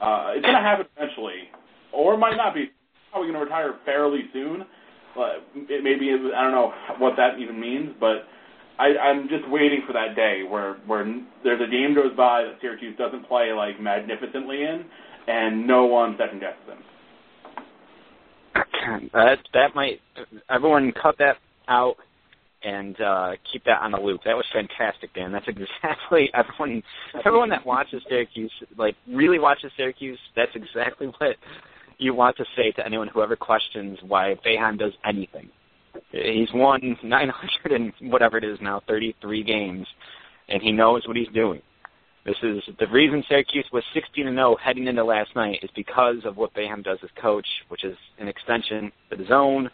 Uh, 0.00 0.32
it's 0.36 0.46
to 0.46 0.52
happen 0.52 0.86
eventually, 0.96 1.50
or 1.92 2.14
it 2.14 2.18
might 2.18 2.36
not 2.36 2.54
be. 2.54 2.70
Probably 3.10 3.32
to 3.32 3.38
retire 3.38 3.74
fairly 3.84 4.20
soon. 4.32 4.64
But 5.16 5.42
it 5.54 5.82
maybe 5.82 6.12
I 6.12 6.42
don't 6.42 6.52
know 6.52 6.72
what 6.98 7.16
that 7.16 7.40
even 7.40 7.58
means, 7.58 7.90
but 7.98 8.28
I, 8.80 8.96
I'm 8.96 9.28
just 9.28 9.46
waiting 9.50 9.82
for 9.86 9.92
that 9.92 10.16
day 10.16 10.42
where 10.48 10.76
where 10.86 11.04
there's 11.44 11.60
a 11.60 11.70
game 11.70 11.94
goes 11.94 12.16
by 12.16 12.44
that 12.44 12.54
Syracuse 12.62 12.96
doesn't 12.96 13.28
play 13.28 13.52
like 13.52 13.78
magnificently 13.80 14.62
in, 14.62 14.86
and 15.28 15.66
no 15.66 15.84
one 15.84 16.16
second 16.18 16.40
guesses 16.40 16.66
them. 16.66 16.78
That 19.12 19.38
that 19.52 19.74
might 19.74 20.00
everyone 20.48 20.92
cut 20.92 21.16
that 21.18 21.36
out 21.68 21.96
and 22.62 22.98
uh, 23.00 23.32
keep 23.52 23.64
that 23.64 23.82
on 23.82 23.92
the 23.92 23.98
loop. 23.98 24.22
That 24.24 24.36
was 24.36 24.46
fantastic, 24.52 25.12
Dan. 25.14 25.30
That's 25.30 25.48
exactly 25.48 26.30
everyone 26.34 26.82
everyone 27.24 27.50
that 27.50 27.66
watches 27.66 28.02
Syracuse, 28.08 28.52
like 28.78 28.96
really 29.06 29.38
watches 29.38 29.72
Syracuse. 29.76 30.18
That's 30.34 30.52
exactly 30.54 31.08
what 31.18 31.36
you 31.98 32.14
want 32.14 32.38
to 32.38 32.44
say 32.56 32.70
to 32.72 32.86
anyone 32.86 33.08
who 33.08 33.22
ever 33.22 33.36
questions 33.36 33.98
why 34.06 34.36
Boeheim 34.44 34.78
does 34.78 34.92
anything. 35.06 35.50
He's 36.12 36.48
won 36.52 36.98
900 37.02 37.72
and 37.72 37.92
whatever 38.10 38.36
it 38.36 38.44
is 38.44 38.58
now, 38.60 38.82
33 38.88 39.44
games, 39.44 39.86
and 40.48 40.62
he 40.62 40.72
knows 40.72 41.06
what 41.06 41.16
he's 41.16 41.28
doing. 41.28 41.62
This 42.24 42.36
is 42.42 42.62
the 42.78 42.86
reason 42.88 43.24
Syracuse 43.28 43.64
was 43.72 43.82
16 43.94 44.26
and 44.26 44.36
0 44.36 44.56
heading 44.62 44.88
into 44.88 45.02
last 45.04 45.34
night 45.34 45.60
is 45.62 45.70
because 45.74 46.16
of 46.24 46.36
what 46.36 46.52
Boeheim 46.52 46.84
does 46.84 46.98
as 47.02 47.08
coach, 47.20 47.46
which 47.68 47.84
is 47.84 47.96
an 48.18 48.28
extension 48.28 48.92
to 49.10 49.16
the 49.16 49.24
zone. 49.26 49.70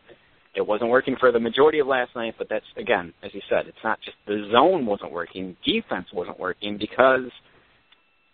It 0.55 0.66
wasn't 0.66 0.91
working 0.91 1.16
for 1.18 1.32
the 1.32 1.41
majority 1.41 1.80
of 1.80 1.87
last 1.87 2.14
night, 2.14 2.34
but 2.39 2.49
that's 2.49 2.64
again, 2.76 3.12
as 3.22 3.34
you 3.34 3.41
said, 3.49 3.66
it's 3.66 3.76
not 3.82 3.99
just 4.01 4.16
the 4.26 4.49
zone 4.53 4.87
wasn't 4.87 5.12
working, 5.12 5.57
defense 5.64 6.07
wasn't 6.12 6.39
working 6.39 6.78
because 6.78 7.30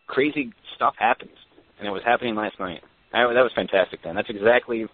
crazy 0.08 0.52
stuff 0.76 0.94
happens, 0.98 1.36
and 1.78 1.88
it 1.88 1.90
was 1.90 2.02
happening 2.04 2.34
last 2.34 2.60
night. 2.60 2.82
That 3.12 3.26
was 3.28 3.52
fantastic. 3.54 4.00
Then 4.04 4.14
that's 4.14 4.30
exactly 4.30 4.86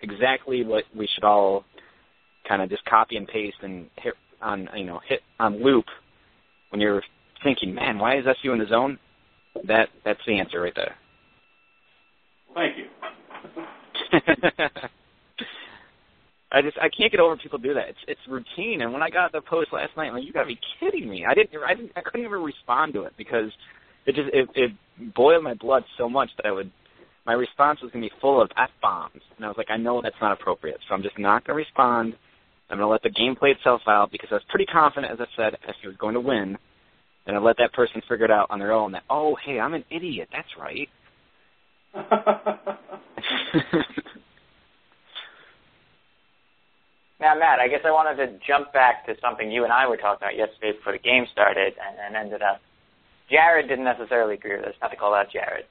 exactly 0.00 0.64
what 0.64 0.84
we 0.96 1.08
should 1.14 1.24
all 1.24 1.64
kind 2.52 2.60
of 2.60 2.68
just 2.68 2.84
copy 2.84 3.16
and 3.16 3.26
paste 3.26 3.56
and 3.62 3.88
hit 3.96 4.12
on 4.42 4.68
you 4.76 4.84
know 4.84 5.00
hit 5.08 5.20
on 5.40 5.64
loop 5.64 5.86
when 6.68 6.82
you're 6.82 7.02
thinking, 7.42 7.74
man, 7.74 7.98
why 7.98 8.18
is 8.18 8.26
SU 8.26 8.52
in 8.52 8.58
the 8.58 8.66
zone? 8.66 8.98
That 9.66 9.88
that's 10.04 10.20
the 10.26 10.38
answer 10.38 10.60
right 10.60 10.74
there. 10.76 10.94
Thank 12.54 12.76
you. 12.76 12.84
I 16.52 16.60
just 16.60 16.76
I 16.76 16.90
can't 16.90 17.10
get 17.10 17.20
over 17.20 17.38
people 17.38 17.58
do 17.58 17.72
that. 17.72 17.88
It's 17.88 17.98
it's 18.06 18.20
routine. 18.28 18.82
And 18.82 18.92
when 18.92 19.02
I 19.02 19.08
got 19.08 19.32
the 19.32 19.40
post 19.40 19.72
last 19.72 19.96
night, 19.96 20.08
I'm 20.08 20.14
like, 20.14 20.24
you 20.24 20.32
gotta 20.34 20.46
be 20.46 20.60
kidding 20.78 21.08
me. 21.08 21.24
I 21.26 21.32
didn't 21.32 21.50
I 21.66 21.72
didn't 21.74 21.92
I 21.96 22.02
couldn't 22.02 22.26
even 22.26 22.42
respond 22.42 22.92
to 22.94 23.04
it 23.04 23.14
because 23.16 23.50
it 24.04 24.14
just 24.14 24.28
it, 24.34 24.46
it 24.54 24.72
boiled 25.14 25.42
my 25.42 25.54
blood 25.54 25.84
so 25.96 26.06
much 26.06 26.28
that 26.36 26.44
I 26.44 26.52
would 26.52 26.70
my 27.24 27.32
response 27.32 27.80
was 27.80 27.90
gonna 27.92 28.04
be 28.04 28.12
full 28.20 28.42
of 28.42 28.50
f 28.58 28.68
bombs, 28.82 29.22
and 29.36 29.46
I 29.46 29.48
was 29.48 29.56
like, 29.56 29.70
I 29.70 29.78
know 29.78 30.02
that's 30.02 30.20
not 30.20 30.32
appropriate, 30.32 30.78
so 30.86 30.94
I'm 30.94 31.02
just 31.02 31.18
not 31.18 31.46
gonna 31.46 31.56
respond. 31.56 32.14
I'm 32.72 32.78
gonna 32.78 32.90
let 32.90 33.02
the 33.02 33.10
game 33.10 33.36
play 33.36 33.50
itself 33.50 33.82
out 33.86 34.10
because 34.10 34.28
I 34.32 34.34
was 34.34 34.44
pretty 34.48 34.66
confident, 34.66 35.12
as 35.12 35.20
I 35.20 35.26
said, 35.36 35.58
SU 35.62 35.88
was 35.88 35.96
going 35.98 36.14
to 36.14 36.20
win 36.20 36.58
and 37.26 37.36
I 37.36 37.40
let 37.40 37.56
that 37.58 37.72
person 37.72 38.02
figure 38.08 38.24
it 38.24 38.30
out 38.30 38.48
on 38.50 38.58
their 38.58 38.72
own 38.72 38.92
that, 38.92 39.04
oh, 39.08 39.36
hey, 39.44 39.60
I'm 39.60 39.74
an 39.74 39.84
idiot. 39.90 40.28
That's 40.32 40.48
right. 40.58 40.88
now, 47.20 47.38
Matt, 47.38 47.60
I 47.60 47.68
guess 47.68 47.80
I 47.84 47.90
wanted 47.90 48.16
to 48.16 48.38
jump 48.46 48.72
back 48.72 49.06
to 49.06 49.14
something 49.20 49.50
you 49.50 49.64
and 49.64 49.72
I 49.72 49.86
were 49.86 49.96
talking 49.96 50.26
about 50.26 50.36
yesterday 50.36 50.72
before 50.76 50.92
the 50.92 50.98
game 50.98 51.26
started 51.30 51.74
and, 51.78 51.98
and 52.06 52.16
ended 52.16 52.42
up. 52.42 52.60
Jared 53.30 53.68
didn't 53.68 53.84
necessarily 53.84 54.34
agree 54.34 54.56
with 54.56 54.64
this, 54.64 54.74
not 54.82 54.90
to 54.90 54.96
call 54.96 55.14
out 55.14 55.30
Jared, 55.32 55.64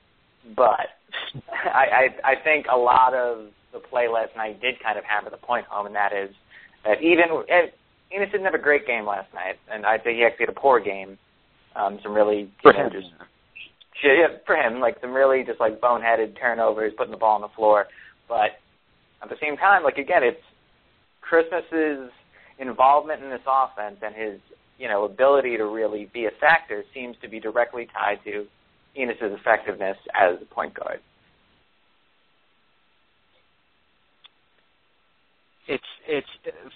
but 0.56 0.88
I, 1.52 2.08
I, 2.24 2.32
I 2.32 2.36
think 2.43 2.68
a 2.72 2.78
lot 2.78 3.14
of 3.14 3.47
the 3.74 3.80
play 3.80 4.08
last 4.08 4.36
night 4.38 4.62
did 4.62 4.82
kind 4.82 4.97
of 4.97 5.04
hammer 5.04 5.30
the 5.30 5.38
point 5.38 5.66
home, 5.66 5.86
and 5.86 5.95
that 5.95 6.14
is 6.14 6.30
that 6.86 7.01
even 7.01 7.43
Ennis 8.11 8.32
didn't 8.32 8.45
have 8.45 8.53
a 8.53 8.59
great 8.59 8.88
game 8.88 9.05
last 9.05 9.34
night, 9.34 9.55
and 9.71 9.86
I 9.86 9.97
think 9.97 10.17
he 10.17 10.25
actually 10.25 10.47
had 10.47 10.55
a 10.55 10.59
poor 10.59 10.79
game 10.79 11.17
um, 11.75 11.99
some 12.03 12.13
really 12.13 12.51
for 12.61 12.73
him. 12.73 12.91
just 12.91 13.07
yeah, 14.03 14.38
for 14.45 14.55
him, 14.55 14.79
like 14.79 14.97
some 15.01 15.13
really 15.13 15.43
just 15.43 15.59
like 15.59 15.79
boneheaded 15.79 16.38
turnovers, 16.39 16.93
putting 16.97 17.11
the 17.11 17.17
ball 17.17 17.36
on 17.36 17.41
the 17.41 17.55
floor. 17.55 17.88
But 18.27 18.59
at 19.21 19.29
the 19.29 19.38
same 19.41 19.57
time, 19.57 19.84
like 19.84 19.97
again, 19.97 20.23
it's 20.23 20.41
Christmas's 21.21 22.11
involvement 22.59 23.23
in 23.23 23.29
this 23.29 23.41
offense 23.47 23.97
and 24.01 24.15
his 24.15 24.39
you 24.77 24.88
know 24.88 25.05
ability 25.05 25.57
to 25.57 25.65
really 25.65 26.09
be 26.13 26.25
a 26.25 26.32
factor 26.39 26.84
seems 26.93 27.15
to 27.21 27.29
be 27.29 27.39
directly 27.39 27.88
tied 27.93 28.19
to 28.25 28.45
Ennis's 28.95 29.32
effectiveness 29.39 29.97
as 30.13 30.41
a 30.41 30.53
point 30.53 30.73
guard. 30.73 30.99
It's 35.68 35.84
it's 36.07 36.28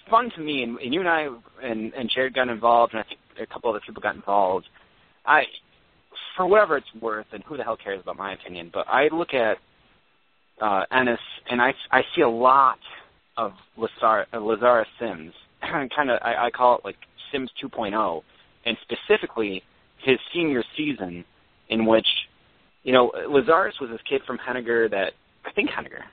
fun 0.08 0.30
to 0.36 0.40
me, 0.40 0.62
and, 0.62 0.78
and 0.78 0.94
you 0.94 1.00
and 1.00 1.08
I 1.08 1.28
and, 1.62 1.92
and 1.94 2.08
Jared 2.08 2.34
got 2.34 2.48
involved, 2.48 2.94
and 2.94 3.00
I 3.00 3.08
think 3.08 3.20
a 3.40 3.52
couple 3.52 3.70
other 3.70 3.80
people 3.84 4.00
got 4.00 4.14
involved 4.14 4.66
I, 5.26 5.42
for 6.36 6.46
whatever 6.46 6.76
it's 6.76 6.86
worth, 7.00 7.26
and 7.32 7.42
who 7.44 7.56
the 7.56 7.64
hell 7.64 7.76
cares 7.76 8.00
about 8.00 8.16
my 8.16 8.32
opinion, 8.32 8.70
but 8.72 8.86
I 8.88 9.08
look 9.08 9.34
at 9.34 9.58
uh, 10.60 10.84
Ennis 10.90 11.20
and 11.50 11.60
I 11.60 11.74
I 11.90 12.02
see 12.14 12.22
a 12.22 12.28
lot 12.28 12.78
of 13.36 13.52
Lazar, 13.76 14.26
uh, 14.32 14.40
Lazarus 14.40 14.88
Sims. 14.98 15.34
kind 15.62 16.10
of 16.10 16.20
I, 16.22 16.46
I 16.46 16.50
call 16.50 16.78
it 16.78 16.84
like 16.84 16.96
Sims 17.32 17.50
2.0, 17.62 18.22
and 18.64 18.76
specifically 18.82 19.62
his 19.98 20.18
senior 20.32 20.62
season, 20.76 21.24
in 21.68 21.86
which 21.86 22.06
you 22.84 22.92
know 22.92 23.12
Lazarus 23.28 23.74
was 23.80 23.90
this 23.90 24.00
kid 24.08 24.22
from 24.26 24.38
Henninger 24.38 24.88
that 24.88 25.12
I 25.44 25.52
think 25.52 25.70
Henninger 25.70 26.04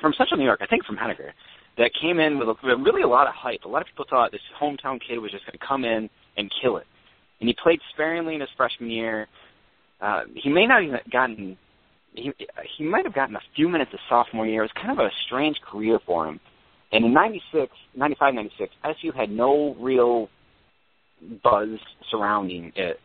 from 0.00 0.14
Central 0.18 0.38
New 0.38 0.44
York, 0.44 0.60
I 0.62 0.66
think 0.66 0.84
from 0.84 0.96
Henninger, 0.96 1.32
that 1.78 1.90
came 2.00 2.20
in 2.20 2.38
with, 2.38 2.48
a, 2.48 2.76
really 2.76 3.02
a 3.02 3.08
lot 3.08 3.26
of 3.26 3.34
hype. 3.34 3.64
A 3.64 3.68
lot 3.68 3.82
of 3.82 3.88
people 3.88 4.04
thought 4.08 4.32
this 4.32 4.40
hometown 4.60 5.00
kid 5.00 5.18
was 5.18 5.30
just 5.30 5.44
going 5.46 5.58
to 5.58 5.66
come 5.66 5.84
in 5.84 6.10
and 6.36 6.52
kill 6.62 6.76
it 6.76 6.86
and 7.42 7.48
he 7.48 7.56
played 7.60 7.80
sparingly 7.92 8.36
in 8.36 8.40
his 8.40 8.50
freshman 8.56 8.88
year. 8.88 9.26
Uh, 10.00 10.22
he 10.34 10.48
may 10.48 10.64
not 10.64 10.84
even 10.84 10.98
gotten 11.10 11.58
he 12.14 12.32
he 12.76 12.84
might 12.84 13.04
have 13.04 13.14
gotten 13.14 13.34
a 13.34 13.40
few 13.56 13.68
minutes 13.68 13.90
his 13.90 14.00
sophomore 14.08 14.46
year. 14.46 14.62
It 14.62 14.70
was 14.72 14.82
kind 14.82 14.98
of 14.98 15.04
a 15.04 15.10
strange 15.26 15.56
career 15.60 15.98
for 16.06 16.28
him. 16.28 16.38
And 16.92 17.04
in 17.04 17.12
96, 17.12 17.72
95, 17.96 18.34
96, 18.34 18.74
SU 18.84 19.12
had 19.12 19.30
no 19.30 19.74
real 19.80 20.28
buzz 21.42 21.70
surrounding 22.10 22.72
it. 22.76 23.00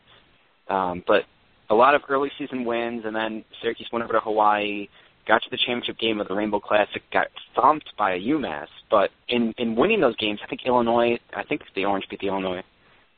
Um, 0.70 1.04
but 1.08 1.24
a 1.70 1.76
lot 1.76 1.96
of 1.96 2.02
early 2.08 2.30
season 2.38 2.64
wins, 2.64 3.04
and 3.06 3.16
then 3.16 3.44
Syracuse 3.62 3.90
went 3.92 4.04
over 4.04 4.14
to 4.14 4.20
Hawaii, 4.20 4.88
got 5.28 5.44
to 5.44 5.50
the 5.50 5.58
championship 5.58 6.00
game 6.00 6.20
of 6.20 6.28
the 6.28 6.34
Rainbow 6.34 6.60
Classic, 6.60 7.02
got 7.12 7.28
thumped 7.56 7.92
by 7.98 8.14
a 8.14 8.20
UMass. 8.20 8.68
But 8.90 9.10
in 9.30 9.54
in 9.58 9.76
winning 9.76 10.02
those 10.02 10.16
games, 10.18 10.40
I 10.44 10.48
think 10.48 10.62
Illinois, 10.66 11.20
I 11.36 11.44
think 11.44 11.62
the 11.76 11.86
Orange 11.86 12.06
beat 12.10 12.20
the 12.20 12.28
Illinois 12.28 12.64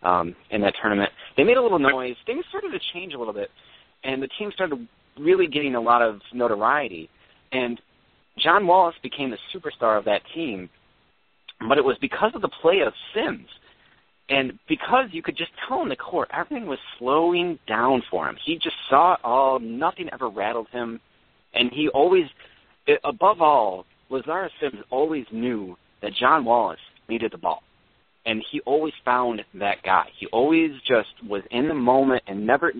um, 0.03 0.35
in 0.51 0.61
that 0.61 0.73
tournament. 0.81 1.11
They 1.37 1.43
made 1.43 1.57
a 1.57 1.61
little 1.61 1.79
noise. 1.79 2.15
Things 2.25 2.45
started 2.49 2.71
to 2.71 2.79
change 2.93 3.13
a 3.13 3.17
little 3.17 3.33
bit, 3.33 3.49
and 4.03 4.21
the 4.21 4.29
team 4.39 4.51
started 4.53 4.87
really 5.19 5.47
getting 5.47 5.75
a 5.75 5.81
lot 5.81 6.01
of 6.01 6.21
notoriety. 6.33 7.09
And 7.51 7.79
John 8.37 8.65
Wallace 8.67 8.95
became 9.03 9.31
the 9.31 9.37
superstar 9.53 9.97
of 9.97 10.05
that 10.05 10.21
team, 10.33 10.69
but 11.67 11.77
it 11.77 11.83
was 11.83 11.97
because 11.99 12.31
of 12.35 12.41
the 12.41 12.49
play 12.61 12.79
of 12.85 12.93
Sims. 13.13 13.47
And 14.29 14.59
because 14.67 15.05
you 15.11 15.23
could 15.23 15.35
just 15.35 15.49
tell 15.67 15.81
in 15.81 15.89
the 15.89 15.95
court, 15.95 16.29
everything 16.31 16.67
was 16.67 16.77
slowing 16.99 17.57
down 17.67 18.03
for 18.11 18.29
him. 18.29 18.37
He 18.45 18.55
just 18.55 18.75
saw 18.87 19.13
it 19.13 19.19
all. 19.23 19.59
Nothing 19.59 20.07
ever 20.13 20.29
rattled 20.29 20.67
him. 20.71 20.99
And 21.53 21.71
he 21.71 21.89
always, 21.89 22.25
eh, 22.87 22.95
above 23.03 23.41
all, 23.41 23.85
Lazarus 24.09 24.51
Sims 24.59 24.83
always 24.89 25.25
knew 25.31 25.77
that 26.01 26.13
John 26.13 26.45
Wallace 26.45 26.79
needed 27.07 27.31
the 27.31 27.37
ball 27.37 27.63
and 28.25 28.43
he 28.51 28.59
always 28.61 28.93
found 29.03 29.43
that 29.55 29.81
guy. 29.83 30.05
He 30.17 30.27
always 30.27 30.71
just 30.87 31.09
was 31.27 31.41
in 31.51 31.67
the 31.67 31.73
moment 31.73 32.21
and 32.27 32.45
never 32.45 32.71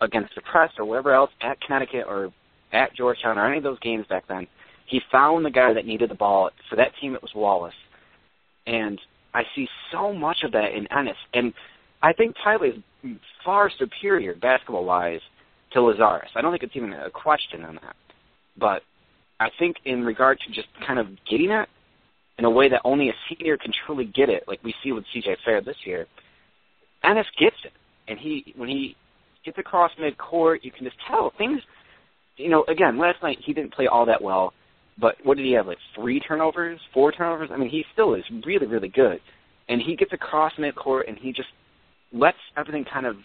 against 0.00 0.34
the 0.34 0.42
press 0.42 0.70
or 0.78 0.84
wherever 0.84 1.14
else 1.14 1.30
at 1.40 1.60
Connecticut 1.62 2.04
or 2.06 2.32
at 2.72 2.94
Georgetown 2.94 3.38
or 3.38 3.46
any 3.46 3.58
of 3.58 3.62
those 3.62 3.78
games 3.80 4.06
back 4.08 4.24
then. 4.28 4.46
He 4.86 5.00
found 5.10 5.44
the 5.44 5.50
guy 5.50 5.72
that 5.72 5.86
needed 5.86 6.10
the 6.10 6.16
ball. 6.16 6.50
For 6.68 6.76
that 6.76 6.92
team, 7.00 7.14
it 7.14 7.22
was 7.22 7.30
Wallace, 7.34 7.74
and 8.66 9.00
I 9.32 9.44
see 9.54 9.68
so 9.92 10.12
much 10.12 10.38
of 10.42 10.52
that 10.52 10.74
in 10.74 10.86
Ennis. 10.92 11.16
And 11.32 11.54
I 12.02 12.12
think 12.12 12.34
Tyler 12.42 12.66
is 12.66 13.16
far 13.44 13.70
superior 13.78 14.34
basketball 14.34 14.84
wise 14.84 15.20
to 15.72 15.80
Lazarus. 15.80 16.30
I 16.34 16.42
don't 16.42 16.52
think 16.52 16.64
it's 16.64 16.76
even 16.76 16.92
a 16.92 17.08
question 17.08 17.64
on 17.64 17.76
that. 17.76 17.96
But 18.60 18.82
I 19.40 19.48
think 19.58 19.76
in 19.84 20.04
regard 20.04 20.38
to 20.46 20.52
just 20.52 20.68
kind 20.86 20.98
of 20.98 21.06
getting 21.28 21.50
it 21.50 21.68
in 22.38 22.44
a 22.44 22.50
way 22.50 22.68
that 22.68 22.82
only 22.84 23.08
a 23.08 23.14
senior 23.28 23.56
can 23.56 23.72
truly 23.86 24.04
get 24.04 24.28
it, 24.28 24.44
like 24.46 24.62
we 24.62 24.74
see 24.84 24.92
with 24.92 25.04
CJ 25.14 25.36
Fair 25.44 25.60
this 25.60 25.76
year, 25.84 26.06
Ennis 27.02 27.26
gets 27.38 27.56
it. 27.64 27.72
And 28.06 28.18
he 28.18 28.52
when 28.56 28.68
he 28.68 28.96
gets 29.44 29.58
across 29.58 29.90
mid 29.98 30.18
court, 30.18 30.60
you 30.62 30.70
can 30.70 30.84
just 30.84 30.96
tell 31.08 31.32
things 31.38 31.60
you 32.40 32.48
know, 32.48 32.64
again, 32.68 32.98
last 32.98 33.22
night 33.22 33.38
he 33.44 33.52
didn't 33.52 33.74
play 33.74 33.86
all 33.86 34.06
that 34.06 34.22
well, 34.22 34.52
but 34.98 35.16
what 35.22 35.36
did 35.36 35.46
he 35.46 35.52
have, 35.52 35.66
like 35.66 35.78
three 35.94 36.20
turnovers, 36.20 36.80
four 36.92 37.12
turnovers? 37.12 37.50
I 37.52 37.56
mean, 37.56 37.68
he 37.68 37.84
still 37.92 38.14
is 38.14 38.24
really, 38.44 38.66
really 38.66 38.88
good. 38.88 39.20
And 39.68 39.80
he 39.80 39.94
gets 39.94 40.12
across 40.12 40.52
mid 40.58 40.74
court 40.74 41.06
and 41.08 41.16
he 41.18 41.32
just 41.32 41.48
lets 42.12 42.38
everything 42.56 42.84
kind 42.92 43.06
of 43.06 43.16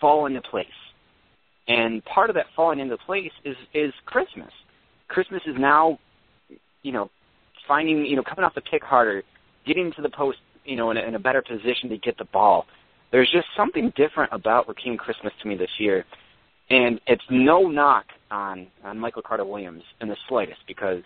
fall 0.00 0.26
into 0.26 0.40
place. 0.42 0.66
And 1.68 2.04
part 2.04 2.28
of 2.28 2.34
that 2.34 2.46
falling 2.56 2.80
into 2.80 2.96
place 2.98 3.30
is 3.44 3.56
is 3.72 3.92
Christmas. 4.04 4.50
Christmas 5.08 5.42
is 5.46 5.54
now, 5.58 5.98
you 6.82 6.92
know, 6.92 7.10
finding, 7.68 8.04
you 8.04 8.16
know, 8.16 8.22
coming 8.22 8.44
off 8.44 8.54
the 8.54 8.62
pick 8.62 8.82
harder, 8.82 9.22
getting 9.66 9.92
to 9.92 10.02
the 10.02 10.08
post, 10.08 10.38
you 10.64 10.76
know, 10.76 10.90
in 10.90 10.96
a, 10.96 11.00
in 11.00 11.14
a 11.14 11.18
better 11.18 11.42
position 11.42 11.88
to 11.90 11.98
get 11.98 12.16
the 12.18 12.24
ball. 12.24 12.66
There's 13.12 13.30
just 13.30 13.46
something 13.56 13.92
different 13.94 14.32
about 14.32 14.66
Rakeem 14.66 14.96
Christmas 14.96 15.32
to 15.42 15.48
me 15.48 15.56
this 15.56 15.70
year, 15.78 16.04
and 16.70 17.00
it's 17.06 17.22
no 17.30 17.68
knock 17.68 18.06
on 18.30 18.66
on 18.82 18.98
Michael 18.98 19.22
Carter 19.22 19.44
Williams 19.44 19.82
in 20.00 20.08
the 20.08 20.16
slightest 20.28 20.60
because 20.66 21.02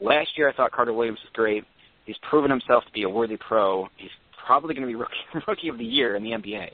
last 0.00 0.30
year 0.36 0.48
I 0.48 0.52
thought 0.54 0.72
Carter 0.72 0.92
Williams 0.92 1.18
was 1.22 1.30
great. 1.34 1.64
He's 2.06 2.16
proven 2.28 2.50
himself 2.50 2.84
to 2.84 2.92
be 2.92 3.02
a 3.02 3.08
worthy 3.08 3.36
pro. 3.36 3.88
He's 3.96 4.10
probably 4.46 4.74
going 4.74 4.86
to 4.86 4.92
be 4.92 4.94
rookie, 5.34 5.44
rookie 5.46 5.68
of 5.68 5.78
the 5.78 5.84
year 5.84 6.16
in 6.16 6.22
the 6.22 6.30
NBA. 6.30 6.68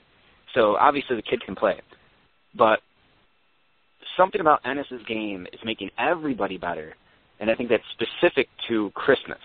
So 0.54 0.76
obviously 0.76 1.16
the 1.16 1.22
kid 1.22 1.42
can 1.44 1.54
play. 1.54 1.80
But 2.54 2.80
something 4.18 4.42
about 4.42 4.60
Ennis's 4.66 5.00
game 5.08 5.46
is 5.52 5.60
making 5.64 5.88
everybody 5.98 6.58
better, 6.58 6.94
and 7.40 7.50
I 7.50 7.54
think 7.54 7.70
that's 7.70 7.82
specific 7.94 8.48
to 8.68 8.90
Christmas, 8.94 9.38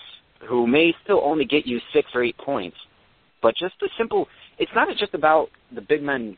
who 0.50 0.68
may 0.68 0.94
still 1.04 1.22
only 1.24 1.46
get 1.46 1.66
you 1.66 1.80
six 1.94 2.10
or 2.14 2.24
eight 2.24 2.38
points, 2.38 2.76
but 3.42 3.56
just 3.56 3.76
the 3.80 3.90
simple. 3.98 4.28
It's 4.60 4.72
not 4.76 4.88
just 4.98 5.14
about 5.14 5.50
the 5.74 5.82
big 5.82 6.04
men 6.04 6.36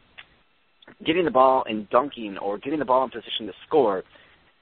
getting 1.05 1.25
the 1.25 1.31
ball 1.31 1.63
and 1.67 1.89
dunking 1.89 2.37
or 2.37 2.57
getting 2.57 2.79
the 2.79 2.85
ball 2.85 3.03
in 3.05 3.09
position 3.09 3.47
to 3.47 3.53
score. 3.67 4.03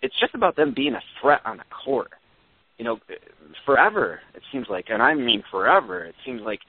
It's 0.01 0.17
just 0.19 0.36
about 0.36 0.55
them 0.55 0.74
being 0.74 0.93
a 0.93 1.01
threat 1.21 1.41
on 1.45 1.57
the 1.57 1.63
court. 1.86 2.11
You 2.78 2.86
know, 2.86 2.99
forever 3.65 4.19
it 4.34 4.41
seems 4.51 4.67
like, 4.69 4.86
and 4.89 5.01
I 5.01 5.13
mean 5.13 5.43
forever. 5.51 6.05
It 6.05 6.15
seems 6.26 6.41
like 6.41 6.59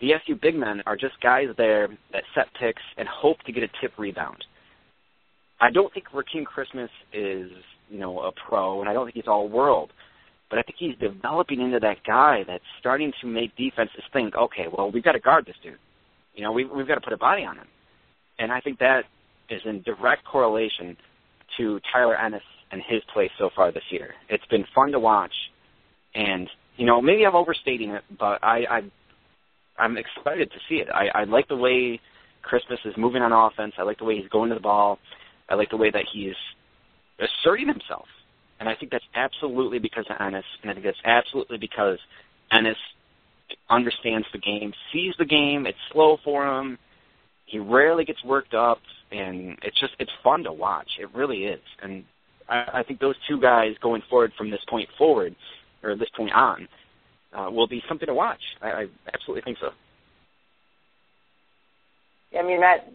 the 0.00 0.14
SU 0.14 0.36
big 0.42 0.56
men 0.56 0.82
are 0.86 0.96
just 0.96 1.20
guys 1.22 1.46
there 1.56 1.88
that 2.12 2.24
set 2.34 2.48
picks 2.58 2.82
and 2.96 3.06
hope 3.08 3.40
to 3.42 3.52
get 3.52 3.62
a 3.62 3.68
tip 3.80 3.92
rebound. 3.98 4.44
I 5.62 5.70
don't 5.70 5.94
think 5.94 6.06
Rakeem 6.12 6.44
Christmas 6.44 6.90
is, 7.12 7.48
you 7.88 8.00
know, 8.00 8.18
a 8.20 8.32
pro, 8.32 8.80
and 8.80 8.90
I 8.90 8.92
don't 8.92 9.06
think 9.06 9.14
he's 9.14 9.28
all 9.28 9.48
world. 9.48 9.92
But 10.50 10.58
I 10.58 10.62
think 10.62 10.76
he's 10.78 10.98
developing 10.98 11.60
into 11.60 11.78
that 11.78 11.98
guy 12.04 12.42
that's 12.46 12.64
starting 12.80 13.12
to 13.20 13.28
make 13.28 13.56
defenses 13.56 14.02
think, 14.12 14.34
okay, 14.34 14.66
well, 14.76 14.90
we've 14.90 15.04
got 15.04 15.12
to 15.12 15.20
guard 15.20 15.46
this 15.46 15.54
dude. 15.62 15.78
You 16.34 16.42
know, 16.42 16.50
we've, 16.50 16.68
we've 16.68 16.88
got 16.88 16.96
to 16.96 17.00
put 17.00 17.12
a 17.12 17.16
body 17.16 17.44
on 17.44 17.56
him. 17.56 17.68
And 18.40 18.50
I 18.50 18.60
think 18.60 18.80
that 18.80 19.02
is 19.50 19.60
in 19.64 19.82
direct 19.82 20.24
correlation 20.24 20.96
to 21.58 21.80
Tyler 21.92 22.16
Ennis 22.16 22.42
and 22.72 22.82
his 22.88 23.00
play 23.14 23.30
so 23.38 23.50
far 23.54 23.70
this 23.70 23.84
year. 23.90 24.14
It's 24.28 24.44
been 24.46 24.64
fun 24.74 24.90
to 24.92 24.98
watch, 24.98 25.32
and 26.14 26.48
you 26.76 26.86
know 26.86 27.00
maybe 27.00 27.24
I'm 27.24 27.36
overstating 27.36 27.90
it, 27.90 28.02
but 28.18 28.42
I, 28.42 28.64
I 28.70 28.80
I'm 29.78 29.96
excited 29.96 30.50
to 30.50 30.56
see 30.68 30.76
it. 30.76 30.88
I, 30.92 31.20
I 31.20 31.24
like 31.24 31.48
the 31.48 31.56
way 31.56 32.00
Christmas 32.40 32.80
is 32.84 32.94
moving 32.96 33.22
on 33.22 33.32
offense. 33.32 33.74
I 33.78 33.82
like 33.82 33.98
the 33.98 34.04
way 34.04 34.16
he's 34.16 34.28
going 34.30 34.48
to 34.48 34.54
the 34.54 34.60
ball. 34.60 34.98
I 35.48 35.54
like 35.54 35.70
the 35.70 35.76
way 35.76 35.90
that 35.90 36.04
he's 36.12 36.34
asserting 37.18 37.68
himself. 37.68 38.06
And 38.60 38.68
I 38.68 38.74
think 38.76 38.92
that's 38.92 39.04
absolutely 39.14 39.78
because 39.78 40.04
of 40.08 40.16
Ennis, 40.20 40.44
and 40.62 40.70
I 40.70 40.74
think 40.74 40.84
that's 40.84 40.96
absolutely 41.04 41.58
because 41.58 41.98
Ennis 42.52 42.76
understands 43.68 44.26
the 44.32 44.38
game, 44.38 44.72
sees 44.92 45.14
the 45.18 45.24
game, 45.24 45.66
it's 45.66 45.78
slow 45.90 46.18
for 46.24 46.46
him, 46.46 46.78
he 47.46 47.58
rarely 47.58 48.04
gets 48.04 48.22
worked 48.24 48.54
up, 48.54 48.78
and 49.10 49.58
it's 49.62 49.78
just 49.80 49.94
it's 49.98 50.12
fun 50.22 50.44
to 50.44 50.52
watch. 50.52 50.88
It 51.00 51.12
really 51.14 51.44
is, 51.44 51.60
and 51.82 52.04
I, 52.48 52.66
I 52.74 52.82
think 52.82 53.00
those 53.00 53.16
two 53.28 53.40
guys 53.40 53.74
going 53.82 54.02
forward 54.08 54.32
from 54.38 54.50
this 54.50 54.60
point 54.68 54.88
forward, 54.96 55.34
or 55.82 55.96
this 55.96 56.08
point 56.16 56.32
on, 56.32 56.68
uh, 57.32 57.50
will 57.50 57.66
be 57.66 57.82
something 57.88 58.06
to 58.06 58.14
watch. 58.14 58.40
I, 58.60 58.68
I 58.68 58.86
absolutely 59.12 59.42
think 59.42 59.58
so. 59.60 59.70
I 62.38 62.42
mean, 62.42 62.60
Matt, 62.60 62.90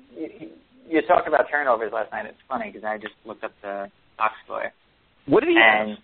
you, 0.88 0.96
you 0.96 1.02
talked 1.08 1.28
about 1.28 1.46
turnovers 1.52 1.92
last 1.94 2.12
night. 2.12 2.26
It's 2.26 2.38
funny 2.48 2.72
because 2.72 2.84
I 2.86 2.98
just 2.98 3.14
looked 3.26 3.44
up 3.44 3.52
the 3.62 3.92
box 4.18 4.34
score. 4.46 4.72
What 5.26 5.42
did 5.42 5.50
he 5.50 5.58
and 5.58 5.90
have? 5.92 5.98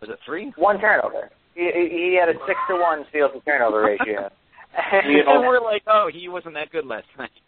Was 0.00 0.10
it 0.10 0.18
three? 0.24 0.52
One 0.56 0.78
turnover. 0.80 1.30
He, 1.54 1.62
he 1.72 2.18
had 2.20 2.28
a 2.28 2.38
six 2.46 2.58
to 2.68 2.76
one 2.76 3.04
steal 3.08 3.28
to 3.32 3.40
turnover 3.40 3.82
ratio. 3.82 4.28
and 4.92 5.40
we're 5.46 5.60
like, 5.60 5.82
oh, 5.86 6.10
he 6.12 6.28
wasn't 6.28 6.54
that 6.54 6.70
good 6.70 6.86
last 6.86 7.06
night. 7.18 7.30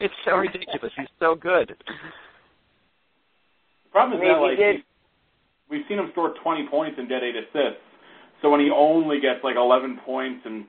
It's 0.00 0.14
so 0.24 0.36
ridiculous. 0.36 0.92
He's 0.96 1.06
so 1.20 1.34
good. 1.34 1.68
The 3.84 3.90
problem 3.92 4.16
is 4.18 4.22
Maybe 4.24 4.32
that 4.34 4.40
like 4.40 4.56
did. 4.56 4.76
he- 4.76 4.84
we've 5.68 5.84
seen 5.88 5.98
him 5.98 6.08
score 6.12 6.32
20 6.42 6.68
points 6.70 6.96
and 6.98 7.08
get 7.08 7.22
eight 7.22 7.36
assists. 7.36 7.80
So 8.40 8.48
when 8.50 8.60
he 8.60 8.70
only 8.72 9.20
gets 9.20 9.44
like 9.44 9.56
11 9.56 10.00
points 10.04 10.40
and 10.44 10.64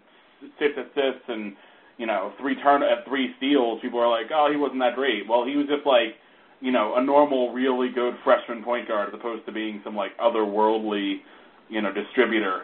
six 0.60 0.74
assists 0.76 1.24
and 1.28 1.56
you 1.98 2.06
know 2.06 2.34
three 2.40 2.56
turn 2.62 2.84
at 2.84 3.06
three 3.08 3.34
steals, 3.38 3.82
people 3.82 4.00
are 4.00 4.10
like, 4.10 4.32
oh, 4.34 4.50
he 4.52 4.58
wasn't 4.58 4.80
that 4.80 4.96
great. 4.96 5.28
Well, 5.28 5.46
he 5.46 5.56
was 5.56 5.68
just 5.68 5.86
like 5.86 6.16
you 6.62 6.72
know 6.72 6.96
a 6.96 7.04
normal, 7.04 7.54
really 7.54 7.90
good 7.90 8.16
freshman 8.24 8.64
point 8.64 8.88
guard 8.88 9.10
as 9.10 9.14
opposed 9.20 9.46
to 9.46 9.52
being 9.52 9.82
some 9.84 9.96
like 9.96 10.18
otherworldly 10.18 11.18
you 11.70 11.82
know 11.82 11.92
distributor. 11.92 12.62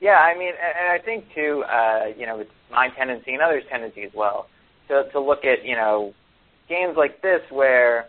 Yeah, 0.00 0.18
I 0.18 0.38
mean, 0.38 0.52
and 0.54 0.74
and 0.78 1.00
I 1.00 1.04
think 1.04 1.24
too, 1.34 1.64
uh, 1.64 2.06
you 2.16 2.26
know, 2.26 2.40
it's 2.40 2.50
my 2.70 2.88
tendency 2.90 3.32
and 3.32 3.42
others' 3.42 3.64
tendency 3.70 4.02
as 4.02 4.12
well 4.14 4.46
to 4.88 5.04
to 5.12 5.20
look 5.20 5.44
at 5.44 5.64
you 5.64 5.76
know 5.76 6.14
games 6.68 6.94
like 6.96 7.22
this 7.22 7.40
where 7.50 8.06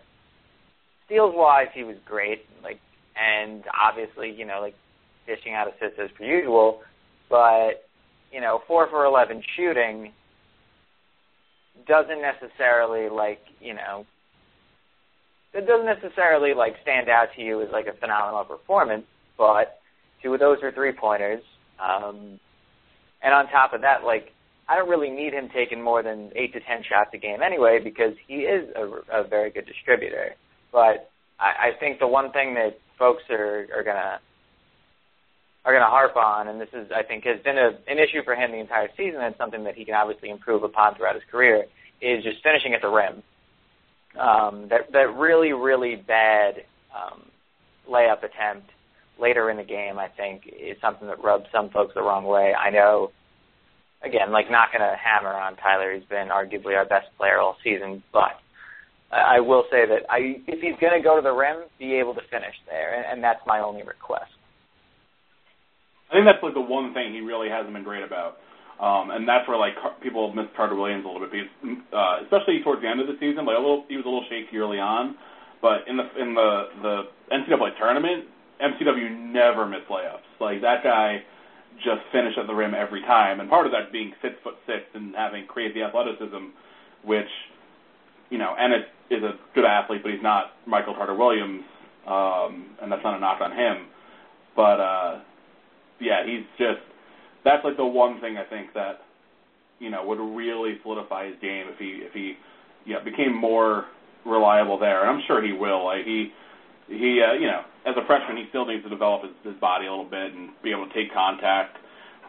steals 1.06 1.34
wise 1.36 1.68
he 1.74 1.84
was 1.84 1.96
great, 2.06 2.46
like, 2.64 2.80
and 3.16 3.64
obviously 3.80 4.32
you 4.32 4.46
know 4.46 4.60
like 4.62 4.76
dishing 5.26 5.54
out 5.54 5.68
assists 5.68 6.00
as 6.00 6.10
per 6.18 6.24
usual, 6.24 6.82
but 7.30 7.89
you 8.32 8.42
know 8.42 8.62
four 8.68 8.88
for 8.90 9.06
eleven 9.06 9.42
shooting 9.56 10.14
doesn't 11.88 12.22
necessarily 12.22 13.10
like 13.10 13.40
you 13.60 13.74
know 13.74 14.06
it 15.54 15.66
doesn't 15.66 15.86
necessarily 15.86 16.54
like 16.54 16.74
stand 16.82 17.10
out 17.10 17.28
to 17.36 17.42
you 17.42 17.62
as 17.62 17.70
like 17.72 17.88
a 17.88 17.98
phenomenal 18.00 18.44
performance, 18.44 19.06
but 19.38 19.80
two 20.22 20.34
of 20.34 20.40
those 20.40 20.58
are 20.62 20.72
three 20.72 20.92
pointers. 20.94 21.42
Um, 21.80 22.40
and 23.24 23.34
on 23.34 23.48
top 23.50 23.74
of 23.74 23.82
that, 23.82 24.04
like 24.06 24.32
I 24.68 24.76
don't 24.76 24.90
really 24.90 25.10
need 25.10 25.34
him 25.34 25.50
taking 25.54 25.82
more 25.82 26.04
than 26.04 26.32
eight 26.36 26.54
to 26.54 26.60
ten 26.60 26.84
shots 26.88 27.10
a 27.14 27.18
game 27.18 27.42
anyway 27.44 27.80
because 27.84 28.14
he 28.28 28.46
is 28.46 28.70
a, 28.76 29.22
a 29.22 29.28
very 29.28 29.50
good 29.50 29.66
distributor. 29.66 30.36
But 30.72 31.10
I, 31.40 31.70
I 31.70 31.80
think 31.80 32.00
the 32.00 32.08
one 32.08 32.32
thing 32.32 32.54
that 32.54 32.78
folks 33.00 33.24
are, 33.32 33.68
are 33.76 33.84
gonna 33.84 34.20
are 35.66 35.74
gonna 35.74 35.86
harp 35.86 36.16
on, 36.16 36.48
and 36.48 36.60
this 36.60 36.70
is 36.74 36.90
I 36.96 37.04
think 37.04 37.26
has 37.26 37.42
been 37.42 37.58
a, 37.58 37.72
an 37.88 38.00
issue 38.00 38.24
for 38.24 38.36
him 38.36 38.52
the 38.52 38.60
entire 38.60 38.90
season, 38.96 39.22
and 39.22 39.36
something 39.38 39.64
that 39.66 39.76
he 39.76 39.86
can 39.86 39.96
obviously 39.96 40.30
improve 40.30 40.64
upon 40.64 40.96
throughout 40.96 41.16
his 41.16 41.24
career, 41.30 41.66
is 42.02 42.24
just 42.24 42.42
finishing 42.44 42.74
at 42.74 42.82
the 42.82 42.90
rim. 42.90 43.24
Um, 44.20 44.68
that 44.70 44.92
that 44.94 45.16
really 45.16 45.54
really 45.54 45.96
bad 45.96 46.64
um, 46.96 47.24
layup 47.90 48.24
attempt 48.24 48.70
later 49.20 49.50
in 49.50 49.58
the 49.58 49.64
game, 49.64 50.00
I 50.00 50.08
think, 50.08 50.48
is 50.48 50.78
something 50.82 51.08
that 51.08 51.24
rubs 51.24 51.46
some 51.52 51.70
folks 51.70 51.94
the 51.94 52.02
wrong 52.02 52.26
way. 52.26 52.54
I 52.54 52.70
know, 52.70 53.12
again, 54.02 54.32
like 54.32 54.50
not 54.50 54.72
going 54.72 54.82
to 54.82 54.96
hammer 54.96 55.34
on 55.34 55.58
Tyler. 55.58 55.94
He's 55.94 56.08
been 56.08 56.30
arguably 56.30 56.78
our 56.78 56.86
best 56.86 57.08
player 57.18 57.38
all 57.38 57.58
season, 57.64 58.02
but 58.14 58.40
I 59.12 59.40
will 59.40 59.66
say 59.72 59.86
that 59.88 60.10
I, 60.10 60.42
if 60.48 60.62
he's 60.62 60.80
going 60.80 60.94
to 60.94 61.04
go 61.04 61.16
to 61.16 61.22
the 61.22 61.34
rim, 61.34 61.64
be 61.78 61.96
able 61.96 62.14
to 62.14 62.22
finish 62.32 62.56
there, 62.68 62.96
and, 62.96 63.06
and 63.06 63.24
that's 63.24 63.42
my 63.46 63.60
only 63.60 63.84
request. 63.84 64.32
I 66.10 66.16
think 66.16 66.26
that's 66.26 66.42
like 66.42 66.54
the 66.54 66.62
one 66.62 66.94
thing 66.94 67.14
he 67.14 67.22
really 67.22 67.50
hasn't 67.50 67.74
been 67.74 67.84
great 67.84 68.04
about. 68.04 68.38
Um, 68.80 69.12
and 69.12 69.28
that's 69.28 69.48
where 69.48 69.58
like 69.58 69.76
Car- 69.76 69.96
people 70.02 70.34
miss 70.34 70.48
Carter 70.56 70.76
Williams 70.76 71.04
a 71.06 71.08
little 71.08 71.28
bit 71.28 71.32
because, 71.32 71.78
uh, 71.94 72.24
especially 72.24 72.64
towards 72.64 72.82
the 72.82 72.88
end 72.88 73.02
of 73.02 73.08
the 73.08 73.18
season, 73.20 73.46
like 73.46 73.58
a 73.58 73.60
little, 73.60 73.86
he 73.90 73.98
was 73.98 74.06
a 74.06 74.10
little 74.10 74.26
shaky 74.30 74.58
early 74.58 74.80
on. 74.80 75.16
But 75.62 75.84
in 75.88 75.98
the 75.98 76.08
in 76.16 76.34
the 76.34 76.52
the 76.82 76.96
NCAA 77.32 77.78
tournament, 77.78 78.26
MCW 78.64 79.34
never 79.34 79.68
missed 79.68 79.90
layups. 79.90 80.24
Like 80.40 80.62
that 80.62 80.84
guy 80.84 81.24
just 81.84 82.02
finished 82.12 82.38
at 82.38 82.48
the 82.48 82.54
rim 82.56 82.74
every 82.74 83.02
time, 83.02 83.42
and 83.42 83.50
part 83.50 83.66
of 83.66 83.74
that 83.74 83.92
being 83.92 84.14
six 84.22 84.36
foot 84.44 84.56
six 84.66 84.84
and 84.94 85.14
having 85.16 85.46
crazy 85.48 85.84
athleticism, 85.84 86.56
which 87.04 87.28
you 88.30 88.38
know, 88.38 88.54
Ennis 88.60 88.86
is 89.10 89.24
a 89.24 89.34
good 89.56 89.66
athlete, 89.66 90.02
but 90.04 90.12
he's 90.12 90.24
not 90.24 90.54
Michael 90.66 90.94
Carter 90.94 91.16
Williams, 91.16 91.64
um, 92.08 92.78
and 92.82 92.92
that's 92.92 93.04
not 93.04 93.18
a 93.18 93.20
knock 93.20 93.42
on 93.42 93.52
him. 93.52 93.88
But 94.56 94.80
uh, 94.80 95.20
yeah, 96.00 96.26
he's 96.26 96.46
just 96.58 96.82
that's 97.44 97.64
like 97.64 97.78
the 97.78 97.86
one 97.86 98.20
thing 98.22 98.38
I 98.38 98.44
think 98.44 98.74
that 98.74 99.02
you 99.80 99.90
know 99.90 100.06
would 100.06 100.20
really 100.20 100.78
solidify 100.84 101.28
his 101.28 101.36
game 101.42 101.68
if 101.68 101.78
he 101.78 102.02
if 102.04 102.14
he 102.14 102.34
yeah, 102.86 103.04
became 103.04 103.36
more 103.36 103.86
reliable 104.26 104.80
there, 104.80 105.02
and 105.02 105.10
I'm 105.10 105.24
sure 105.28 105.44
he 105.44 105.54
will. 105.54 105.86
Like 105.86 106.06
he 106.06 106.32
he 106.88 107.22
uh, 107.22 107.34
you 107.34 107.48
know 107.48 107.62
as 107.86 107.96
a 107.98 108.06
freshman 108.06 108.38
he 108.38 108.46
still 108.50 108.66
needs 108.66 108.84
to 108.84 108.90
develop 108.90 109.24
his, 109.24 109.54
his 109.54 109.62
body 109.62 109.88
a 109.88 109.90
little 109.90 110.10
bit 110.10 110.34
and 110.34 110.50
be 110.64 110.72
able 110.72 110.88
to 110.88 110.94
take 110.94 111.14
contact. 111.14 111.78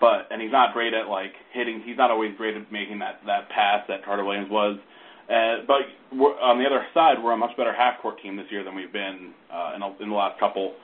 But 0.01 0.29
and 0.31 0.41
he's 0.41 0.53
not 0.53 0.73
great 0.73 0.95
at 0.95 1.09
like 1.09 1.33
hitting. 1.53 1.83
He's 1.85 1.99
not 1.99 2.11
always 2.11 2.37
great 2.37 2.57
at 2.57 2.71
making 2.73 2.99
that 3.01 3.21
that 3.27 3.49
pass 3.51 3.85
that 3.89 4.05
Carter 4.05 4.25
Williams 4.25 4.51
was. 4.51 4.79
Uh, 5.31 5.63
but 5.67 5.87
we're, 6.11 6.35
on 6.41 6.59
the 6.59 6.67
other 6.67 6.83
side, 6.93 7.15
we're 7.23 7.33
a 7.33 7.37
much 7.37 7.57
better 7.57 7.73
half 7.73 8.01
court 8.03 8.21
team 8.21 8.35
this 8.35 8.47
year 8.51 8.65
than 8.65 8.75
we've 8.75 8.93
been 8.93 9.31
uh, 9.53 9.75
in, 9.77 9.83
a, 9.83 10.03
in 10.03 10.09
the 10.09 10.15
last 10.15 10.41
couple 10.41 10.75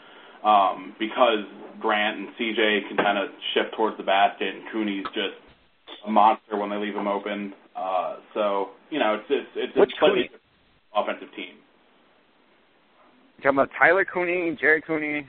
um, 0.45 0.95
because 0.99 1.45
Grant 1.81 2.19
and 2.19 2.29
CJ 2.41 2.89
can 2.89 2.97
kind 2.97 3.19
of 3.19 3.29
shift 3.55 3.75
towards 3.77 3.97
the 3.97 4.03
basket, 4.03 4.55
and 4.55 4.65
Cooney's 4.73 5.05
just 5.15 5.35
a 6.07 6.11
monster 6.11 6.57
when 6.57 6.71
they 6.71 6.77
leave 6.77 6.95
him 6.95 7.07
open. 7.09 7.53
Uh, 7.77 8.17
so 8.35 8.71
you 8.91 8.99
know, 8.99 9.15
it's 9.15 9.25
it's, 9.31 9.49
it's 9.57 9.77
Which 9.77 9.91
a 9.97 9.99
slightly 9.99 10.29
Cooney? 10.29 10.41
offensive 10.95 11.29
team. 11.37 11.57
You 13.39 13.43
talking 13.43 13.59
about 13.59 13.71
Tyler 13.79 14.05
Cooney, 14.07 14.57
Jerry 14.61 14.81
Cooney? 14.81 15.27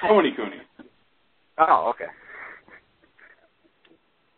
Tony 0.00 0.32
Cooney. 0.36 0.58
Oh, 1.58 1.90
okay. 1.94 2.04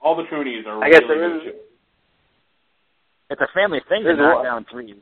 All 0.00 0.16
the 0.16 0.22
Coonies 0.32 0.64
are 0.66 0.82
I 0.82 0.86
really 0.86 0.92
guess 0.92 1.00
good. 1.02 1.10
there 1.10 1.36
is- 1.36 1.42
shooters. 1.42 1.60
It's 3.30 3.42
a 3.42 3.46
family 3.52 3.80
thing 3.90 4.04
to 4.04 4.04
There's 4.04 4.18
knock 4.18 4.42
down 4.42 4.64
three. 4.70 4.94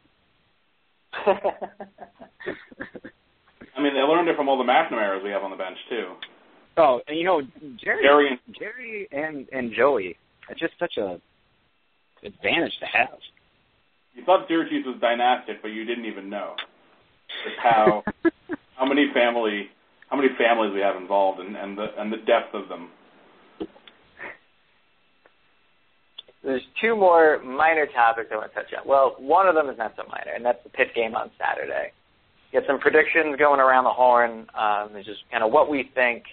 I 3.77 3.83
mean, 3.83 3.95
they 3.95 4.01
learned 4.01 4.29
it 4.29 4.37
from 4.37 4.49
all 4.49 4.57
the 4.57 4.65
McNamara's 4.65 5.23
we 5.23 5.31
have 5.31 5.43
on 5.43 5.51
the 5.51 5.57
bench 5.57 5.77
too. 5.89 6.15
Oh, 6.79 7.01
and 7.07 7.19
you 7.19 7.25
know, 7.25 7.43
Jerry, 7.83 8.03
Jerry 8.03 8.29
and 8.31 8.57
Jerry 8.59 9.09
and 9.13 9.47
and 9.53 9.73
Joey. 9.77 10.17
It's 10.49 10.61
just 10.61 10.75
such 10.79 10.97
a 10.99 11.21
advantage 12.25 12.73
to 12.81 12.87
have. 12.87 13.19
you 14.15 14.25
thought 14.25 14.47
Syracuse 14.49 14.85
was 14.87 14.97
dynastic, 15.01 15.63
but 15.63 15.69
you 15.69 15.85
didn't 15.85 16.07
even 16.07 16.31
know 16.31 16.55
just 17.45 17.57
how 17.63 18.03
how 18.77 18.87
many 18.87 19.07
family 19.13 19.69
how 20.09 20.17
many 20.17 20.29
families 20.39 20.73
we 20.73 20.81
have 20.81 20.97
involved 20.97 21.41
and 21.41 21.57
and 21.57 21.77
the 21.77 21.87
and 21.99 22.13
the 22.13 22.19
depth 22.19 22.55
of 22.55 22.69
them. 22.69 22.91
There's 26.43 26.63
two 26.81 26.95
more 26.95 27.43
minor 27.43 27.87
topics 27.87 28.29
I 28.31 28.37
want 28.37 28.53
to 28.53 28.55
touch 28.55 28.73
on. 28.79 28.87
Well, 28.87 29.17
one 29.19 29.49
of 29.49 29.57
them 29.57 29.69
is 29.69 29.77
not 29.77 29.95
so 29.97 30.05
minor, 30.09 30.31
and 30.33 30.45
that's 30.45 30.63
the 30.63 30.71
Pitt 30.71 30.95
game 30.95 31.17
on 31.17 31.31
Saturday. 31.37 31.91
Get 32.53 32.65
some 32.67 32.79
predictions 32.79 33.37
going 33.39 33.61
around 33.61 33.85
the 33.85 33.91
horn. 33.91 34.47
Um, 34.55 34.97
it's 34.97 35.07
just 35.07 35.21
kind 35.31 35.43
of 35.43 35.53
what 35.53 35.69
we 35.69 35.91
think 35.95 36.25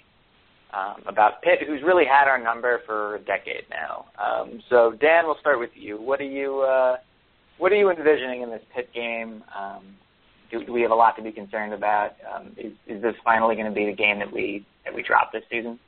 um, 0.73 1.03
about 1.07 1.41
Pitt, 1.41 1.59
who's 1.67 1.81
really 1.83 2.05
had 2.05 2.27
our 2.27 2.41
number 2.41 2.81
for 2.85 3.15
a 3.15 3.19
decade 3.19 3.65
now. 3.69 4.05
Um, 4.17 4.61
so, 4.69 4.93
Dan, 4.99 5.25
we'll 5.25 5.39
start 5.39 5.59
with 5.59 5.71
you. 5.75 6.01
What 6.01 6.19
are 6.21 6.29
you 6.29 6.61
uh, 6.61 6.97
What 7.57 7.71
are 7.71 7.75
you 7.75 7.89
envisioning 7.89 8.41
in 8.41 8.49
this 8.49 8.61
Pitt 8.75 8.89
game? 8.93 9.43
Um, 9.57 9.95
do, 10.51 10.63
do 10.65 10.73
we 10.73 10.81
have 10.81 10.91
a 10.91 10.95
lot 10.95 11.15
to 11.17 11.23
be 11.23 11.31
concerned 11.31 11.73
about? 11.73 12.11
Um, 12.33 12.55
is, 12.57 12.73
is 12.87 13.01
this 13.01 13.15
finally 13.23 13.55
going 13.55 13.67
to 13.67 13.73
be 13.73 13.85
the 13.85 13.95
game 13.95 14.19
that 14.19 14.31
we 14.31 14.65
that 14.85 14.93
we 14.93 15.03
drop 15.03 15.31
this 15.31 15.43
season? 15.49 15.79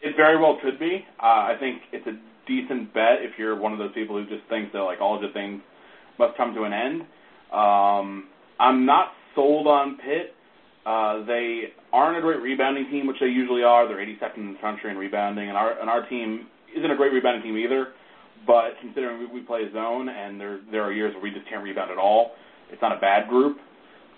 It 0.00 0.14
very 0.16 0.38
well 0.38 0.58
could 0.62 0.78
be. 0.78 1.04
Uh, 1.20 1.52
I 1.52 1.56
think 1.58 1.82
it's 1.92 2.06
a 2.06 2.18
decent 2.46 2.94
bet 2.94 3.20
if 3.20 3.38
you're 3.38 3.58
one 3.58 3.72
of 3.72 3.78
those 3.78 3.92
people 3.92 4.16
who 4.16 4.24
just 4.24 4.48
thinks 4.48 4.72
that 4.72 4.80
like 4.80 5.00
all 5.00 5.18
good 5.20 5.34
things 5.34 5.60
must 6.18 6.36
come 6.36 6.54
to 6.54 6.64
an 6.64 6.72
end. 6.72 7.02
Um, 7.52 8.28
I'm 8.58 8.86
not 8.86 9.12
sold 9.34 9.66
on 9.66 9.96
Pitt. 9.98 10.34
Uh, 10.84 11.24
they 11.26 11.64
aren't 11.92 12.16
a 12.16 12.20
great 12.20 12.40
rebounding 12.40 12.90
team, 12.90 13.06
which 13.06 13.18
they 13.20 13.26
usually 13.26 13.62
are. 13.62 13.86
They're 13.86 13.98
82nd 13.98 14.36
in 14.38 14.52
the 14.54 14.58
country 14.60 14.90
in 14.90 14.96
rebounding, 14.96 15.48
and 15.48 15.56
our 15.56 15.78
and 15.78 15.90
our 15.90 16.08
team 16.08 16.46
isn't 16.76 16.90
a 16.90 16.96
great 16.96 17.12
rebounding 17.12 17.42
team 17.42 17.56
either. 17.56 17.88
But 18.46 18.72
considering 18.80 19.18
we, 19.18 19.40
we 19.40 19.46
play 19.46 19.70
zone, 19.72 20.08
and 20.08 20.40
there 20.40 20.60
there 20.70 20.82
are 20.82 20.92
years 20.92 21.12
where 21.14 21.22
we 21.22 21.30
just 21.30 21.48
can't 21.48 21.62
rebound 21.62 21.90
at 21.90 21.98
all, 21.98 22.32
it's 22.70 22.80
not 22.80 22.96
a 22.96 23.00
bad 23.00 23.28
group. 23.28 23.58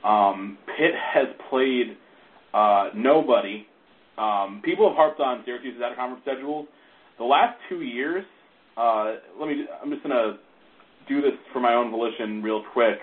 Um, 0.05 0.59
Pitt 0.79 0.93
has 1.15 1.27
played 1.49 1.97
uh, 2.55 2.91
nobody. 2.95 3.67
Um, 4.17 4.63
people 4.65 4.89
have 4.89 4.97
harped 4.97 5.21
on 5.21 5.43
Syracuse's 5.45 5.81
out 5.83 5.93
of 5.93 5.99
conference 5.99 6.23
schedules. 6.25 6.69
The 7.19 7.25
last 7.25 7.59
two 7.69 7.83
years, 7.83 8.25
uh, 8.77 9.17
let 9.39 9.49
me. 9.49 9.65
I'm 9.83 9.91
just 9.91 10.03
gonna 10.03 10.39
do 11.09 11.21
this 11.21 11.33
for 11.53 11.61
my 11.61 11.75
own 11.75 11.91
volition, 11.91 12.43
real 12.43 12.63
quick, 12.73 12.99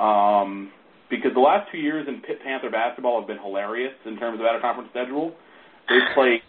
um, 0.00 0.72
because 1.10 1.32
the 1.34 1.40
last 1.40 1.70
two 1.70 1.78
years 1.78 2.08
in 2.08 2.22
Pitt 2.22 2.42
Panther 2.42 2.70
basketball 2.70 3.20
have 3.20 3.28
been 3.28 3.38
hilarious 3.38 3.92
in 4.06 4.16
terms 4.16 4.40
of 4.40 4.46
out 4.46 4.56
of 4.56 4.62
conference 4.62 4.90
schedule. 4.90 5.34
They've 5.88 6.08
played 6.14 6.40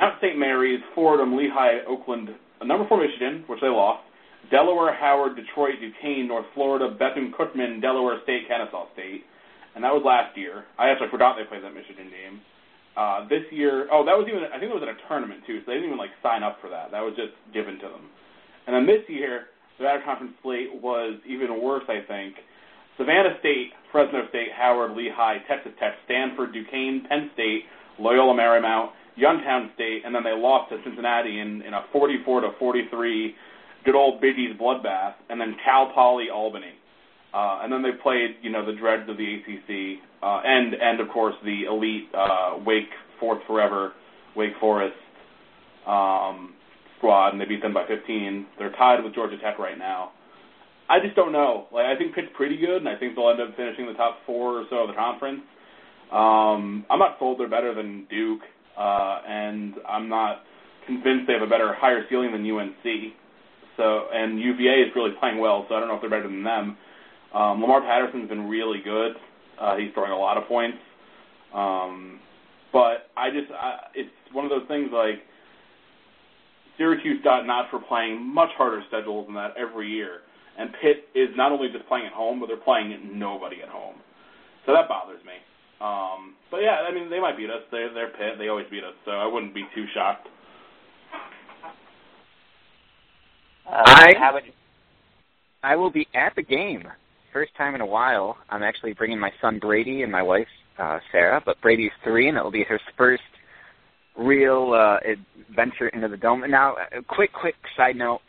Mount 0.00 0.14
St. 0.22 0.38
Mary's, 0.38 0.80
Fordham, 0.94 1.36
Lehigh, 1.36 1.82
Oakland, 1.88 2.30
number 2.64 2.86
four 2.86 3.02
Michigan, 3.02 3.44
which 3.48 3.60
they 3.60 3.68
lost, 3.68 4.04
Delaware, 4.50 4.94
Howard, 4.94 5.34
Detroit, 5.36 5.82
Duquesne, 5.82 6.28
North 6.28 6.46
Florida, 6.54 6.94
Bethune 6.94 7.34
Cookman, 7.34 7.82
Delaware 7.82 8.20
State, 8.22 8.46
Kennesaw 8.46 8.86
State, 8.94 9.24
and 9.74 9.82
that 9.82 9.92
was 9.92 10.02
last 10.06 10.36
year. 10.38 10.64
I 10.78 10.88
actually 10.88 11.10
forgot 11.10 11.36
they 11.36 11.44
played 11.44 11.64
that 11.64 11.74
Michigan 11.74 12.08
game. 12.08 12.40
Uh, 12.96 13.28
this 13.28 13.46
year, 13.50 13.86
oh, 13.92 14.02
that 14.06 14.18
was 14.18 14.26
even 14.26 14.42
I 14.50 14.58
think 14.58 14.70
it 14.70 14.78
was 14.78 14.82
in 14.82 14.90
a 14.90 14.98
tournament 15.06 15.42
too, 15.46 15.62
so 15.62 15.70
they 15.70 15.78
didn't 15.78 15.94
even 15.94 16.02
like 16.02 16.14
sign 16.22 16.42
up 16.42 16.58
for 16.60 16.70
that. 16.70 16.90
That 16.90 17.02
was 17.02 17.14
just 17.14 17.34
given 17.54 17.78
to 17.78 17.88
them. 17.90 18.10
And 18.66 18.74
then 18.74 18.86
this 18.86 19.06
year, 19.06 19.54
the 19.78 19.86
out 19.86 20.02
of 20.02 20.04
conference 20.04 20.34
slate 20.42 20.74
was 20.82 21.18
even 21.22 21.62
worse, 21.62 21.86
I 21.86 22.02
think. 22.06 22.34
Savannah 22.98 23.38
State, 23.40 23.70
Fresno 23.90 24.28
State, 24.28 24.48
Howard, 24.56 24.92
Lehigh, 24.92 25.38
Texas 25.48 25.72
Tech, 25.78 25.94
Stanford, 26.04 26.52
Duquesne, 26.52 27.06
Penn 27.08 27.30
State, 27.34 27.62
Loyola 27.98 28.34
Marymount, 28.34 28.90
Youngstown 29.16 29.70
State, 29.74 30.02
and 30.04 30.14
then 30.14 30.22
they 30.22 30.34
lost 30.34 30.70
to 30.70 30.78
Cincinnati 30.84 31.40
in, 31.40 31.62
in 31.62 31.74
a 31.74 31.84
44 31.92 32.42
to 32.42 32.50
43 32.58 33.34
good 33.84 33.94
old 33.94 34.20
Big 34.20 34.38
East 34.38 34.60
bloodbath, 34.60 35.14
and 35.30 35.40
then 35.40 35.56
Cal 35.64 35.92
Poly 35.94 36.26
Albany. 36.32 36.74
Uh, 37.32 37.60
and 37.62 37.72
then 37.72 37.82
they 37.82 37.92
played, 38.02 38.36
you 38.42 38.50
know, 38.50 38.64
the 38.64 38.72
dregs 38.72 39.08
of 39.08 39.16
the 39.16 39.24
ACC, 39.24 40.00
uh, 40.22 40.40
and 40.44 40.74
and 40.74 41.00
of 41.00 41.08
course 41.08 41.34
the 41.44 41.64
elite 41.64 42.08
uh, 42.16 42.58
Wake 42.64 42.88
Fourth 43.20 43.40
Forever, 43.46 43.92
Wake 44.34 44.52
Forest 44.58 44.96
um, 45.86 46.54
squad, 46.96 47.30
and 47.30 47.40
they 47.40 47.44
beat 47.44 47.60
them 47.60 47.74
by 47.74 47.86
15. 47.86 48.46
They're 48.58 48.72
tied 48.72 49.04
with 49.04 49.14
Georgia 49.14 49.36
Tech 49.42 49.58
right 49.58 49.76
now. 49.76 50.12
I 50.88 51.00
just 51.00 51.14
don't 51.16 51.32
know. 51.32 51.66
Like 51.72 51.86
I 51.86 51.96
think 51.96 52.14
Pitt's 52.14 52.28
pretty 52.36 52.56
good, 52.56 52.78
and 52.78 52.88
I 52.88 52.96
think 52.96 53.14
they'll 53.14 53.30
end 53.30 53.40
up 53.40 53.56
finishing 53.56 53.86
the 53.86 53.94
top 53.94 54.18
four 54.24 54.60
or 54.60 54.64
so 54.70 54.76
of 54.84 54.88
the 54.88 54.94
conference. 54.94 55.42
Um, 56.10 56.86
I'm 56.88 56.98
not 56.98 57.16
sold 57.18 57.38
they're 57.38 57.48
better 57.48 57.74
than 57.74 58.06
Duke, 58.08 58.40
uh, 58.78 59.20
and 59.28 59.74
I'm 59.86 60.08
not 60.08 60.42
convinced 60.86 61.26
they 61.26 61.34
have 61.34 61.42
a 61.42 61.46
better, 61.46 61.74
higher 61.74 62.04
ceiling 62.08 62.32
than 62.32 62.50
UNC. 62.50 63.12
So, 63.76 64.06
and 64.12 64.40
UVA 64.40 64.80
is 64.80 64.92
really 64.96 65.12
playing 65.20 65.38
well, 65.38 65.66
so 65.68 65.74
I 65.74 65.80
don't 65.80 65.88
know 65.88 65.94
if 65.96 66.00
they're 66.00 66.10
better 66.10 66.28
than 66.28 66.42
them. 66.42 66.76
Um, 67.34 67.60
Lamar 67.60 67.82
Patterson's 67.82 68.28
been 68.28 68.48
really 68.48 68.80
good. 68.82 69.12
Uh, 69.60 69.76
he's 69.76 69.92
throwing 69.92 70.12
a 70.12 70.18
lot 70.18 70.38
of 70.38 70.44
points. 70.48 70.78
Um, 71.54 72.20
but 72.72 73.10
I 73.16 73.30
just, 73.30 73.52
I, 73.52 73.76
it's 73.94 74.10
one 74.32 74.44
of 74.44 74.50
those 74.50 74.66
things 74.66 74.88
like 74.92 75.20
Syracuse 76.78 77.20
got 77.22 77.46
not 77.46 77.70
for 77.70 77.80
playing 77.80 78.34
much 78.34 78.50
harder 78.56 78.82
schedules 78.88 79.26
than 79.26 79.34
that 79.34 79.54
every 79.56 79.88
year. 79.90 80.20
And 80.58 80.70
Pitt 80.82 81.08
is 81.14 81.28
not 81.36 81.52
only 81.52 81.68
just 81.72 81.86
playing 81.86 82.06
at 82.06 82.12
home, 82.12 82.40
but 82.40 82.46
they're 82.46 82.56
playing 82.56 82.92
at 82.92 83.04
nobody 83.04 83.62
at 83.62 83.68
home. 83.68 83.94
So 84.66 84.72
that 84.72 84.88
bothers 84.88 85.24
me. 85.24 85.38
Um, 85.80 86.34
but 86.50 86.58
yeah, 86.58 86.82
I 86.88 86.92
mean, 86.92 87.08
they 87.08 87.20
might 87.20 87.36
beat 87.36 87.48
us. 87.48 87.62
They're, 87.70 87.94
they're 87.94 88.10
Pitt. 88.10 88.38
They 88.38 88.48
always 88.48 88.66
beat 88.70 88.82
us, 88.82 88.94
so 89.04 89.12
I 89.12 89.26
wouldn't 89.26 89.54
be 89.54 89.64
too 89.74 89.84
shocked. 89.94 90.26
Uh, 93.66 93.82
I- 93.86 94.14
how? 94.18 94.38
I 95.62 95.76
will 95.76 95.90
be 95.90 96.06
at 96.14 96.34
the 96.36 96.42
game. 96.42 96.84
First 97.32 97.52
time 97.56 97.74
in 97.74 97.80
a 97.80 97.86
while. 97.86 98.36
I'm 98.48 98.62
actually 98.62 98.94
bringing 98.94 99.18
my 99.18 99.30
son 99.40 99.58
Brady 99.58 100.02
and 100.02 100.10
my 100.10 100.22
wife 100.22 100.46
uh, 100.78 100.98
Sarah, 101.12 101.42
but 101.44 101.60
Brady's 101.60 101.92
three, 102.04 102.28
and 102.28 102.36
it 102.36 102.42
will 102.42 102.50
be 102.50 102.64
his 102.68 102.80
first 102.96 103.22
real 104.16 104.72
uh, 104.72 104.98
adventure 105.48 105.88
into 105.88 106.08
the 106.08 106.16
dome. 106.16 106.42
And 106.42 106.52
now, 106.52 106.76
a 106.96 107.02
quick, 107.02 107.32
quick 107.32 107.56
side 107.76 107.96
note: 107.96 108.20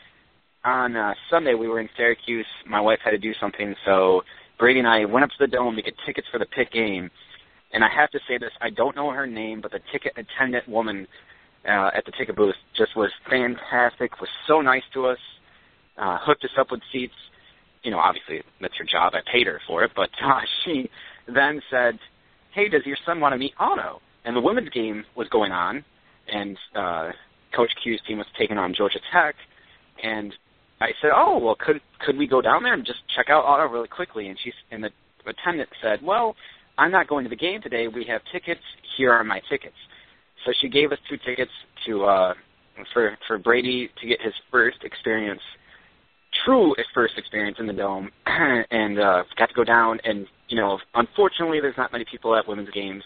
on 0.64 0.96
uh, 0.96 1.14
Sunday 1.30 1.54
we 1.54 1.68
were 1.68 1.80
in 1.80 1.90
Syracuse. 1.96 2.46
My 2.68 2.82
wife 2.82 3.00
had 3.04 3.12
to 3.12 3.18
do 3.18 3.34
something, 3.40 3.76
so 3.86 4.22
Brady 4.58 4.80
and 4.80 4.88
I 4.88 5.06
went 5.06 5.24
up 5.24 5.30
to 5.32 5.36
the 5.40 5.48
dome 5.48 5.76
to 5.76 5.82
get 5.82 5.94
tickets 6.06 6.28
for 6.32 6.40
the 6.40 6.46
Pitt 6.46 6.72
game. 6.72 7.10
And 7.72 7.84
I 7.84 7.90
have 7.96 8.10
to 8.12 8.20
say 8.28 8.38
this: 8.38 8.52
I 8.62 8.70
don't 8.70 8.96
know 8.96 9.12
her 9.12 9.28
name, 9.28 9.62
but 9.62 9.72
the 9.72 9.80
ticket 9.92 10.14
attendant 10.18 10.68
woman 10.68 11.08
uh, 11.68 11.92
at 11.96 12.06
the 12.06 12.12
ticket 12.18 12.36
booth 12.36 12.56
just 12.76 12.96
was 12.96 13.12
fantastic. 13.30 14.20
Was 14.20 14.30
so 14.48 14.62
nice 14.62 14.84
to 14.94 15.08
us. 15.08 15.20
Uh, 15.98 16.18
hooked 16.22 16.46
us 16.46 16.52
up 16.58 16.72
with 16.72 16.80
seats 16.94 17.14
you 17.84 17.92
know, 17.92 18.00
obviously 18.00 18.42
that's 18.62 18.76
her 18.78 18.86
job. 18.86 19.14
I 19.16 19.20
paid 19.32 19.48
her 19.48 19.62
for 19.68 19.84
it, 19.84 19.92
but 19.96 20.10
uh, 20.24 20.42
she 20.66 20.90
then 21.28 21.62
said, 21.70 22.00
"Hey, 22.54 22.70
does 22.70 22.86
your 22.86 22.98
son 23.06 23.20
want 23.20 23.34
to 23.34 23.38
meet 23.38 23.54
Otto?" 23.60 24.02
And 24.26 24.36
the 24.36 24.42
women's 24.42 24.70
game 24.70 25.06
was 25.16 25.28
going 25.30 25.52
on, 25.52 25.84
and 26.32 26.58
uh, 26.76 27.12
Coach 27.56 27.72
Q's 27.84 28.00
team 28.08 28.18
was 28.18 28.28
taking 28.38 28.58
on 28.58 28.74
Georgia 28.76 29.00
Tech, 29.14 29.36
and 30.04 30.34
I 30.82 30.92
said, 31.02 31.12
"Oh, 31.14 31.38
well, 31.38 31.56
could 31.60 31.82
could 32.06 32.18
we 32.18 32.28
go 32.28 32.42
down 32.42 32.64
there 32.64 32.74
and 32.74 32.86
just 32.86 33.00
check 33.16 33.30
out 33.30 33.46
Otto 33.46 33.68
really 33.68 33.88
quickly?" 33.88 34.28
And 34.30 34.38
she's 34.44 34.54
and 34.72 34.84
the 34.84 34.92
attendant 35.26 35.70
said, 35.82 36.02
"Well, 36.02 36.36
I'm 36.78 36.92
not 36.92 37.08
going 37.08 37.24
to 37.26 37.30
the 37.30 37.36
game 37.36 37.62
today. 37.62 37.88
We 37.88 38.06
have 38.06 38.22
tickets. 38.32 38.62
Here 38.98 39.12
are 39.12 39.24
my 39.24 39.42
tickets." 39.50 39.76
So 40.46 40.54
she 40.62 40.70
gave 40.70 40.92
us 40.92 41.00
two 41.10 41.18
tickets 41.26 41.52
to 41.86 42.06
uh, 42.06 42.34
for 42.94 43.18
for 43.28 43.38
Brady 43.38 43.90
to 44.02 44.08
get 44.08 44.22
his 44.22 44.34
first 44.52 44.78
experience 44.84 45.42
true 46.46 46.76
first 46.94 47.14
experience 47.18 47.58
in 47.60 47.68
the 47.68 47.74
dome, 47.74 48.10
and 48.26 49.00
uh, 49.00 49.24
got 49.38 49.48
to 49.50 49.56
go 49.56 49.64
down. 49.64 50.00
And 50.04 50.26
you 50.48 50.58
know, 50.58 50.80
unfortunately, 50.96 51.60
there's 51.62 51.78
not 51.78 51.92
many 51.92 52.06
people 52.10 52.36
at 52.36 52.48
women's 52.48 52.70
games, 52.72 53.04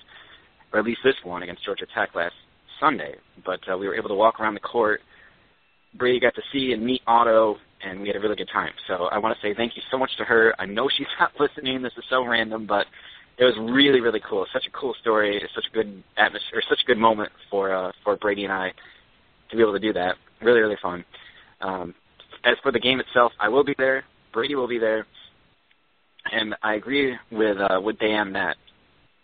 or 0.71 0.79
at 0.79 0.85
least 0.85 0.99
this 1.03 1.15
one 1.23 1.43
against 1.43 1.65
Georgia 1.65 1.85
Tech 1.95 2.15
last 2.15 2.35
Sunday. 2.79 3.15
But 3.45 3.59
uh, 3.71 3.77
we 3.77 3.87
were 3.87 3.95
able 3.95 4.09
to 4.09 4.15
walk 4.15 4.39
around 4.39 4.53
the 4.53 4.59
court. 4.59 5.01
Brady 5.95 6.19
got 6.19 6.35
to 6.35 6.41
see 6.51 6.73
and 6.73 6.83
meet 6.83 7.01
Otto, 7.07 7.57
and 7.83 8.01
we 8.01 8.07
had 8.07 8.15
a 8.15 8.19
really 8.19 8.35
good 8.35 8.49
time. 8.51 8.71
So 8.87 9.05
I 9.05 9.17
want 9.17 9.37
to 9.37 9.41
say 9.47 9.53
thank 9.53 9.75
you 9.75 9.81
so 9.91 9.97
much 9.97 10.11
to 10.17 10.23
her. 10.23 10.53
I 10.59 10.65
know 10.65 10.89
she's 10.97 11.07
not 11.19 11.31
listening. 11.39 11.81
This 11.81 11.93
is 11.97 12.03
so 12.09 12.25
random, 12.25 12.65
but 12.65 12.85
it 13.37 13.43
was 13.43 13.55
really, 13.59 13.99
really 13.99 14.21
cool. 14.27 14.45
Such 14.53 14.65
a 14.67 14.71
cool 14.71 14.95
story. 15.01 15.41
Such 15.55 15.65
a 15.71 15.73
good 15.73 16.03
atmosphere, 16.17 16.61
such 16.69 16.79
a 16.83 16.87
good 16.87 16.97
moment 16.97 17.31
for 17.49 17.73
uh, 17.73 17.91
for 18.03 18.15
Brady 18.17 18.43
and 18.43 18.53
I 18.53 18.71
to 19.49 19.55
be 19.55 19.61
able 19.61 19.73
to 19.73 19.79
do 19.79 19.93
that. 19.93 20.15
Really, 20.41 20.59
really 20.59 20.77
fun. 20.81 21.03
Um, 21.61 21.93
as 22.43 22.55
for 22.61 22.71
the 22.71 22.79
game 22.79 22.99
itself, 22.99 23.31
I 23.39 23.49
will 23.49 23.63
be 23.63 23.75
there. 23.77 24.03
Brady 24.33 24.55
will 24.55 24.67
be 24.67 24.79
there, 24.79 25.05
and 26.31 26.55
I 26.61 26.75
agree 26.75 27.15
with 27.31 27.57
uh, 27.57 27.79
with 27.79 27.97
Dan 27.99 28.33
that 28.33 28.57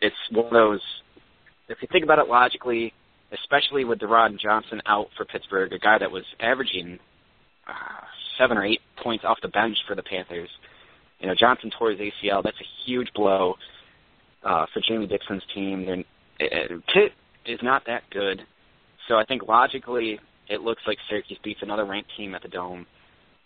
it's 0.02 0.16
one 0.32 0.46
of 0.46 0.52
those. 0.52 0.82
If 1.68 1.78
you 1.82 1.88
think 1.92 2.04
about 2.04 2.20
it 2.20 2.28
logically, 2.28 2.94
especially 3.32 3.86
with 3.86 4.00
Durand 4.00 4.40
Johnson 4.42 4.82
out 4.86 5.10
for 5.16 5.26
Pittsburgh, 5.26 5.72
a 5.74 5.80
guy 5.80 5.98
that 5.98 6.12
was 6.12 6.24
averaging 6.40 7.00
uh, 7.68 8.06
seven 8.38 8.58
or 8.58 8.66
eight 8.66 8.82
points 9.02 9.24
off 9.26 9.38
the 9.42 9.48
bench 9.48 9.78
for 9.88 9.96
the 9.96 10.04
Panthers. 10.04 10.50
You 11.20 11.28
know, 11.28 11.36
Johnson 11.38 11.72
tore 11.78 11.92
his 11.92 12.00
ACL. 12.00 12.44
That's 12.44 12.60
a 12.60 12.86
huge 12.86 13.10
blow 13.14 13.56
uh, 14.44 14.66
for 14.74 14.82
Jamie 14.88 15.08
Dixon's 15.08 15.44
team. 15.54 15.86
They're, 15.86 16.50
uh, 16.50 16.78
Pitt 16.94 17.12
is 17.46 17.60
not 17.62 17.84
that 17.88 18.04
good, 18.12 18.42
so 19.08 19.16
I 19.16 19.26
think 19.26 19.48
logically 19.48 20.20
it 20.48 20.62
looks 20.62 20.82
like 20.88 20.98
Syracuse 21.10 21.40
beats 21.44 21.60
another 21.62 21.86
ranked 21.86 22.10
team 22.18 22.34
at 22.34 22.42
the 22.42 22.48
Dome 22.48 22.86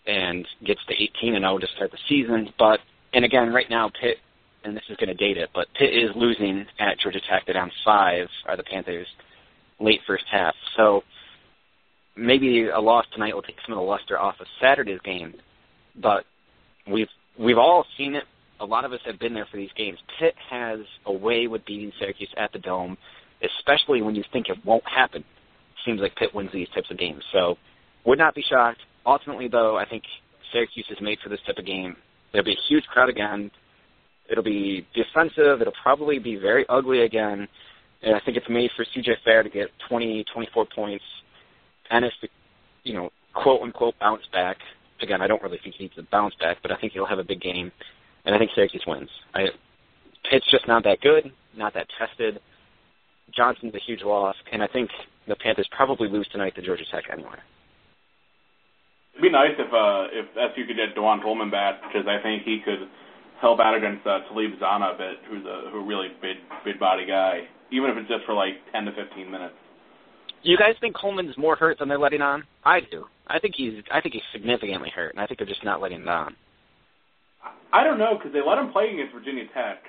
and 0.06 0.46
gets 0.64 0.80
to 0.86 0.94
18 0.94 1.34
and 1.34 1.42
0 1.42 1.58
to 1.58 1.66
start 1.74 1.90
the 1.90 1.98
season. 2.08 2.52
But 2.58 2.80
and 3.12 3.24
again, 3.24 3.52
right 3.52 3.68
now 3.68 3.90
Pitt, 4.00 4.18
and 4.62 4.76
this 4.76 4.84
is 4.88 4.96
going 4.96 5.08
to 5.08 5.14
date 5.14 5.36
it, 5.36 5.50
but 5.54 5.66
Pitt 5.78 5.92
is 5.92 6.10
losing 6.14 6.66
at 6.78 6.98
Georgia 7.00 7.20
Tech. 7.28 7.44
They're 7.44 7.54
down 7.54 7.72
five. 7.84 8.28
Are 8.46 8.56
the 8.56 8.62
Panthers 8.62 9.08
late 9.80 10.00
first 10.06 10.24
half? 10.30 10.54
So 10.76 11.02
maybe 12.16 12.68
a 12.68 12.80
loss 12.80 13.06
tonight 13.12 13.34
will 13.34 13.42
take 13.42 13.56
some 13.66 13.76
of 13.76 13.82
the 13.82 13.88
luster 13.88 14.18
off 14.18 14.36
of 14.40 14.46
Saturday's 14.60 15.00
game. 15.04 15.34
But 16.00 16.24
we've 16.90 17.08
we've 17.38 17.58
all 17.58 17.84
seen 17.96 18.14
it. 18.14 18.24
A 18.60 18.64
lot 18.64 18.84
of 18.84 18.92
us 18.92 19.00
have 19.04 19.18
been 19.18 19.34
there 19.34 19.46
for 19.50 19.56
these 19.56 19.72
games. 19.76 19.98
Pitt 20.18 20.34
has 20.50 20.80
a 21.06 21.12
way 21.12 21.46
with 21.48 21.64
beating 21.66 21.92
Syracuse 21.98 22.32
at 22.36 22.52
the 22.52 22.58
Dome, 22.58 22.96
especially 23.42 24.00
when 24.00 24.14
you 24.14 24.22
think 24.32 24.48
it 24.48 24.64
won't 24.64 24.84
happen. 24.88 25.24
Seems 25.84 26.00
like 26.00 26.14
Pitt 26.16 26.34
wins 26.34 26.50
these 26.52 26.68
types 26.74 26.90
of 26.90 26.98
games. 26.98 27.22
So 27.32 27.56
would 28.04 28.18
not 28.18 28.34
be 28.34 28.44
shocked 28.48 28.80
ultimately, 29.06 29.48
though, 29.48 29.76
I 29.76 29.88
think 29.88 30.04
Syracuse 30.52 30.86
is 30.90 30.98
made 31.00 31.18
for 31.22 31.28
this 31.28 31.40
type 31.46 31.58
of 31.58 31.66
game. 31.66 31.96
There'll 32.32 32.44
be 32.44 32.52
a 32.52 32.68
huge 32.68 32.84
crowd 32.84 33.08
again. 33.08 33.50
It'll 34.30 34.44
be 34.44 34.86
defensive. 34.94 35.60
It'll 35.60 35.74
probably 35.82 36.18
be 36.18 36.36
very 36.36 36.64
ugly 36.68 37.02
again. 37.02 37.48
And 38.04 38.14
I 38.14 38.20
think 38.20 38.36
it's 38.36 38.48
made 38.48 38.70
for 38.76 38.84
CJ 38.84 39.16
Fair 39.24 39.42
to 39.42 39.48
get 39.48 39.68
20, 39.88 40.24
24 40.32 40.66
points. 40.74 41.04
Ennis 41.90 42.12
to, 42.20 42.28
you 42.82 42.94
know, 42.94 43.10
quote 43.32 43.62
unquote 43.62 43.94
bounce 43.98 44.22
back. 44.32 44.58
Again, 45.00 45.20
I 45.22 45.26
don't 45.26 45.42
really 45.42 45.58
think 45.62 45.76
he 45.76 45.84
needs 45.84 45.96
to 45.96 46.02
bounce 46.10 46.34
back, 46.40 46.58
but 46.62 46.70
I 46.70 46.76
think 46.76 46.92
he'll 46.92 47.06
have 47.06 47.18
a 47.18 47.24
big 47.24 47.40
game. 47.40 47.72
And 48.24 48.34
I 48.34 48.38
think 48.38 48.50
Syracuse 48.54 48.84
wins. 48.86 49.10
I, 49.34 49.46
Pitt's 50.30 50.50
just 50.50 50.68
not 50.68 50.84
that 50.84 51.00
good, 51.00 51.30
not 51.56 51.74
that 51.74 51.86
tested. 51.98 52.40
Johnson's 53.36 53.74
a 53.74 53.80
huge 53.84 54.02
loss, 54.02 54.36
and 54.52 54.62
I 54.62 54.66
think 54.66 54.90
the 55.26 55.36
Panthers 55.36 55.68
probably 55.72 56.08
lose 56.08 56.28
tonight 56.28 56.54
to 56.56 56.62
Georgia 56.62 56.84
Tech 56.90 57.04
anyway. 57.12 57.36
It'd 59.14 59.22
be 59.22 59.30
nice 59.30 59.54
if 59.58 59.72
uh, 59.72 60.10
if 60.10 60.26
SU 60.34 60.66
could 60.66 60.76
get 60.76 60.96
DaJuan 60.96 61.22
Coleman 61.22 61.50
back 61.50 61.80
because 61.82 62.06
I 62.08 62.20
think 62.22 62.42
he 62.42 62.60
could 62.64 62.88
help 63.40 63.60
out 63.60 63.76
against 63.76 64.06
uh, 64.06 64.20
Talib 64.28 64.58
Zanna 64.60 64.94
a 64.94 64.98
bit, 64.98 65.16
who's 65.28 65.44
a 65.46 65.70
who 65.70 65.84
really 65.86 66.08
big 66.20 66.36
big 66.64 66.78
body 66.78 67.06
guy, 67.06 67.46
even 67.74 67.90
if 67.90 67.96
it's 67.98 68.08
just 68.08 68.24
for 68.24 68.34
like 68.34 68.54
10 68.72 68.86
to 68.86 68.92
15 68.92 69.30
minutes. 69.30 69.54
You 70.42 70.56
guys 70.56 70.74
think 70.80 70.94
Coleman's 70.94 71.36
more 71.36 71.56
hurt 71.56 71.78
than 71.78 71.88
they're 71.88 71.98
letting 71.98 72.20
on? 72.20 72.44
I 72.64 72.80
do. 72.80 73.06
I 73.26 73.38
think 73.38 73.54
he's 73.56 73.82
I 73.90 74.00
think 74.00 74.14
he's 74.14 74.28
significantly 74.32 74.90
hurt, 74.94 75.14
and 75.14 75.20
I 75.20 75.26
think 75.26 75.38
they're 75.38 75.48
just 75.48 75.64
not 75.64 75.80
letting 75.80 76.02
him 76.02 76.08
on. 76.08 76.36
I 77.72 77.82
don't 77.82 77.98
know 77.98 78.16
because 78.16 78.32
they 78.32 78.40
let 78.46 78.58
him 78.58 78.70
play 78.70 78.92
against 78.92 79.12
Virginia 79.12 79.44
Tech, 79.52 79.82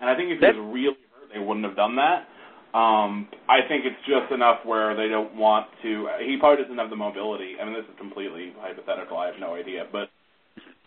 and 0.00 0.10
I 0.10 0.16
think 0.16 0.30
if 0.30 0.40
he 0.40 0.46
was 0.58 0.74
really 0.74 0.98
hurt, 1.14 1.30
they 1.32 1.38
wouldn't 1.38 1.64
have 1.64 1.76
done 1.76 1.96
that. 1.96 2.28
Um, 2.76 3.28
I 3.48 3.60
think 3.68 3.84
it's 3.84 4.00
just 4.08 4.32
enough 4.32 4.64
where 4.64 4.96
they 4.96 5.08
don't 5.08 5.34
want 5.36 5.66
to. 5.82 6.08
He 6.24 6.36
probably 6.38 6.64
doesn't 6.64 6.78
have 6.78 6.90
the 6.90 6.96
mobility. 6.96 7.54
I 7.60 7.64
mean, 7.64 7.74
this 7.74 7.84
is 7.84 7.96
completely 7.98 8.52
hypothetical. 8.58 9.16
I 9.16 9.26
have 9.26 9.38
no 9.38 9.54
idea, 9.54 9.86
but 9.90 10.10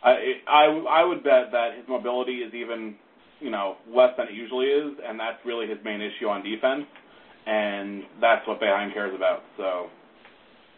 I 0.04 0.42
I, 0.48 0.66
I 1.02 1.04
would 1.04 1.24
bet 1.24 1.52
that 1.52 1.78
his 1.78 1.88
mobility 1.88 2.44
is 2.44 2.54
even 2.54 2.96
you 3.40 3.52
know 3.52 3.78
less 3.88 4.12
than 4.18 4.28
it 4.28 4.34
usually 4.34 4.68
is, 4.68 4.98
and 5.04 5.20
that's 5.20 5.38
really 5.46 5.68
his 5.68 5.78
main 5.84 6.02
issue 6.02 6.28
on 6.28 6.44
defense, 6.44 6.86
and 7.46 8.04
that's 8.22 8.48
what 8.48 8.60
Boeheim 8.60 8.94
cares 8.94 9.14
about. 9.16 9.44
So 9.58 9.88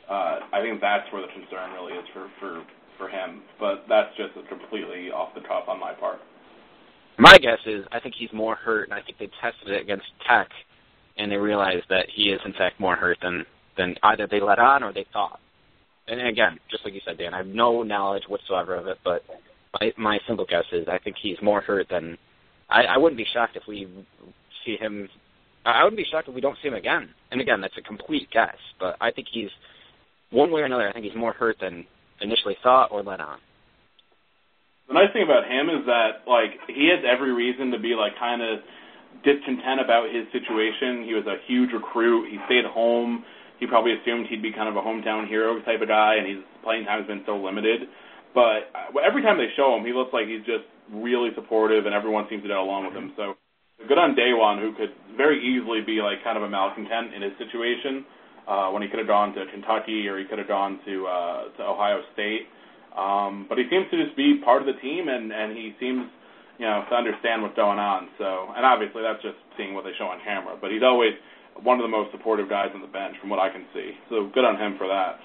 uh, 0.09 0.39
I 0.53 0.61
think 0.61 0.81
that's 0.81 1.11
where 1.11 1.21
the 1.21 1.31
concern 1.33 1.71
really 1.73 1.93
is 1.93 2.05
for 2.13 2.29
for 2.39 2.63
for 2.97 3.09
him. 3.09 3.41
But 3.59 3.85
that's 3.87 4.09
just 4.17 4.33
completely 4.49 5.11
off 5.11 5.33
the 5.35 5.41
cuff 5.41 5.67
on 5.67 5.79
my 5.79 5.93
part. 5.93 6.19
My 7.19 7.37
guess 7.37 7.59
is 7.65 7.85
I 7.91 7.99
think 7.99 8.15
he's 8.17 8.31
more 8.33 8.55
hurt, 8.55 8.89
and 8.89 8.93
I 8.93 9.01
think 9.01 9.17
they 9.17 9.29
tested 9.41 9.69
it 9.69 9.81
against 9.81 10.05
Tech 10.29 10.49
and 11.17 11.31
they 11.31 11.37
realize 11.37 11.81
that 11.89 12.05
he 12.13 12.29
is 12.29 12.39
in 12.45 12.53
fact 12.53 12.79
more 12.79 12.95
hurt 12.95 13.17
than 13.21 13.45
than 13.77 13.95
either 14.03 14.27
they 14.29 14.39
let 14.39 14.59
on 14.59 14.83
or 14.83 14.91
they 14.91 15.05
thought. 15.13 15.39
And 16.07 16.25
again, 16.27 16.57
just 16.71 16.83
like 16.85 16.93
you 16.93 17.01
said, 17.05 17.17
Dan, 17.17 17.33
I 17.33 17.37
have 17.37 17.47
no 17.47 17.83
knowledge 17.83 18.23
whatsoever 18.27 18.75
of 18.75 18.87
it, 18.87 18.97
but 19.03 19.23
my 19.79 19.91
my 19.97 20.19
simple 20.27 20.45
guess 20.49 20.63
is 20.71 20.87
I 20.87 20.99
think 20.99 21.17
he's 21.21 21.37
more 21.41 21.61
hurt 21.61 21.87
than 21.89 22.17
I, 22.69 22.83
I 22.83 22.97
wouldn't 22.97 23.17
be 23.17 23.25
shocked 23.33 23.55
if 23.55 23.63
we 23.67 23.87
see 24.65 24.77
him. 24.77 25.09
I 25.65 25.83
wouldn't 25.83 25.97
be 25.97 26.05
shocked 26.09 26.27
if 26.27 26.35
we 26.35 26.41
don't 26.41 26.57
see 26.61 26.67
him 26.67 26.73
again. 26.73 27.09
And 27.31 27.41
again, 27.41 27.61
that's 27.61 27.77
a 27.77 27.81
complete 27.81 28.29
guess, 28.31 28.55
but 28.79 28.95
I 29.01 29.11
think 29.11 29.27
he's 29.31 29.49
one 30.31 30.51
way 30.51 30.61
or 30.61 30.65
another. 30.65 30.87
I 30.87 30.93
think 30.93 31.05
he's 31.05 31.15
more 31.15 31.33
hurt 31.33 31.57
than 31.59 31.85
initially 32.21 32.57
thought 32.63 32.91
or 32.91 33.03
let 33.03 33.19
on. 33.19 33.39
The 34.87 34.93
nice 34.93 35.11
thing 35.11 35.23
about 35.23 35.43
him 35.43 35.69
is 35.69 35.85
that 35.85 36.23
like 36.27 36.59
he 36.67 36.89
has 36.95 37.03
every 37.03 37.33
reason 37.33 37.71
to 37.71 37.79
be 37.79 37.95
like 37.95 38.17
kind 38.17 38.41
of 38.41 38.59
discontent 39.23 39.81
about 39.83 40.07
his 40.13 40.23
situation. 40.31 41.03
He 41.03 41.13
was 41.13 41.27
a 41.27 41.43
huge 41.45 41.71
recruit. 41.73 42.31
He 42.31 42.39
stayed 42.45 42.65
home. 42.65 43.23
He 43.59 43.67
probably 43.67 43.93
assumed 43.93 44.27
he'd 44.27 44.41
be 44.41 44.53
kind 44.53 44.69
of 44.69 44.75
a 44.77 44.81
hometown 44.81 45.27
hero 45.27 45.59
type 45.61 45.81
of 45.81 45.87
guy, 45.87 46.15
and 46.15 46.27
his 46.27 46.37
playing 46.63 46.85
time 46.85 46.99
has 46.99 47.07
been 47.07 47.23
so 47.25 47.35
limited. 47.35 47.89
But 48.37 48.69
uh, 48.77 49.01
every 49.01 49.25
time 49.25 49.41
they 49.41 49.49
show 49.57 49.73
him, 49.73 49.81
he 49.81 49.97
looks 49.97 50.13
like 50.13 50.29
he's 50.29 50.45
just 50.45 50.69
really 50.93 51.33
supportive, 51.33 51.89
and 51.89 51.95
everyone 51.97 52.29
seems 52.29 52.45
to 52.45 52.47
get 52.53 52.61
along 52.61 52.85
with 52.85 52.93
him. 52.93 53.09
So 53.17 53.33
good 53.89 53.97
on 53.97 54.13
DaJuan, 54.13 54.61
who 54.61 54.77
could 54.77 54.93
very 55.17 55.41
easily 55.41 55.81
be 55.81 56.05
like 56.05 56.21
kind 56.21 56.37
of 56.37 56.45
a 56.45 56.49
malcontent 56.49 57.17
in 57.17 57.25
his 57.25 57.33
situation 57.41 58.05
uh, 58.45 58.69
when 58.69 58.85
he 58.85 58.93
could 58.93 59.01
have 59.01 59.09
gone 59.09 59.33
to 59.33 59.41
Kentucky 59.49 60.05
or 60.05 60.21
he 60.21 60.25
could 60.29 60.37
have 60.37 60.47
gone 60.47 60.77
to 60.85 60.93
uh, 61.09 61.41
to 61.57 61.61
Ohio 61.65 62.05
State. 62.13 62.45
Um, 62.93 63.49
but 63.49 63.57
he 63.57 63.65
seems 63.73 63.89
to 63.89 63.97
just 63.97 64.13
be 64.13 64.37
part 64.45 64.61
of 64.61 64.69
the 64.69 64.77
team, 64.85 65.09
and 65.09 65.33
and 65.33 65.57
he 65.57 65.73
seems 65.81 66.05
you 66.61 66.69
know, 66.69 66.85
to 66.89 66.93
understand 66.93 67.41
what's 67.41 67.57
going 67.57 67.81
on. 67.81 68.09
So, 68.21 68.53
and 68.53 68.61
obviously 68.61 69.01
that's 69.01 69.21
just 69.25 69.41
seeing 69.57 69.73
what 69.73 69.81
they 69.81 69.97
show 69.97 70.13
on 70.13 70.21
camera. 70.21 70.57
But 70.61 70.69
he's 70.69 70.85
always 70.85 71.17
one 71.65 71.81
of 71.81 71.83
the 71.85 71.89
most 71.89 72.13
supportive 72.13 72.49
guys 72.49 72.69
on 72.73 72.85
the 72.85 72.93
bench, 72.93 73.17
from 73.17 73.33
what 73.33 73.41
I 73.41 73.49
can 73.49 73.65
see. 73.73 73.97
So 74.13 74.29
good 74.29 74.45
on 74.45 74.61
him 74.61 74.77
for 74.77 74.85
that. 74.85 75.17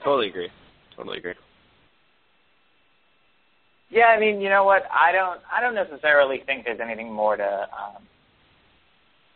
Totally 0.00 0.28
agree. 0.28 0.48
Totally 0.96 1.18
agree. 1.18 1.36
Yeah, 3.90 4.06
I 4.06 4.20
mean, 4.20 4.40
you 4.40 4.48
know 4.48 4.64
what? 4.64 4.82
I 4.92 5.12
don't. 5.12 5.40
I 5.52 5.60
don't 5.60 5.74
necessarily 5.74 6.42
think 6.46 6.64
there's 6.64 6.80
anything 6.80 7.12
more 7.12 7.36
to 7.36 7.44
um, 7.44 8.02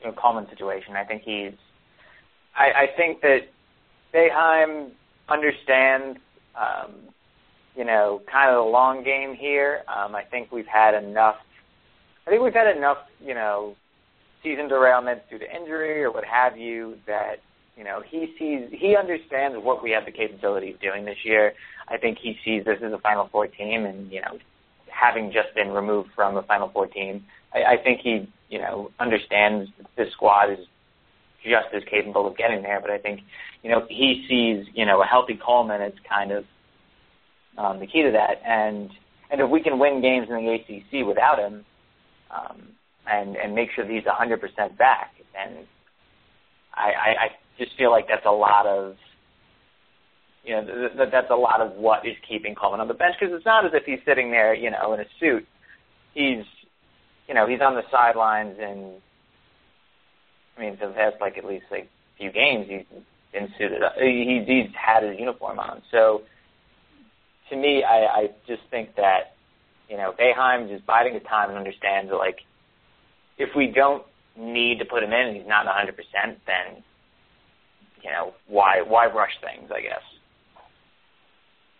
you 0.00 0.06
know 0.06 0.12
Coleman's 0.12 0.48
situation. 0.50 0.94
I 0.96 1.04
think 1.04 1.22
he's. 1.22 1.52
I, 2.56 2.84
I 2.84 2.86
think 2.96 3.20
that 3.22 3.40
Boeheim 4.14 4.90
understands 5.28 6.18
um, 6.54 6.94
you 7.76 7.84
know, 7.84 8.22
kind 8.30 8.50
of 8.50 8.64
the 8.64 8.70
long 8.70 9.02
game 9.02 9.34
here. 9.34 9.82
Um, 9.88 10.14
I 10.14 10.22
think 10.22 10.52
we've 10.52 10.66
had 10.66 10.94
enough. 10.94 11.36
I 12.26 12.30
think 12.30 12.42
we've 12.42 12.54
had 12.54 12.74
enough, 12.76 12.98
you 13.20 13.34
know, 13.34 13.74
season 14.42 14.68
derailments 14.68 15.28
due 15.28 15.38
to 15.38 15.56
injury 15.56 16.02
or 16.04 16.12
what 16.12 16.24
have 16.24 16.56
you 16.56 16.96
that 17.06 17.36
you 17.76 17.84
know 17.84 18.02
he 18.08 18.34
sees 18.38 18.68
he 18.70 18.94
understands 18.96 19.56
what 19.60 19.82
we 19.82 19.90
have 19.90 20.04
the 20.04 20.12
capability 20.12 20.72
of 20.72 20.80
doing 20.80 21.04
this 21.04 21.16
year. 21.24 21.52
I 21.88 21.98
think 21.98 22.18
he 22.18 22.36
sees 22.44 22.64
this 22.64 22.78
as 22.82 22.92
a 22.92 22.98
Final 22.98 23.28
Four 23.30 23.46
team, 23.46 23.84
and 23.84 24.10
you 24.10 24.20
know, 24.20 24.38
having 24.88 25.32
just 25.32 25.54
been 25.54 25.70
removed 25.70 26.10
from 26.14 26.34
the 26.34 26.42
Final 26.42 26.68
Four 26.68 26.86
team, 26.86 27.24
I, 27.52 27.74
I 27.74 27.76
think 27.82 28.00
he 28.00 28.28
you 28.48 28.58
know 28.58 28.90
understands 28.98 29.70
this 29.96 30.12
squad 30.12 30.52
is 30.52 30.66
just 31.42 31.66
as 31.74 31.82
capable 31.90 32.26
of 32.26 32.36
getting 32.36 32.62
there. 32.62 32.80
But 32.80 32.90
I 32.90 32.98
think 32.98 33.20
you 33.62 33.70
know 33.70 33.86
he 33.88 34.24
sees 34.28 34.66
you 34.74 34.86
know 34.86 35.02
a 35.02 35.06
healthy 35.06 35.38
Coleman 35.44 35.82
as 35.82 35.92
kind 36.08 36.32
of 36.32 36.44
um, 37.58 37.80
the 37.80 37.86
key 37.86 38.02
to 38.02 38.12
that. 38.12 38.40
And 38.44 38.90
and 39.30 39.40
if 39.40 39.50
we 39.50 39.62
can 39.62 39.78
win 39.78 40.00
games 40.00 40.28
in 40.28 40.36
the 40.36 40.52
ACC 40.52 41.06
without 41.06 41.38
him, 41.38 41.64
um, 42.30 42.68
and 43.06 43.36
and 43.36 43.54
make 43.54 43.70
sure 43.74 43.84
he's 43.84 44.04
100% 44.04 44.78
back, 44.78 45.12
then 45.34 45.66
I, 46.74 46.82
I, 46.82 47.08
I 47.24 47.28
just 47.58 47.76
feel 47.76 47.90
like 47.90 48.06
that's 48.08 48.26
a 48.26 48.32
lot 48.32 48.66
of 48.66 48.96
you 50.44 50.54
know, 50.54 50.64
th- 50.64 50.96
th- 50.96 51.08
that's 51.10 51.30
a 51.30 51.36
lot 51.36 51.60
of 51.60 51.72
what 51.72 52.06
is 52.06 52.16
keeping 52.28 52.54
Coleman 52.54 52.80
on 52.80 52.88
the 52.88 52.94
bench 52.94 53.16
because 53.18 53.34
it's 53.34 53.46
not 53.46 53.64
as 53.64 53.72
if 53.74 53.84
he's 53.84 54.00
sitting 54.04 54.30
there, 54.30 54.54
you 54.54 54.70
know, 54.70 54.92
in 54.92 55.00
a 55.00 55.06
suit. 55.18 55.46
He's, 56.12 56.44
you 57.26 57.34
know, 57.34 57.46
he's 57.46 57.60
on 57.60 57.74
the 57.74 57.82
sidelines 57.90 58.56
and, 58.60 58.92
I 60.56 60.60
mean, 60.60 60.76
for 60.76 60.88
the 60.88 60.92
past 60.92 61.16
like 61.20 61.38
at 61.38 61.44
least 61.44 61.64
like 61.70 61.88
few 62.18 62.30
games, 62.30 62.66
he's 62.68 62.84
been 63.32 63.48
suited 63.58 63.82
up. 63.82 63.94
He's 63.98 64.46
he's 64.46 64.68
had 64.74 65.02
his 65.02 65.18
uniform 65.18 65.58
on. 65.58 65.82
So, 65.90 66.22
to 67.50 67.56
me, 67.56 67.82
I, 67.82 68.06
I 68.06 68.26
just 68.46 68.62
think 68.70 68.94
that, 68.96 69.34
you 69.88 69.96
know, 69.96 70.14
Boeheim 70.18 70.68
just 70.68 70.86
biding 70.86 71.14
his 71.14 71.22
time 71.24 71.48
and 71.48 71.58
understands 71.58 72.10
that 72.10 72.16
like, 72.16 72.38
if 73.38 73.50
we 73.56 73.66
don't 73.66 74.04
need 74.38 74.78
to 74.78 74.84
put 74.84 75.02
him 75.02 75.12
in 75.12 75.28
and 75.28 75.36
he's 75.36 75.46
not 75.46 75.66
100%, 75.66 75.90
then, 76.46 76.82
you 78.02 78.10
know, 78.10 78.34
why 78.46 78.82
why 78.86 79.06
rush 79.06 79.32
things? 79.40 79.70
I 79.74 79.80
guess 79.80 80.02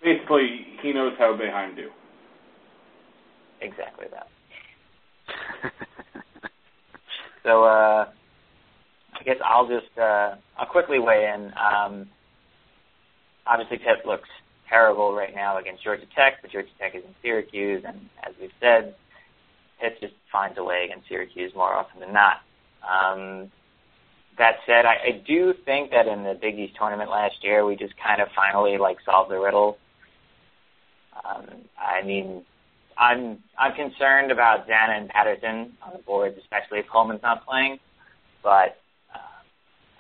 basically 0.05 0.67
he 0.83 0.93
knows 0.93 1.15
how 1.19 1.37
Boeheim 1.37 1.75
do. 1.75 1.89
Exactly 3.61 4.07
that. 4.13 4.29
so 7.43 7.65
uh, 7.65 8.09
I 9.19 9.23
guess 9.25 9.37
I'll 9.45 9.67
just 9.67 9.99
uh, 9.99 10.35
I'll 10.59 10.67
quickly 10.67 10.99
weigh 10.99 11.33
in. 11.35 11.53
Um, 11.57 12.09
obviously, 13.47 13.79
Pitt 13.79 14.07
looks 14.07 14.29
terrible 14.69 15.15
right 15.15 15.35
now 15.35 15.59
against 15.59 15.83
Georgia 15.83 16.07
Tech, 16.15 16.43
but 16.43 16.51
Georgia 16.51 16.69
Tech 16.79 16.95
is 16.95 17.03
in 17.05 17.15
Syracuse, 17.23 17.83
and 17.87 18.09
as 18.23 18.35
we've 18.41 18.51
said, 18.61 18.95
Pitt 19.81 19.99
just 20.01 20.15
finds 20.31 20.59
a 20.59 20.65
way 20.65 20.85
against 20.85 21.09
Syracuse 21.09 21.53
more 21.55 21.73
often 21.73 22.01
than 22.01 22.13
not. 22.13 22.43
Um, 22.83 23.51
that 24.37 24.57
said, 24.67 24.85
I, 24.85 24.95
I 24.95 25.23
do 25.27 25.55
think 25.65 25.91
that 25.93 26.07
in 26.07 26.25
the 26.25 26.35
Big 26.35 26.59
East 26.59 26.75
tournament 26.77 27.09
last 27.11 27.37
year, 27.43 27.65
we 27.65 27.77
just 27.77 27.95
kind 27.97 28.21
of 28.21 28.29
finally 28.35 28.79
like 28.79 28.99
solved 29.07 29.31
the 29.31 29.39
riddle 29.39 29.79
um, 31.29 31.47
I 31.79 32.03
mean, 32.03 32.45
I'm 32.97 33.39
I'm 33.59 33.75
concerned 33.75 34.31
about 34.31 34.69
Zanna 34.69 34.99
and 34.99 35.09
Patterson 35.09 35.73
on 35.83 35.93
the 35.95 36.03
boards, 36.07 36.37
especially 36.41 36.79
if 36.79 36.87
Coleman's 36.89 37.23
not 37.23 37.47
playing. 37.47 37.79
But 38.43 38.79
uh, 39.15 39.41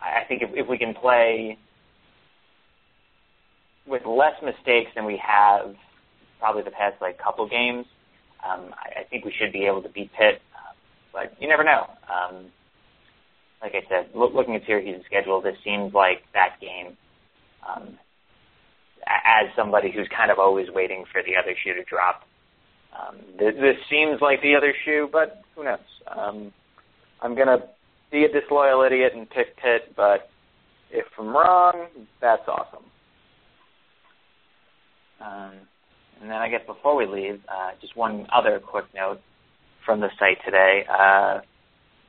I 0.00 0.24
think 0.28 0.42
if, 0.42 0.50
if 0.54 0.68
we 0.68 0.78
can 0.78 0.94
play 0.94 1.58
with 3.86 4.04
less 4.06 4.34
mistakes 4.42 4.90
than 4.94 5.04
we 5.04 5.20
have 5.24 5.74
probably 6.38 6.62
the 6.62 6.70
past 6.70 6.96
like 7.00 7.18
couple 7.18 7.48
games, 7.48 7.86
um, 8.48 8.74
I, 8.74 9.00
I 9.00 9.04
think 9.04 9.24
we 9.24 9.32
should 9.32 9.52
be 9.52 9.66
able 9.66 9.82
to 9.82 9.88
beat 9.88 10.12
Pitt. 10.12 10.40
Uh, 10.54 10.74
but 11.12 11.34
you 11.40 11.48
never 11.48 11.64
know. 11.64 11.86
Um, 12.08 12.46
like 13.62 13.74
I 13.74 13.88
said, 13.88 14.10
look, 14.14 14.34
looking 14.34 14.54
at 14.54 14.62
Syracuse's 14.66 15.06
schedule, 15.06 15.40
this 15.40 15.56
seems 15.64 15.94
like 15.94 16.22
that 16.34 16.60
game. 16.60 16.96
Um, 17.66 17.98
as 19.06 19.46
somebody 19.56 19.90
who's 19.90 20.08
kind 20.16 20.30
of 20.30 20.38
always 20.38 20.68
waiting 20.70 21.04
for 21.10 21.22
the 21.22 21.36
other 21.36 21.54
shoe 21.62 21.74
to 21.74 21.84
drop. 21.84 22.22
Um, 22.94 23.16
this, 23.38 23.76
seems 23.90 24.20
like 24.20 24.40
the 24.42 24.54
other 24.54 24.72
shoe, 24.84 25.08
but 25.10 25.42
who 25.54 25.64
knows? 25.64 25.78
Um, 26.06 26.52
I'm 27.20 27.34
gonna 27.34 27.58
be 28.12 28.24
a 28.24 28.28
disloyal 28.28 28.82
idiot 28.82 29.12
and 29.14 29.28
pick 29.28 29.56
Pitt, 29.56 29.94
but 29.96 30.30
if 30.90 31.06
I'm 31.18 31.28
wrong, 31.28 31.86
that's 32.20 32.46
awesome. 32.46 32.84
Um, 35.20 35.52
and 36.20 36.30
then 36.30 36.36
I 36.36 36.48
guess 36.48 36.60
before 36.66 36.94
we 36.94 37.06
leave, 37.06 37.40
uh, 37.48 37.72
just 37.80 37.96
one 37.96 38.26
other 38.32 38.60
quick 38.60 38.84
note 38.94 39.20
from 39.84 40.00
the 40.00 40.08
site 40.18 40.38
today. 40.44 40.84
Uh, 40.88 41.40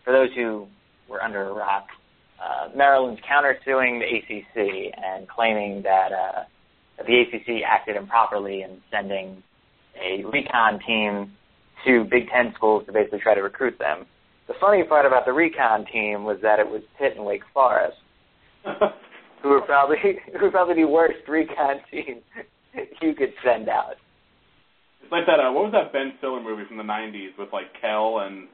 for 0.04 0.14
those 0.14 0.30
who 0.36 0.68
were 1.10 1.24
under 1.24 1.50
a 1.50 1.54
rock, 1.54 1.88
uh, 2.42 2.70
Maryland's 2.76 3.22
countersuing 3.22 4.00
the 4.00 4.06
ACC 4.06 4.94
and 5.04 5.28
claiming 5.28 5.82
that 5.84 6.12
uh, 6.12 6.44
the 6.98 7.22
ACC 7.22 7.64
acted 7.68 7.96
improperly 7.96 8.62
in 8.62 8.82
sending 8.92 9.44
a 10.02 10.24
recon 10.26 10.80
team 10.86 11.32
to 11.86 12.06
Big 12.10 12.30
Ten 12.30 12.54
schools 12.56 12.86
to 12.86 12.94
basically 12.94 13.20
try 13.20 13.36
to 13.36 13.42
recruit 13.42 13.78
them. 13.80 14.06
The 14.48 14.54
funny 14.60 14.84
part 14.84 15.06
about 15.06 15.26
the 15.26 15.34
recon 15.34 15.86
team 15.92 16.24
was 16.24 16.38
that 16.42 16.60
it 16.60 16.68
was 16.68 16.82
Pitt 17.00 17.14
and 17.16 17.26
Wake 17.26 17.44
Forest, 17.54 17.98
who 19.44 19.50
were 19.50 19.62
probably 19.62 19.98
who 20.34 20.46
were 20.46 20.52
probably 20.52 20.76
the 20.76 20.88
worst 20.88 21.28
recon 21.28 21.82
team 21.92 22.22
you 23.02 23.14
could 23.16 23.34
send 23.44 23.70
out. 23.70 23.96
It's 25.02 25.12
like 25.12 25.26
that. 25.28 25.40
Uh, 25.40 25.52
what 25.52 25.66
was 25.66 25.74
that 25.74 25.94
Ben 25.94 26.14
Stiller 26.18 26.42
movie 26.42 26.64
from 26.68 26.78
the 26.78 26.84
'90s 26.84 27.38
with 27.38 27.50
like 27.54 27.68
Kel 27.82 28.20
and 28.20 28.48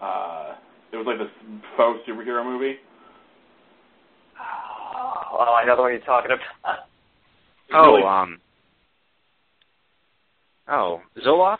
uh, 0.00 0.54
it 0.92 0.96
was 0.96 1.06
like 1.06 1.18
this 1.18 1.32
faux 1.76 2.00
superhero 2.08 2.44
movie. 2.44 2.76
Oh, 4.38 5.56
I 5.58 5.64
know 5.64 5.76
the 5.76 5.82
one 5.82 5.92
you're 5.92 6.00
talking 6.00 6.30
about. 6.32 6.91
Oh, 7.74 7.94
really, 7.94 8.02
um. 8.04 8.40
Oh, 10.68 11.00
Zoloft? 11.26 11.58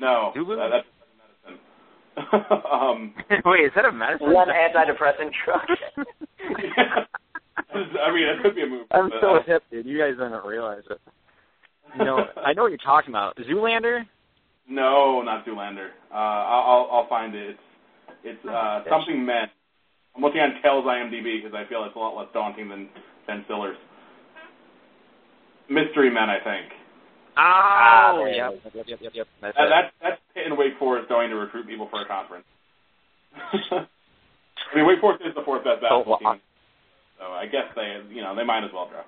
no, 0.00 0.32
Zulu? 0.34 0.60
uh, 0.60 0.68
that's 0.68 0.86
medicine. 1.46 1.60
um, 2.70 3.14
Wait, 3.44 3.64
is 3.64 3.72
that 3.74 3.84
a 3.84 3.92
medicine? 3.92 4.28
Is 4.28 4.34
that 4.34 4.48
an 4.48 4.54
antidepressant 4.54 5.32
drug? 5.44 5.78
I 7.74 8.12
mean, 8.12 8.28
it 8.28 8.42
could 8.42 8.54
be 8.54 8.62
a 8.62 8.66
movie. 8.66 8.84
I'm 8.90 9.08
but, 9.08 9.20
so 9.20 9.36
uh, 9.36 9.42
hip, 9.46 9.62
dude. 9.70 9.86
You 9.86 9.98
guys 9.98 10.14
don't 10.18 10.46
realize 10.46 10.82
it. 10.90 11.00
You 11.98 12.04
know, 12.04 12.24
I 12.44 12.52
know 12.52 12.62
what 12.62 12.70
you're 12.70 12.78
talking 12.78 13.10
about. 13.10 13.36
Zoolander? 13.36 14.04
No, 14.68 15.22
not 15.22 15.46
Zoolander. 15.46 15.88
Uh, 16.12 16.14
I'll, 16.14 16.64
I'll 16.64 16.88
I'll 16.92 17.08
find 17.08 17.34
it. 17.34 17.50
It's 17.50 17.60
it's 18.24 18.44
uh, 18.46 18.82
something 18.90 19.24
men. 19.24 19.46
I'm 20.14 20.22
looking 20.22 20.40
on 20.40 20.60
Kel's 20.62 20.84
IMDb 20.84 21.42
because 21.42 21.54
I 21.54 21.68
feel 21.68 21.84
it's 21.84 21.94
a 21.94 21.98
lot 21.98 22.16
less 22.16 22.28
daunting 22.32 22.68
than 22.68 22.88
Ben 23.26 23.42
Stiller's. 23.44 23.76
Mystery 25.68 26.10
Men, 26.10 26.30
I 26.30 26.38
think. 26.42 26.72
Oh, 27.36 28.24
there 28.24 28.28
it 28.28 28.36
yep, 28.36 28.52
is. 28.54 28.60
yep, 28.74 28.86
yep, 28.88 28.98
yep, 29.02 29.12
yep. 29.14 29.26
That's 29.42 29.56
That, 29.56 29.66
it. 29.66 29.70
that's 29.70 29.92
that's 30.00 30.20
Pitt 30.32 30.46
and 30.46 30.56
Wake 30.56 30.78
Forest 30.78 31.08
going 31.08 31.28
to 31.30 31.36
recruit 31.36 31.66
people 31.66 31.88
for 31.90 32.00
a 32.00 32.08
conference. 32.08 32.46
I 33.36 33.84
mean, 34.74 34.86
Wake 34.86 35.00
Forest 35.00 35.22
is 35.26 35.34
the 35.34 35.42
fourth 35.44 35.64
best 35.64 35.82
basketball 35.82 36.18
wow. 36.22 36.32
team, 36.32 36.40
so 37.18 37.24
I 37.32 37.44
guess 37.44 37.68
they 37.76 38.00
you 38.08 38.22
know 38.22 38.34
they 38.34 38.44
might 38.44 38.64
as 38.64 38.72
well 38.72 38.88
draw. 38.88 39.04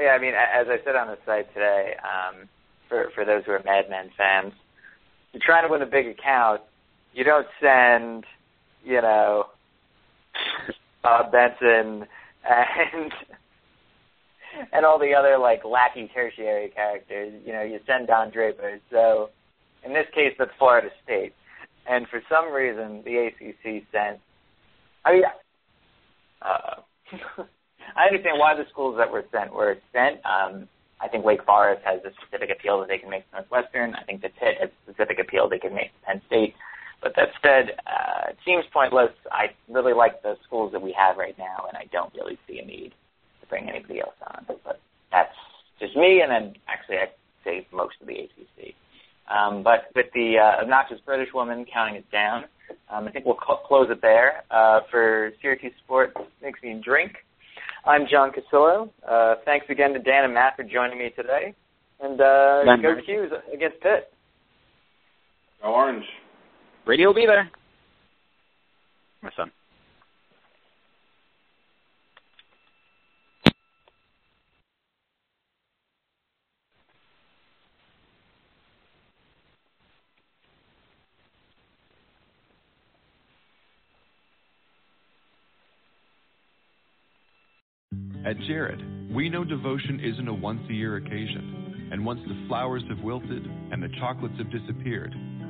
Yeah, 0.00 0.16
I 0.16 0.18
mean, 0.18 0.32
as 0.32 0.66
I 0.68 0.82
said 0.84 0.96
on 0.96 1.08
the 1.08 1.18
site 1.26 1.52
today, 1.52 1.94
um, 2.00 2.48
for 2.88 3.10
for 3.14 3.26
those 3.26 3.44
who 3.44 3.52
are 3.52 3.62
Mad 3.64 3.90
Men 3.90 4.08
fans, 4.16 4.54
you're 5.32 5.42
trying 5.44 5.66
to 5.66 5.70
win 5.70 5.82
a 5.82 5.86
big 5.86 6.06
account. 6.06 6.62
You 7.12 7.24
don't 7.24 7.46
send, 7.60 8.24
you 8.82 9.02
know, 9.02 9.48
Bob 11.02 11.30
Benson 11.30 12.06
and 12.48 13.12
and 14.72 14.84
all 14.84 14.98
the 14.98 15.14
other 15.14 15.38
like 15.38 15.64
lackey 15.64 16.10
tertiary 16.12 16.70
characters. 16.74 17.32
You 17.44 17.52
know, 17.52 17.62
you 17.62 17.78
send 17.86 18.08
Don 18.08 18.30
Draper. 18.30 18.78
So 18.90 19.30
in 19.84 19.92
this 19.92 20.06
case, 20.14 20.34
that's 20.38 20.50
Florida 20.58 20.88
State. 21.04 21.32
And 21.88 22.06
for 22.08 22.22
some 22.28 22.52
reason, 22.52 23.02
the 23.04 23.26
ACC 23.28 23.84
sent. 23.90 24.20
I 25.04 25.12
mean, 25.12 25.22
uh, 26.42 26.74
I 27.96 28.06
understand 28.06 28.38
why 28.38 28.54
the 28.54 28.64
schools 28.70 28.96
that 28.98 29.10
were 29.10 29.24
sent 29.32 29.52
were 29.52 29.76
sent. 29.92 30.20
Um, 30.24 30.68
I 31.00 31.08
think 31.08 31.24
Wake 31.24 31.44
Forest 31.44 31.82
has 31.84 32.00
a 32.04 32.12
specific 32.22 32.50
appeal 32.56 32.78
that 32.78 32.88
they 32.88 32.98
can 32.98 33.10
make 33.10 33.28
to 33.30 33.36
Northwestern. 33.36 33.94
I 33.94 34.04
think 34.04 34.22
the 34.22 34.28
Pitt 34.28 34.58
has 34.60 34.70
a 34.70 34.92
specific 34.92 35.18
appeal 35.18 35.48
they 35.48 35.58
can 35.58 35.74
make 35.74 35.90
to 35.90 36.06
Penn 36.06 36.22
State. 36.28 36.54
But 37.02 37.14
that 37.16 37.28
said, 37.42 37.76
uh, 37.84 38.30
it 38.30 38.36
seems 38.46 38.64
pointless. 38.72 39.10
I 39.30 39.46
really 39.68 39.92
like 39.92 40.22
the 40.22 40.36
schools 40.46 40.70
that 40.72 40.80
we 40.80 40.94
have 40.96 41.16
right 41.16 41.36
now, 41.36 41.66
and 41.68 41.76
I 41.76 41.86
don't 41.90 42.14
really 42.14 42.38
see 42.46 42.60
a 42.60 42.64
need 42.64 42.92
to 43.40 43.46
bring 43.48 43.68
anybody 43.68 44.00
else 44.00 44.14
on. 44.22 44.46
But 44.64 44.80
that's 45.10 45.34
just 45.80 45.96
me, 45.96 46.22
and 46.22 46.30
then 46.30 46.54
actually 46.68 46.98
I'd 46.98 47.12
say 47.44 47.66
most 47.72 47.96
of 48.00 48.06
the 48.06 48.14
ACC. 48.14 48.74
Um, 49.28 49.62
but 49.62 49.90
with 49.96 50.06
the 50.14 50.36
uh, 50.38 50.62
obnoxious 50.62 50.98
British 51.04 51.32
woman 51.34 51.66
counting 51.72 51.96
it 51.96 52.10
down, 52.12 52.44
um, 52.88 53.08
I 53.08 53.10
think 53.10 53.26
we'll 53.26 53.38
cl- 53.44 53.62
close 53.66 53.88
it 53.90 54.00
there. 54.00 54.44
Uh, 54.50 54.80
for 54.90 55.32
Syracuse 55.40 55.72
Sports 55.84 56.14
Makes 56.40 56.62
Me 56.62 56.80
Drink, 56.84 57.12
I'm 57.84 58.02
John 58.10 58.30
Cassillo. 58.30 58.90
Uh, 59.06 59.36
thanks 59.44 59.66
again 59.70 59.92
to 59.92 59.98
Dan 59.98 60.24
and 60.24 60.34
Matt 60.34 60.54
for 60.56 60.62
joining 60.62 60.98
me 60.98 61.10
today. 61.16 61.54
And 62.00 62.20
uh, 62.20 62.62
go 62.80 62.94
Q's 63.04 63.32
against 63.52 63.80
Pitt. 63.80 64.12
Go 65.62 65.74
Orange. 65.74 66.04
Radio 66.84 67.08
will 67.08 67.14
be 67.14 67.26
there. 67.26 67.48
My 69.22 69.30
son. 69.36 69.50
At 88.24 88.38
Jared, 88.46 89.12
we 89.12 89.28
know 89.28 89.44
devotion 89.44 90.00
isn't 90.00 90.28
a 90.28 90.32
once 90.32 90.60
a 90.70 90.72
year 90.72 90.96
occasion. 90.96 91.90
And 91.92 92.06
once 92.06 92.20
the 92.26 92.46
flowers 92.48 92.82
have 92.88 93.00
wilted 93.00 93.44
and 93.70 93.82
the 93.82 93.88
chocolates 94.00 94.38
have 94.38 94.50
disappeared, 94.50 95.12